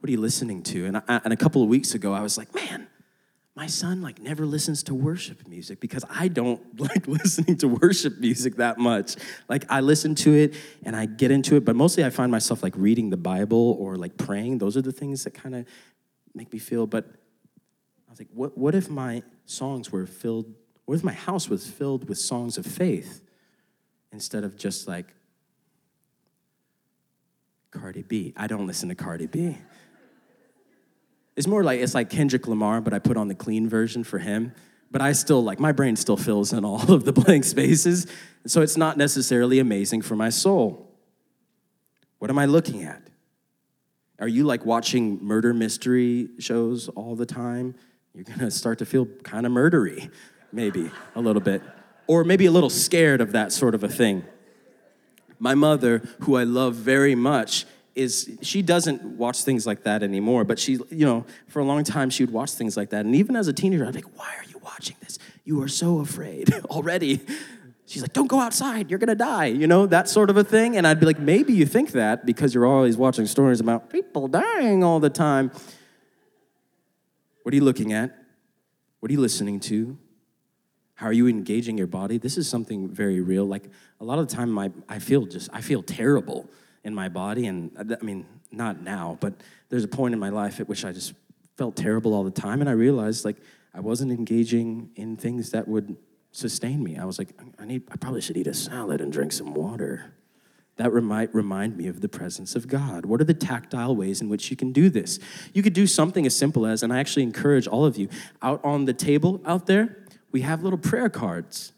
What 0.00 0.08
are 0.08 0.12
you 0.12 0.20
listening 0.20 0.62
to? 0.64 0.86
And, 0.86 0.96
I, 0.96 1.20
and 1.24 1.32
a 1.32 1.36
couple 1.36 1.62
of 1.62 1.68
weeks 1.68 1.94
ago, 1.94 2.12
I 2.12 2.20
was 2.20 2.38
like, 2.38 2.54
man, 2.54 2.86
my 3.58 3.66
son 3.66 4.00
like 4.02 4.20
never 4.20 4.46
listens 4.46 4.84
to 4.84 4.94
worship 4.94 5.48
music 5.48 5.80
because 5.80 6.04
I 6.08 6.28
don't 6.28 6.80
like 6.80 7.08
listening 7.08 7.56
to 7.58 7.66
worship 7.66 8.18
music 8.20 8.54
that 8.56 8.78
much. 8.78 9.16
Like 9.48 9.64
I 9.68 9.80
listen 9.80 10.14
to 10.16 10.32
it 10.32 10.54
and 10.84 10.94
I 10.94 11.06
get 11.06 11.32
into 11.32 11.56
it, 11.56 11.64
but 11.64 11.74
mostly 11.74 12.04
I 12.04 12.10
find 12.10 12.30
myself 12.30 12.62
like 12.62 12.74
reading 12.76 13.10
the 13.10 13.16
Bible 13.16 13.76
or 13.80 13.96
like 13.96 14.16
praying. 14.16 14.58
Those 14.58 14.76
are 14.76 14.82
the 14.82 14.92
things 14.92 15.24
that 15.24 15.34
kind 15.34 15.56
of 15.56 15.66
make 16.34 16.52
me 16.52 16.60
feel. 16.60 16.86
But 16.86 17.06
I 18.06 18.10
was 18.10 18.20
like, 18.20 18.28
what, 18.32 18.56
what 18.56 18.76
if 18.76 18.88
my 18.88 19.24
songs 19.44 19.90
were 19.90 20.06
filled, 20.06 20.54
what 20.84 20.94
if 20.94 21.02
my 21.02 21.12
house 21.12 21.48
was 21.48 21.68
filled 21.68 22.08
with 22.08 22.18
songs 22.18 22.58
of 22.58 22.64
faith 22.64 23.24
instead 24.12 24.44
of 24.44 24.56
just 24.56 24.86
like 24.86 25.16
Cardi 27.72 28.02
B? 28.02 28.34
I 28.36 28.46
don't 28.46 28.68
listen 28.68 28.88
to 28.88 28.94
Cardi 28.94 29.26
B. 29.26 29.58
It's 31.38 31.46
more 31.46 31.62
like 31.62 31.78
it's 31.78 31.94
like 31.94 32.10
Kendrick 32.10 32.48
Lamar, 32.48 32.80
but 32.80 32.92
I 32.92 32.98
put 32.98 33.16
on 33.16 33.28
the 33.28 33.34
clean 33.34 33.68
version 33.68 34.02
for 34.02 34.18
him. 34.18 34.52
But 34.90 35.00
I 35.00 35.12
still 35.12 35.40
like 35.40 35.60
my 35.60 35.70
brain 35.70 35.94
still 35.94 36.16
fills 36.16 36.52
in 36.52 36.64
all 36.64 36.92
of 36.92 37.04
the 37.04 37.12
blank 37.12 37.44
spaces. 37.44 38.08
So 38.44 38.60
it's 38.60 38.76
not 38.76 38.96
necessarily 38.96 39.60
amazing 39.60 40.02
for 40.02 40.16
my 40.16 40.30
soul. 40.30 40.92
What 42.18 42.28
am 42.28 42.40
I 42.40 42.46
looking 42.46 42.82
at? 42.82 43.02
Are 44.18 44.26
you 44.26 44.42
like 44.42 44.66
watching 44.66 45.24
murder 45.24 45.54
mystery 45.54 46.28
shows 46.40 46.88
all 46.88 47.14
the 47.14 47.26
time? 47.26 47.76
You're 48.14 48.24
gonna 48.24 48.50
start 48.50 48.80
to 48.80 48.84
feel 48.84 49.06
kind 49.22 49.46
of 49.46 49.52
murdery, 49.52 50.10
maybe 50.52 50.90
a 51.14 51.20
little 51.20 51.40
bit, 51.40 51.62
or 52.08 52.24
maybe 52.24 52.46
a 52.46 52.50
little 52.50 52.68
scared 52.68 53.20
of 53.20 53.30
that 53.30 53.52
sort 53.52 53.76
of 53.76 53.84
a 53.84 53.88
thing. 53.88 54.24
My 55.38 55.54
mother, 55.54 56.02
who 56.22 56.34
I 56.34 56.42
love 56.42 56.74
very 56.74 57.14
much, 57.14 57.64
is 57.98 58.38
she 58.42 58.62
doesn't 58.62 59.02
watch 59.02 59.42
things 59.42 59.66
like 59.66 59.82
that 59.82 60.04
anymore, 60.04 60.44
but 60.44 60.58
she, 60.58 60.78
you 60.90 61.04
know, 61.04 61.26
for 61.48 61.58
a 61.58 61.64
long 61.64 61.82
time 61.82 62.10
she 62.10 62.22
would 62.22 62.32
watch 62.32 62.52
things 62.52 62.76
like 62.76 62.90
that. 62.90 63.04
And 63.04 63.14
even 63.16 63.34
as 63.34 63.48
a 63.48 63.52
teenager, 63.52 63.84
I'd 63.84 63.92
be 63.92 64.02
like, 64.02 64.18
why 64.18 64.32
are 64.38 64.44
you 64.44 64.58
watching 64.62 64.96
this? 65.00 65.18
You 65.44 65.60
are 65.62 65.68
so 65.68 65.98
afraid 65.98 66.54
already. 66.66 67.20
She's 67.86 68.02
like, 68.02 68.12
don't 68.12 68.28
go 68.28 68.38
outside, 68.38 68.88
you're 68.88 69.00
gonna 69.00 69.16
die, 69.16 69.46
you 69.46 69.66
know, 69.66 69.86
that 69.86 70.08
sort 70.08 70.30
of 70.30 70.36
a 70.36 70.44
thing. 70.44 70.76
And 70.76 70.86
I'd 70.86 71.00
be 71.00 71.06
like, 71.06 71.18
maybe 71.18 71.52
you 71.52 71.66
think 71.66 71.92
that 71.92 72.24
because 72.24 72.54
you're 72.54 72.66
always 72.66 72.96
watching 72.96 73.26
stories 73.26 73.58
about 73.58 73.90
people 73.90 74.28
dying 74.28 74.84
all 74.84 75.00
the 75.00 75.10
time. 75.10 75.50
What 77.42 77.52
are 77.52 77.56
you 77.56 77.64
looking 77.64 77.92
at? 77.92 78.16
What 79.00 79.10
are 79.10 79.12
you 79.12 79.20
listening 79.20 79.58
to? 79.60 79.98
How 80.94 81.06
are 81.06 81.12
you 81.12 81.26
engaging 81.26 81.76
your 81.76 81.86
body? 81.86 82.18
This 82.18 82.36
is 82.36 82.48
something 82.48 82.88
very 82.88 83.20
real. 83.20 83.44
Like 83.44 83.64
a 84.00 84.04
lot 84.04 84.18
of 84.18 84.28
the 84.28 84.36
time, 84.36 84.50
my, 84.50 84.70
I 84.88 84.98
feel 85.00 85.26
just, 85.26 85.48
I 85.52 85.62
feel 85.62 85.82
terrible 85.82 86.48
in 86.88 86.94
my 86.94 87.08
body. 87.08 87.46
And 87.46 87.70
uh, 87.78 87.94
I 88.00 88.04
mean, 88.04 88.26
not 88.50 88.82
now, 88.82 89.16
but 89.20 89.34
there's 89.68 89.84
a 89.84 89.88
point 89.88 90.14
in 90.14 90.18
my 90.18 90.30
life 90.30 90.58
at 90.58 90.68
which 90.68 90.84
I 90.84 90.90
just 90.90 91.14
felt 91.56 91.76
terrible 91.76 92.12
all 92.12 92.24
the 92.24 92.32
time. 92.32 92.60
And 92.60 92.68
I 92.68 92.72
realized 92.72 93.24
like 93.24 93.36
I 93.72 93.78
wasn't 93.80 94.10
engaging 94.10 94.90
in 94.96 95.16
things 95.16 95.50
that 95.52 95.68
would 95.68 95.96
sustain 96.32 96.82
me. 96.82 96.98
I 96.98 97.04
was 97.04 97.18
like, 97.18 97.28
I 97.58 97.64
need, 97.64 97.82
I 97.90 97.96
probably 97.96 98.20
should 98.20 98.36
eat 98.36 98.48
a 98.48 98.54
salad 98.54 99.00
and 99.00 99.12
drink 99.12 99.32
some 99.32 99.54
water. 99.54 100.14
That 100.76 100.92
might 100.92 101.34
remind 101.34 101.76
me 101.76 101.88
of 101.88 102.00
the 102.00 102.08
presence 102.08 102.54
of 102.54 102.68
God. 102.68 103.04
What 103.04 103.20
are 103.20 103.24
the 103.24 103.34
tactile 103.34 103.96
ways 103.96 104.20
in 104.20 104.28
which 104.28 104.48
you 104.48 104.56
can 104.56 104.72
do 104.72 104.88
this? 104.88 105.18
You 105.52 105.62
could 105.62 105.72
do 105.72 105.88
something 105.88 106.24
as 106.24 106.36
simple 106.36 106.66
as, 106.66 106.84
and 106.84 106.92
I 106.92 107.00
actually 107.00 107.24
encourage 107.24 107.66
all 107.66 107.84
of 107.84 107.96
you, 107.96 108.08
out 108.42 108.64
on 108.64 108.84
the 108.84 108.92
table 108.92 109.40
out 109.44 109.66
there, 109.66 110.06
we 110.30 110.42
have 110.42 110.62
little 110.62 110.78
prayer 110.78 111.08
cards. 111.08 111.72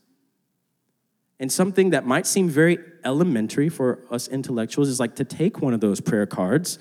And 1.39 1.51
something 1.51 1.91
that 1.91 2.05
might 2.05 2.27
seem 2.27 2.51
very 2.51 2.79
elementary 3.05 3.69
for 3.69 4.01
us 4.11 4.29
intellectuals 4.29 4.89
is 4.89 5.01
like 5.01 5.17
to 5.17 5.25
take 5.25 5.61
one 5.61 5.75
of 5.75 5.81
those 5.81 6.01
prayer 6.01 6.27
cards, 6.27 6.79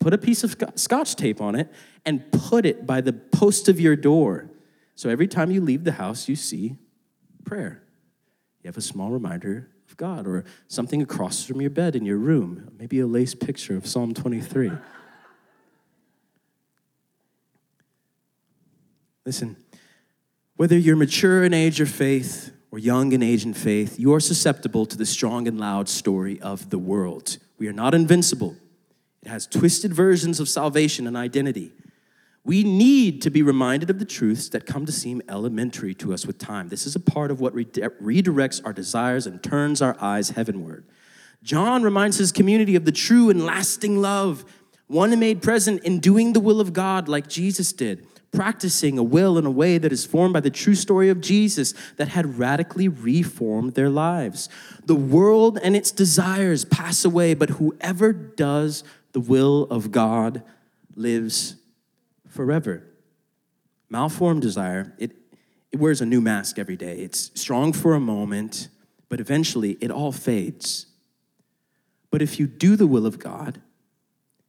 put 0.00 0.12
a 0.12 0.18
piece 0.18 0.44
of 0.44 0.56
scotch 0.74 1.16
tape 1.16 1.40
on 1.40 1.54
it, 1.54 1.72
and 2.04 2.30
put 2.32 2.66
it 2.66 2.86
by 2.86 3.00
the 3.00 3.12
post 3.12 3.68
of 3.68 3.80
your 3.80 3.96
door. 3.96 4.50
So 4.94 5.10
every 5.10 5.28
time 5.28 5.50
you 5.50 5.60
leave 5.60 5.84
the 5.84 5.92
house, 5.92 6.28
you 6.28 6.36
see 6.36 6.76
prayer. 7.44 7.82
You 8.62 8.68
have 8.68 8.76
a 8.76 8.82
small 8.82 9.10
reminder 9.10 9.68
of 9.88 9.96
God 9.96 10.26
or 10.26 10.44
something 10.68 11.02
across 11.02 11.44
from 11.44 11.60
your 11.60 11.70
bed 11.70 11.94
in 11.94 12.04
your 12.04 12.16
room, 12.16 12.70
maybe 12.78 13.00
a 13.00 13.06
lace 13.06 13.34
picture 13.34 13.76
of 13.76 13.86
Psalm 13.86 14.14
23. 14.14 14.72
Listen, 19.24 19.56
whether 20.56 20.78
you're 20.78 20.96
mature 20.96 21.44
in 21.44 21.52
age 21.52 21.80
or 21.80 21.86
faith, 21.86 22.52
or 22.70 22.78
young 22.78 23.12
in 23.12 23.22
age 23.22 23.44
and 23.44 23.56
faith, 23.56 23.98
you 23.98 24.12
are 24.14 24.20
susceptible 24.20 24.86
to 24.86 24.96
the 24.96 25.06
strong 25.06 25.46
and 25.46 25.58
loud 25.58 25.88
story 25.88 26.40
of 26.40 26.70
the 26.70 26.78
world. 26.78 27.38
We 27.58 27.68
are 27.68 27.72
not 27.72 27.94
invincible. 27.94 28.56
It 29.22 29.28
has 29.28 29.46
twisted 29.46 29.92
versions 29.92 30.40
of 30.40 30.48
salvation 30.48 31.06
and 31.06 31.16
identity. 31.16 31.72
We 32.44 32.62
need 32.62 33.22
to 33.22 33.30
be 33.30 33.42
reminded 33.42 33.90
of 33.90 33.98
the 33.98 34.04
truths 34.04 34.48
that 34.50 34.66
come 34.66 34.86
to 34.86 34.92
seem 34.92 35.20
elementary 35.28 35.94
to 35.94 36.14
us 36.14 36.26
with 36.26 36.38
time. 36.38 36.68
This 36.68 36.86
is 36.86 36.94
a 36.94 37.00
part 37.00 37.30
of 37.30 37.40
what 37.40 37.54
redirects 37.54 38.64
our 38.64 38.72
desires 38.72 39.26
and 39.26 39.42
turns 39.42 39.82
our 39.82 39.96
eyes 40.00 40.30
heavenward. 40.30 40.84
John 41.42 41.82
reminds 41.82 42.18
his 42.18 42.30
community 42.30 42.76
of 42.76 42.84
the 42.84 42.92
true 42.92 43.30
and 43.30 43.44
lasting 43.44 44.00
love, 44.00 44.44
one 44.86 45.18
made 45.18 45.42
present 45.42 45.82
in 45.82 45.98
doing 45.98 46.32
the 46.32 46.40
will 46.40 46.60
of 46.60 46.72
God 46.72 47.08
like 47.08 47.28
Jesus 47.28 47.72
did 47.72 48.06
practicing 48.32 48.98
a 48.98 49.02
will 49.02 49.38
in 49.38 49.46
a 49.46 49.50
way 49.50 49.78
that 49.78 49.92
is 49.92 50.04
formed 50.04 50.34
by 50.34 50.40
the 50.40 50.50
true 50.50 50.74
story 50.74 51.08
of 51.08 51.20
Jesus 51.20 51.72
that 51.96 52.08
had 52.08 52.38
radically 52.38 52.88
reformed 52.88 53.74
their 53.74 53.88
lives. 53.88 54.48
The 54.84 54.94
world 54.94 55.58
and 55.62 55.74
its 55.74 55.90
desires 55.90 56.64
pass 56.64 57.04
away, 57.04 57.34
but 57.34 57.50
whoever 57.50 58.12
does 58.12 58.84
the 59.12 59.20
will 59.20 59.64
of 59.70 59.90
God 59.90 60.42
lives 60.94 61.56
forever. 62.28 62.82
Malformed 63.88 64.42
desire, 64.42 64.94
it, 64.98 65.12
it 65.72 65.78
wears 65.78 66.00
a 66.00 66.06
new 66.06 66.20
mask 66.20 66.58
every 66.58 66.76
day. 66.76 66.98
It's 66.98 67.30
strong 67.40 67.72
for 67.72 67.94
a 67.94 68.00
moment, 68.00 68.68
but 69.08 69.20
eventually 69.20 69.78
it 69.80 69.90
all 69.90 70.12
fades. 70.12 70.86
But 72.10 72.22
if 72.22 72.38
you 72.38 72.46
do 72.46 72.76
the 72.76 72.86
will 72.86 73.06
of 73.06 73.18
God, 73.18 73.60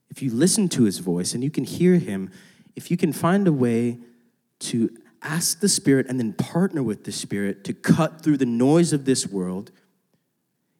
if 0.09 0.21
you 0.21 0.31
listen 0.31 0.67
to 0.69 0.83
his 0.83 0.99
voice 0.99 1.33
and 1.33 1.43
you 1.43 1.51
can 1.51 1.63
hear 1.63 1.97
him, 1.97 2.31
if 2.77 2.91
you 2.91 2.95
can 2.95 3.11
find 3.11 3.47
a 3.47 3.51
way 3.51 3.97
to 4.59 4.95
ask 5.23 5.59
the 5.59 5.67
Spirit 5.67 6.05
and 6.07 6.19
then 6.19 6.31
partner 6.31 6.83
with 6.83 7.05
the 7.05 7.11
Spirit 7.11 7.63
to 7.63 7.73
cut 7.73 8.21
through 8.21 8.37
the 8.37 8.45
noise 8.45 8.93
of 8.93 9.03
this 9.03 9.25
world, 9.25 9.71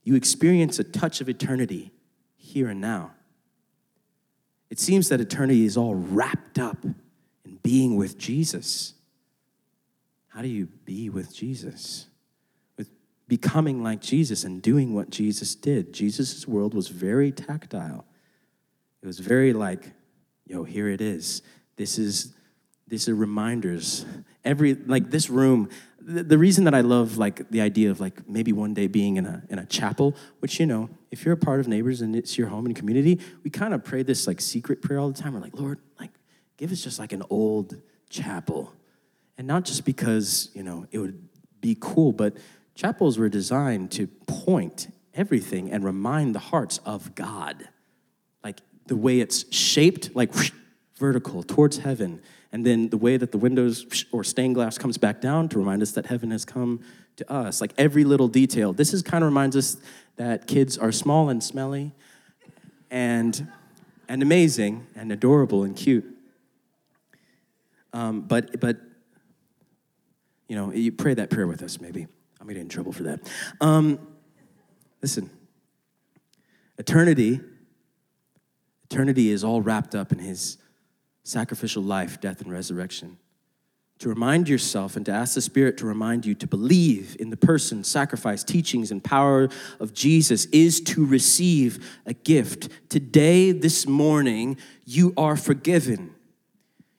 you 0.04 0.14
experience 0.14 0.78
a 0.78 0.84
touch 0.84 1.22
of 1.22 1.28
eternity 1.28 1.92
here 2.38 2.70
and 2.70 2.80
now. 2.80 3.12
It 4.70 4.80
seems 4.80 5.10
that 5.10 5.20
eternity 5.20 5.66
is 5.66 5.76
all 5.76 5.96
wrapped 5.96 6.60
up 6.60 6.86
in 6.86 7.58
being 7.64 7.96
with 7.96 8.20
Jesus. 8.20 8.94
How 10.28 10.44
do 10.44 10.48
you 10.48 10.68
be 10.86 11.10
with 11.10 11.36
Jesus? 11.36 12.06
With 12.78 12.92
becoming 13.28 13.82
like 13.82 14.02
Jesus 14.02 14.44
and 14.44 14.62
doing 14.62 14.94
what 14.94 15.10
Jesus 15.10 15.56
did. 15.56 15.94
Jesus' 15.94 16.48
world 16.48 16.76
was 16.76 16.90
very 16.90 17.32
tactile. 17.32 18.06
It 19.02 19.08
was 19.08 19.18
very 19.18 19.52
like, 19.52 19.94
yo, 20.46 20.64
here 20.64 20.90
it 20.90 21.02
is. 21.02 21.42
This 21.78 21.98
is 21.98 22.34
these 22.88 23.10
are 23.10 23.16
reminders. 23.16 24.06
Every 24.44 24.76
like 24.76 25.12
this 25.12 25.30
room, 25.30 25.70
the, 26.02 26.24
the 26.24 26.38
reason 26.38 26.64
that 26.66 26.74
I 26.74 26.82
love 26.82 27.18
like 27.18 27.50
the 27.50 27.62
idea 27.62 27.92
of 27.92 28.00
like 28.00 28.28
maybe 28.28 28.52
one 28.54 28.74
day 28.74 28.88
being 28.88 29.18
in 29.18 29.26
a 29.26 29.44
in 29.50 29.60
a 29.60 29.66
chapel, 29.66 30.16
which 30.40 30.60
you 30.60 30.66
know, 30.66 30.90
if 31.12 31.24
you're 31.24 31.34
a 31.34 31.38
part 31.38 31.60
of 31.60 31.68
neighbors 31.68 32.02
and 32.02 32.16
it's 32.16 32.38
your 32.38 32.48
home 32.48 32.66
and 32.66 32.76
community, 32.76 33.20
we 33.44 33.50
kind 33.50 33.74
of 33.74 33.84
pray 33.84 34.04
this 34.04 34.28
like 34.28 34.42
secret 34.42 34.82
prayer 34.82 35.00
all 35.00 35.10
the 35.10 35.22
time. 35.22 35.34
We're 35.34 35.40
like, 35.40 35.58
Lord, 35.58 35.80
like 36.00 36.12
give 36.58 36.72
us 36.72 36.84
just 36.84 37.00
like 37.00 37.14
an 37.14 37.24
old 37.30 37.80
chapel. 38.10 38.74
And 39.38 39.46
not 39.46 39.66
just 39.66 39.86
because, 39.86 40.50
you 40.54 40.64
know, 40.64 40.88
it 40.92 40.98
would 40.98 41.28
be 41.62 41.78
cool, 41.80 42.12
but 42.12 42.38
chapels 42.74 43.20
were 43.20 43.30
designed 43.30 43.92
to 43.92 44.08
point 44.08 44.88
everything 45.14 45.72
and 45.72 45.84
remind 45.84 46.34
the 46.34 46.40
hearts 46.40 46.80
of 46.86 47.14
God. 47.16 47.68
Like 48.44 48.62
the 48.88 48.96
way 48.96 49.20
it's 49.20 49.54
shaped, 49.54 50.16
like 50.16 50.34
whoosh, 50.34 50.52
vertical 50.98 51.44
towards 51.44 51.80
heaven. 51.80 52.22
And 52.52 52.66
then 52.66 52.90
the 52.90 52.98
way 52.98 53.18
that 53.18 53.32
the 53.32 53.38
windows 53.38 54.06
or 54.12 54.24
stained 54.24 54.56
glass 54.56 54.78
comes 54.78 54.98
back 54.98 55.22
down 55.22 55.50
to 55.50 55.60
remind 55.60 55.82
us 55.82 55.92
that 55.92 56.08
heaven 56.08 56.32
has 56.32 56.46
come 56.46 56.82
to 57.18 57.32
us. 57.32 57.62
Like 57.62 57.74
every 57.78 58.04
little 58.04 58.28
detail. 58.28 58.74
This 58.74 58.94
is 58.94 59.02
kind 59.02 59.24
of 59.24 59.30
reminds 59.30 59.56
us 59.56 59.78
that 60.16 60.48
kids 60.48 60.78
are 60.78 60.92
small 60.92 61.30
and 61.30 61.44
smelly. 61.44 61.94
And 62.90 63.48
and 64.10 64.22
amazing 64.22 64.88
and 64.96 65.12
adorable 65.12 65.64
and 65.64 65.76
cute. 65.76 66.06
Um, 67.94 68.22
but, 68.22 68.60
but, 68.60 68.78
you 70.48 70.56
know, 70.56 70.72
you 70.72 70.92
pray 70.92 71.14
that 71.14 71.30
prayer 71.30 71.48
with 71.48 71.62
us, 71.62 71.82
maybe. 71.82 72.04
I'm 72.40 72.48
gonna 72.48 72.54
get 72.54 72.62
in 72.62 72.70
trouble 72.70 72.92
for 72.92 73.04
that. 73.04 73.20
Um, 73.60 74.00
listen, 75.02 75.30
eternity, 76.78 77.42
eternity 78.90 79.32
is 79.32 79.44
all 79.44 79.62
wrapped 79.62 79.96
up 79.96 80.12
in 80.12 80.20
his 80.20 80.58
sacrificial 81.28 81.84
life, 81.84 82.20
death, 82.22 82.42
and 82.42 82.52
resurrection 82.52 83.18
to 84.00 84.10
remind 84.10 84.48
yourself 84.48 84.96
and 84.96 85.06
to 85.06 85.12
ask 85.12 85.34
the 85.36 85.42
Spirit 85.42 85.78
to 85.78 85.86
remind 85.86 86.26
you 86.26 86.36
to 86.36 86.48
believe 86.48 87.18
in 87.20 87.30
the 87.30 87.38
person, 87.38 87.84
sacrifice, 87.84 88.44
teachings, 88.44 88.92
and 88.92 89.04
power 89.04 89.50
of 89.80 89.94
Jesus 89.94 90.46
is 90.46 90.80
to 90.82 91.06
receive 91.06 92.00
a 92.06 92.14
gift. 92.14 92.70
Today, 92.90 93.52
this 93.52 93.88
morning, 93.88 94.58
you 94.86 95.14
are 95.18 95.36
forgiven. 95.36 96.14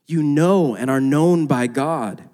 You 0.06 0.22
know 0.22 0.74
and 0.74 0.90
are 0.90 1.00
known 1.00 1.46
by 1.46 1.66
God. 1.68 2.24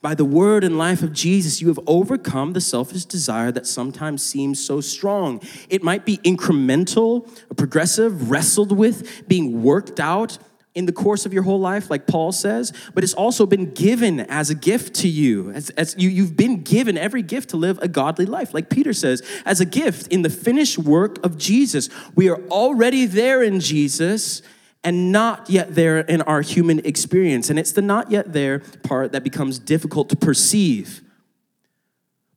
By 0.00 0.14
the 0.14 0.24
word 0.24 0.64
and 0.64 0.78
life 0.78 1.02
of 1.02 1.12
Jesus, 1.12 1.60
you 1.60 1.68
have 1.68 1.78
overcome 1.86 2.52
the 2.52 2.60
selfish 2.60 3.04
desire 3.04 3.52
that 3.52 3.66
sometimes 3.66 4.22
seems 4.22 4.64
so 4.64 4.80
strong. 4.80 5.40
It 5.68 5.82
might 5.82 6.04
be 6.04 6.18
incremental, 6.18 7.28
progressive, 7.56 8.30
wrestled 8.30 8.72
with, 8.72 9.26
being 9.28 9.62
worked 9.62 10.00
out 10.00 10.38
in 10.74 10.86
the 10.86 10.92
course 10.92 11.26
of 11.26 11.34
your 11.34 11.42
whole 11.42 11.60
life, 11.60 11.90
like 11.90 12.06
Paul 12.06 12.32
says, 12.32 12.72
but 12.94 13.04
it's 13.04 13.12
also 13.12 13.44
been 13.44 13.72
given 13.72 14.20
as 14.20 14.48
a 14.48 14.54
gift 14.54 14.94
to 14.96 15.08
you. 15.08 15.50
As, 15.50 15.70
as 15.70 15.94
you, 15.98 16.08
you've 16.08 16.36
been 16.36 16.62
given 16.62 16.96
every 16.96 17.22
gift 17.22 17.50
to 17.50 17.58
live 17.58 17.78
a 17.82 17.88
godly 17.88 18.24
life, 18.24 18.54
like 18.54 18.70
Peter 18.70 18.94
says, 18.94 19.22
as 19.44 19.60
a 19.60 19.66
gift 19.66 20.06
in 20.08 20.22
the 20.22 20.30
finished 20.30 20.78
work 20.78 21.22
of 21.24 21.36
Jesus. 21.36 21.90
We 22.14 22.30
are 22.30 22.40
already 22.48 23.04
there 23.04 23.42
in 23.42 23.60
Jesus 23.60 24.40
and 24.82 25.12
not 25.12 25.48
yet 25.50 25.74
there 25.74 25.98
in 25.98 26.22
our 26.22 26.40
human 26.40 26.80
experience. 26.86 27.50
And 27.50 27.58
it's 27.58 27.72
the 27.72 27.82
not 27.82 28.10
yet 28.10 28.32
there 28.32 28.60
part 28.82 29.12
that 29.12 29.22
becomes 29.22 29.58
difficult 29.58 30.08
to 30.08 30.16
perceive. 30.16 31.02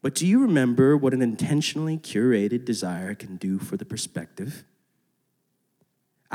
But 0.01 0.13
do 0.13 0.27
you 0.27 0.41
remember 0.41 0.95
what 0.95 1.13
an 1.13 1.21
intentionally 1.21 1.97
curated 1.97 2.65
desire 2.65 3.15
can 3.15 3.37
do 3.37 3.57
for 3.57 3.77
the 3.77 3.85
perspective? 3.85 4.63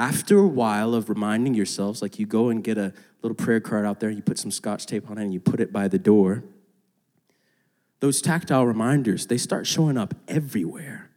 After 0.00 0.38
a 0.38 0.48
while 0.48 0.94
of 0.94 1.10
reminding 1.10 1.52
yourselves, 1.52 2.00
like 2.00 2.18
you 2.18 2.24
go 2.24 2.48
and 2.48 2.64
get 2.64 2.78
a 2.78 2.94
little 3.20 3.34
prayer 3.36 3.60
card 3.60 3.84
out 3.84 4.00
there, 4.00 4.08
you 4.08 4.22
put 4.22 4.38
some 4.38 4.50
scotch 4.50 4.86
tape 4.86 5.10
on 5.10 5.18
it, 5.18 5.24
and 5.24 5.34
you 5.34 5.38
put 5.38 5.60
it 5.60 5.70
by 5.70 5.88
the 5.88 5.98
door, 5.98 6.42
those 8.00 8.22
tactile 8.22 8.64
reminders, 8.64 9.26
they 9.26 9.36
start 9.36 9.66
showing 9.66 9.98
up 9.98 10.14
everywhere. 10.26 11.10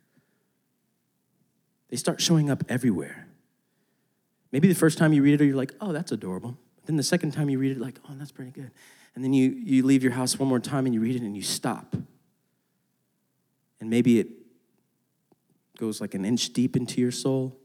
They 1.88 1.95
start 1.95 2.19
showing 2.19 2.49
up 2.49 2.65
everywhere. 2.67 3.29
Maybe 4.51 4.67
the 4.67 4.75
first 4.75 4.97
time 4.97 5.13
you 5.13 5.23
read 5.23 5.39
it, 5.39 5.45
you're 5.45 5.55
like, 5.55 5.71
oh, 5.79 5.93
that's 5.93 6.11
adorable. 6.11 6.57
But 6.75 6.88
then 6.88 6.97
the 6.97 7.03
second 7.03 7.31
time 7.31 7.49
you 7.49 7.59
read 7.59 7.71
it, 7.71 7.79
like, 7.79 7.99
oh, 8.09 8.13
that's 8.15 8.34
pretty 8.34 8.51
good. 8.51 8.71
And 9.15 9.23
then 9.23 9.31
you, 9.31 9.51
you 9.63 9.86
leave 9.86 10.03
your 10.03 10.11
house 10.11 10.38
one 10.38 10.49
more 10.49 10.59
time 10.59 10.86
and 10.86 10.93
you 10.93 10.99
read 10.99 11.15
it 11.15 11.21
and 11.21 11.38
you 11.38 11.41
stop. 11.41 11.95
And 13.79 13.89
maybe 13.89 14.19
it 14.19 14.27
goes 15.77 16.01
like 16.01 16.15
an 16.15 16.25
inch 16.25 16.51
deep 16.51 16.75
into 16.75 16.99
your 16.99 17.11
soul. 17.11 17.57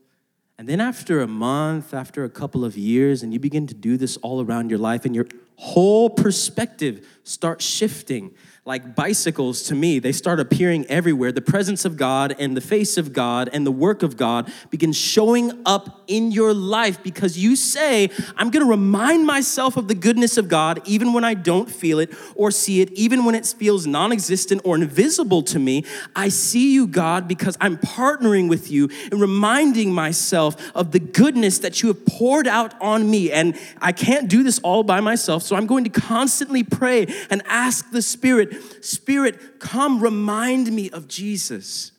And 0.58 0.68
then 0.68 0.80
after 0.80 1.20
a 1.20 1.28
month, 1.28 1.94
after 1.94 2.24
a 2.24 2.28
couple 2.28 2.64
of 2.64 2.76
years, 2.76 3.22
and 3.22 3.32
you 3.32 3.38
begin 3.38 3.68
to 3.68 3.74
do 3.74 3.96
this 3.96 4.16
all 4.18 4.44
around 4.44 4.70
your 4.70 4.80
life, 4.80 5.04
and 5.04 5.14
your 5.14 5.26
whole 5.54 6.10
perspective 6.10 7.06
starts 7.22 7.64
shifting 7.64 8.34
like 8.68 8.94
bicycles 8.94 9.62
to 9.62 9.74
me. 9.74 9.98
They 9.98 10.12
start 10.12 10.38
appearing 10.38 10.84
everywhere. 10.90 11.32
The 11.32 11.40
presence 11.40 11.86
of 11.86 11.96
God 11.96 12.36
and 12.38 12.54
the 12.54 12.60
face 12.60 12.98
of 12.98 13.14
God 13.14 13.48
and 13.50 13.66
the 13.66 13.72
work 13.72 14.02
of 14.02 14.18
God 14.18 14.52
begin 14.68 14.92
showing 14.92 15.62
up 15.64 16.02
in 16.06 16.30
your 16.32 16.52
life 16.52 17.02
because 17.02 17.38
you 17.38 17.56
say, 17.56 18.10
I'm 18.36 18.50
going 18.50 18.62
to 18.62 18.70
remind 18.70 19.24
myself 19.24 19.78
of 19.78 19.88
the 19.88 19.94
goodness 19.94 20.36
of 20.36 20.48
God 20.48 20.82
even 20.84 21.14
when 21.14 21.24
I 21.24 21.32
don't 21.32 21.70
feel 21.70 21.98
it 21.98 22.14
or 22.34 22.50
see 22.50 22.82
it, 22.82 22.92
even 22.92 23.24
when 23.24 23.34
it 23.34 23.46
feels 23.46 23.86
non 23.86 24.12
existent 24.12 24.60
or 24.64 24.74
invisible 24.74 25.42
to 25.44 25.58
me. 25.58 25.86
I 26.14 26.28
see 26.28 26.74
you, 26.74 26.86
God, 26.86 27.26
because 27.26 27.56
I'm 27.62 27.78
partnering 27.78 28.50
with 28.50 28.70
you 28.70 28.90
and 29.10 29.18
reminding 29.18 29.94
myself 29.94 30.70
of 30.74 30.92
the 30.92 31.00
goodness 31.00 31.60
that 31.60 31.82
you 31.82 31.88
have 31.88 32.04
poured 32.04 32.46
out 32.46 32.78
on 32.82 33.10
me. 33.10 33.32
And 33.32 33.58
I 33.80 33.92
can't 33.92 34.28
do 34.28 34.42
this 34.42 34.58
all 34.58 34.82
by 34.82 35.00
myself, 35.00 35.42
so 35.42 35.56
I'm 35.56 35.66
going 35.66 35.84
to 35.84 35.90
constantly 35.90 36.62
pray 36.62 37.06
and 37.30 37.40
ask 37.46 37.90
the 37.92 38.02
Spirit 38.02 38.57
Spirit, 38.84 39.60
come 39.60 40.00
remind 40.00 40.72
me 40.72 40.90
of 40.90 41.08
Jesus. 41.08 41.92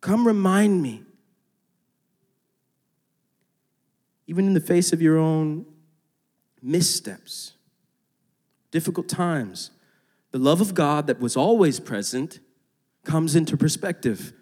Come 0.00 0.26
remind 0.26 0.82
me. 0.82 1.02
Even 4.26 4.46
in 4.46 4.54
the 4.54 4.60
face 4.60 4.92
of 4.92 5.02
your 5.02 5.18
own 5.18 5.66
missteps, 6.62 7.54
difficult 8.70 9.08
times, 9.08 9.70
the 10.30 10.38
love 10.38 10.60
of 10.60 10.74
God 10.74 11.06
that 11.08 11.20
was 11.20 11.36
always 11.36 11.80
present 11.80 12.38
comes 13.04 13.34
into 13.34 13.56
perspective. 13.56 14.32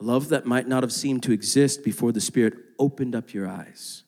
A 0.00 0.04
love 0.04 0.28
that 0.28 0.46
might 0.46 0.68
not 0.68 0.82
have 0.82 0.92
seemed 0.92 1.22
to 1.24 1.32
exist 1.32 1.82
before 1.84 2.12
the 2.12 2.20
Spirit 2.20 2.54
opened 2.78 3.14
up 3.14 3.34
your 3.34 3.48
eyes. 3.48 4.04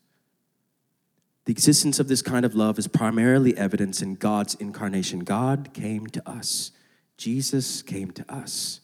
The 1.45 1.53
existence 1.53 1.99
of 1.99 2.09
this 2.09 2.23
kind 2.23 2.45
of 2.45 2.55
love 2.55 2.79
is 2.79 2.87
primarily 2.87 3.57
evidence 3.57 4.01
in 4.01 4.15
God's 4.15 4.55
incarnation. 4.55 5.21
God 5.21 5.71
came 5.73 6.07
to 6.09 6.29
us, 6.29 6.71
Jesus 7.17 7.83
came 7.83 8.11
to 8.13 8.33
us. 8.33 8.81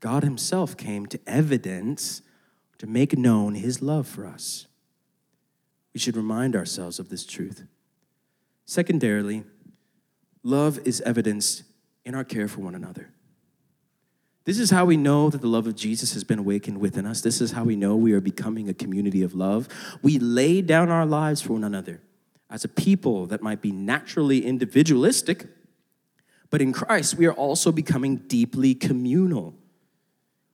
God 0.00 0.22
Himself 0.22 0.76
came 0.76 1.06
to 1.06 1.18
evidence, 1.26 2.22
to 2.78 2.86
make 2.86 3.16
known 3.16 3.54
His 3.54 3.80
love 3.80 4.06
for 4.06 4.26
us. 4.26 4.66
We 5.94 6.00
should 6.00 6.16
remind 6.16 6.54
ourselves 6.54 6.98
of 6.98 7.08
this 7.08 7.24
truth. 7.24 7.64
Secondarily, 8.66 9.44
love 10.42 10.78
is 10.84 11.00
evidenced 11.00 11.62
in 12.04 12.14
our 12.14 12.24
care 12.24 12.48
for 12.48 12.60
one 12.60 12.74
another. 12.74 13.10
This 14.46 14.60
is 14.60 14.70
how 14.70 14.84
we 14.84 14.96
know 14.96 15.28
that 15.28 15.40
the 15.40 15.48
love 15.48 15.66
of 15.66 15.74
Jesus 15.74 16.14
has 16.14 16.22
been 16.22 16.38
awakened 16.38 16.78
within 16.78 17.04
us. 17.04 17.20
This 17.20 17.40
is 17.40 17.50
how 17.50 17.64
we 17.64 17.74
know 17.74 17.96
we 17.96 18.12
are 18.12 18.20
becoming 18.20 18.68
a 18.68 18.74
community 18.74 19.22
of 19.22 19.34
love. 19.34 19.68
We 20.02 20.20
lay 20.20 20.62
down 20.62 20.88
our 20.88 21.04
lives 21.04 21.42
for 21.42 21.54
one 21.54 21.64
another 21.64 22.00
as 22.48 22.64
a 22.64 22.68
people 22.68 23.26
that 23.26 23.42
might 23.42 23.60
be 23.60 23.72
naturally 23.72 24.46
individualistic, 24.46 25.48
but 26.48 26.62
in 26.62 26.72
Christ, 26.72 27.16
we 27.16 27.26
are 27.26 27.32
also 27.32 27.72
becoming 27.72 28.18
deeply 28.28 28.72
communal. 28.76 29.56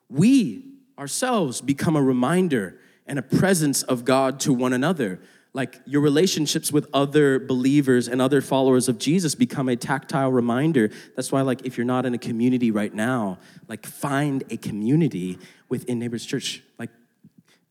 We 0.09 0.72
ourselves 0.99 1.61
become 1.61 1.95
a 1.95 2.03
reminder 2.03 2.78
and 3.07 3.18
a 3.18 3.22
presence 3.22 3.82
of 3.82 4.07
God 4.07 4.40
to 4.40 4.55
one 4.55 4.72
another 4.72 5.20
like 5.55 5.80
your 5.84 6.00
relationships 6.00 6.72
with 6.72 6.88
other 6.94 7.38
believers 7.38 8.09
and 8.09 8.22
other 8.22 8.40
followers 8.40 8.88
of 8.88 8.98
Jesus 8.98 9.34
become 9.34 9.68
a 9.68 9.76
tactile 9.76 10.32
reminder. 10.32 10.90
That's 11.14 11.30
why, 11.30 11.42
like, 11.42 11.66
if 11.66 11.76
you're 11.76 11.84
not 11.84 12.07
in 12.07 12.14
a 12.14 12.18
community 12.18 12.70
right 12.70 12.92
now, 12.92 13.38
like, 13.68 13.84
find 13.84 14.44
a 14.50 14.57
community 14.57 15.38
within 15.68 15.98
Neighbors 15.98 16.24
Church. 16.24 16.62
Like, 16.78 16.88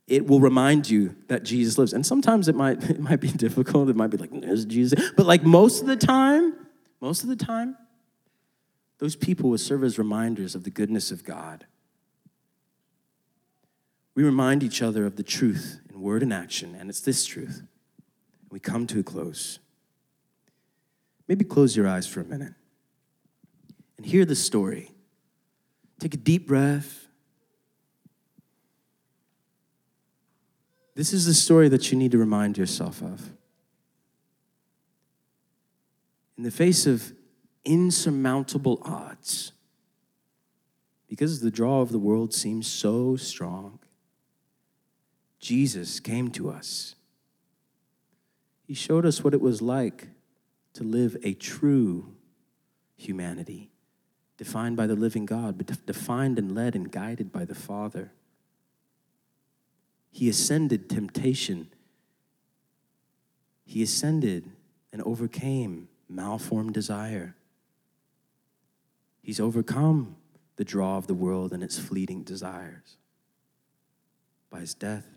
it 0.08 0.28
will 0.28 0.40
remind 0.40 0.90
you 0.90 1.16
that 1.28 1.44
Jesus 1.44 1.78
lives. 1.80 1.94
And 1.94 2.06
sometimes 2.06 2.48
it 2.48 2.56
might 2.56 2.84
it 2.90 3.00
might 3.00 3.22
be 3.22 3.30
difficult. 3.30 3.90
It 3.90 3.96
might 3.96 4.12
be 4.12 4.18
like, 4.18 4.30
there's 4.32 4.66
Jesus. 4.66 5.12
But 5.16 5.26
like 5.26 5.44
most 5.44 5.82
of 5.82 5.88
the 5.88 5.96
time, 5.96 6.54
most 7.00 7.24
of 7.24 7.30
the 7.30 7.36
time, 7.36 7.78
those 9.00 9.16
people 9.16 9.50
will 9.50 9.58
serve 9.58 9.84
as 9.84 9.98
reminders 9.98 10.54
of 10.54 10.64
the 10.64 10.70
goodness 10.70 11.10
of 11.10 11.24
God. 11.24 11.66
We 14.14 14.24
remind 14.24 14.62
each 14.62 14.82
other 14.82 15.06
of 15.06 15.16
the 15.16 15.24
truth 15.24 15.80
in 15.90 16.02
word 16.02 16.22
and 16.22 16.34
action, 16.34 16.76
and 16.78 16.90
it's 16.90 17.00
this 17.00 17.26
truth 17.26 17.64
we 18.52 18.60
come 18.60 18.86
to 18.88 19.00
a 19.00 19.04
close. 19.04 19.60
Maybe 21.28 21.46
close 21.46 21.76
your 21.76 21.88
eyes 21.88 22.06
for 22.06 22.20
a 22.20 22.26
minute 22.26 22.54
and 23.98 24.06
hear 24.06 24.26
the 24.26 24.36
story. 24.36 24.92
Take 26.00 26.14
a 26.14 26.18
deep 26.18 26.48
breath. 26.48 27.08
This 30.96 31.14
is 31.14 31.26
the 31.26 31.34
story 31.34 31.70
that 31.70 31.92
you 31.92 31.98
need 31.98 32.12
to 32.12 32.18
remind 32.18 32.58
yourself 32.58 33.02
of. 33.02 33.30
In 36.38 36.44
the 36.44 36.52
face 36.52 36.86
of 36.86 37.14
insurmountable 37.64 38.82
odds, 38.84 39.54
because 41.08 41.40
the 41.40 41.52
draw 41.52 41.82
of 41.82 41.92
the 41.92 42.00
world 42.00 42.34
seems 42.34 42.68
so 42.68 43.16
strong, 43.16 43.80
Jesus 45.40 46.00
came 46.00 46.30
to 46.32 46.50
us 46.50 46.96
he 48.72 48.76
showed 48.76 49.06
us 49.06 49.22
what 49.22 49.34
it 49.34 49.42
was 49.42 49.62
like 49.62 50.08
to 50.72 50.82
live 50.82 51.18
a 51.24 51.34
true 51.34 52.16
humanity, 52.96 53.70
defined 54.38 54.78
by 54.78 54.88
the 54.88 54.96
living 54.96 55.26
God, 55.26 55.58
but 55.58 55.86
defined 55.86 56.40
and 56.40 56.56
led 56.56 56.74
and 56.74 56.90
guided 56.90 57.34
by 57.34 57.44
the 57.44 57.54
Father. 57.54 58.14
He 60.10 60.30
ascended 60.30 60.90
temptation. 60.90 61.68
He 63.66 63.84
ascended 63.84 64.50
and 64.94 65.02
overcame 65.02 65.90
malformed 66.08 66.74
desire. 66.74 67.36
He's 69.22 69.42
overcome 69.42 70.16
the 70.56 70.64
draw 70.64 70.96
of 70.96 71.08
the 71.08 71.14
world 71.14 71.52
and 71.52 71.62
its 71.62 71.78
fleeting 71.78 72.24
desires. 72.24 72.96
by 74.50 74.62
his 74.62 74.74
death 74.74 75.08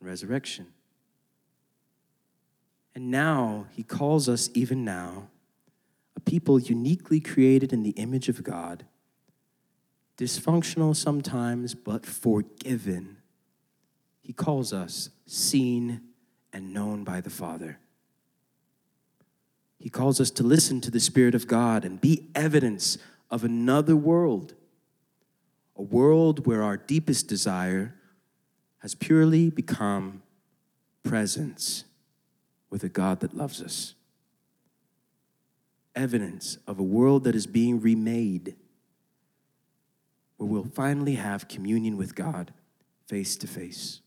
and 0.00 0.08
resurrection. 0.08 0.68
And 2.98 3.12
now 3.12 3.66
he 3.70 3.84
calls 3.84 4.28
us, 4.28 4.50
even 4.54 4.84
now, 4.84 5.28
a 6.16 6.20
people 6.20 6.58
uniquely 6.58 7.20
created 7.20 7.72
in 7.72 7.84
the 7.84 7.90
image 7.90 8.28
of 8.28 8.42
God, 8.42 8.86
dysfunctional 10.16 10.96
sometimes, 10.96 11.76
but 11.76 12.04
forgiven. 12.04 13.18
He 14.20 14.32
calls 14.32 14.72
us 14.72 15.10
seen 15.26 16.00
and 16.52 16.74
known 16.74 17.04
by 17.04 17.20
the 17.20 17.30
Father. 17.30 17.78
He 19.78 19.88
calls 19.88 20.20
us 20.20 20.32
to 20.32 20.42
listen 20.42 20.80
to 20.80 20.90
the 20.90 20.98
Spirit 20.98 21.36
of 21.36 21.46
God 21.46 21.84
and 21.84 22.00
be 22.00 22.26
evidence 22.34 22.98
of 23.30 23.44
another 23.44 23.94
world, 23.94 24.54
a 25.76 25.82
world 25.82 26.48
where 26.48 26.64
our 26.64 26.76
deepest 26.76 27.28
desire 27.28 27.94
has 28.78 28.96
purely 28.96 29.50
become 29.50 30.22
presence 31.04 31.84
with 32.70 32.84
a 32.84 32.88
God 32.88 33.20
that 33.20 33.36
loves 33.36 33.62
us. 33.62 33.94
Evidence 35.94 36.58
of 36.66 36.78
a 36.78 36.82
world 36.82 37.24
that 37.24 37.34
is 37.34 37.46
being 37.46 37.80
remade, 37.80 38.56
where 40.36 40.48
we'll 40.48 40.64
finally 40.64 41.16
have 41.16 41.48
communion 41.48 41.96
with 41.96 42.14
God 42.14 42.52
face 43.06 43.36
to 43.36 43.46
face. 43.46 44.00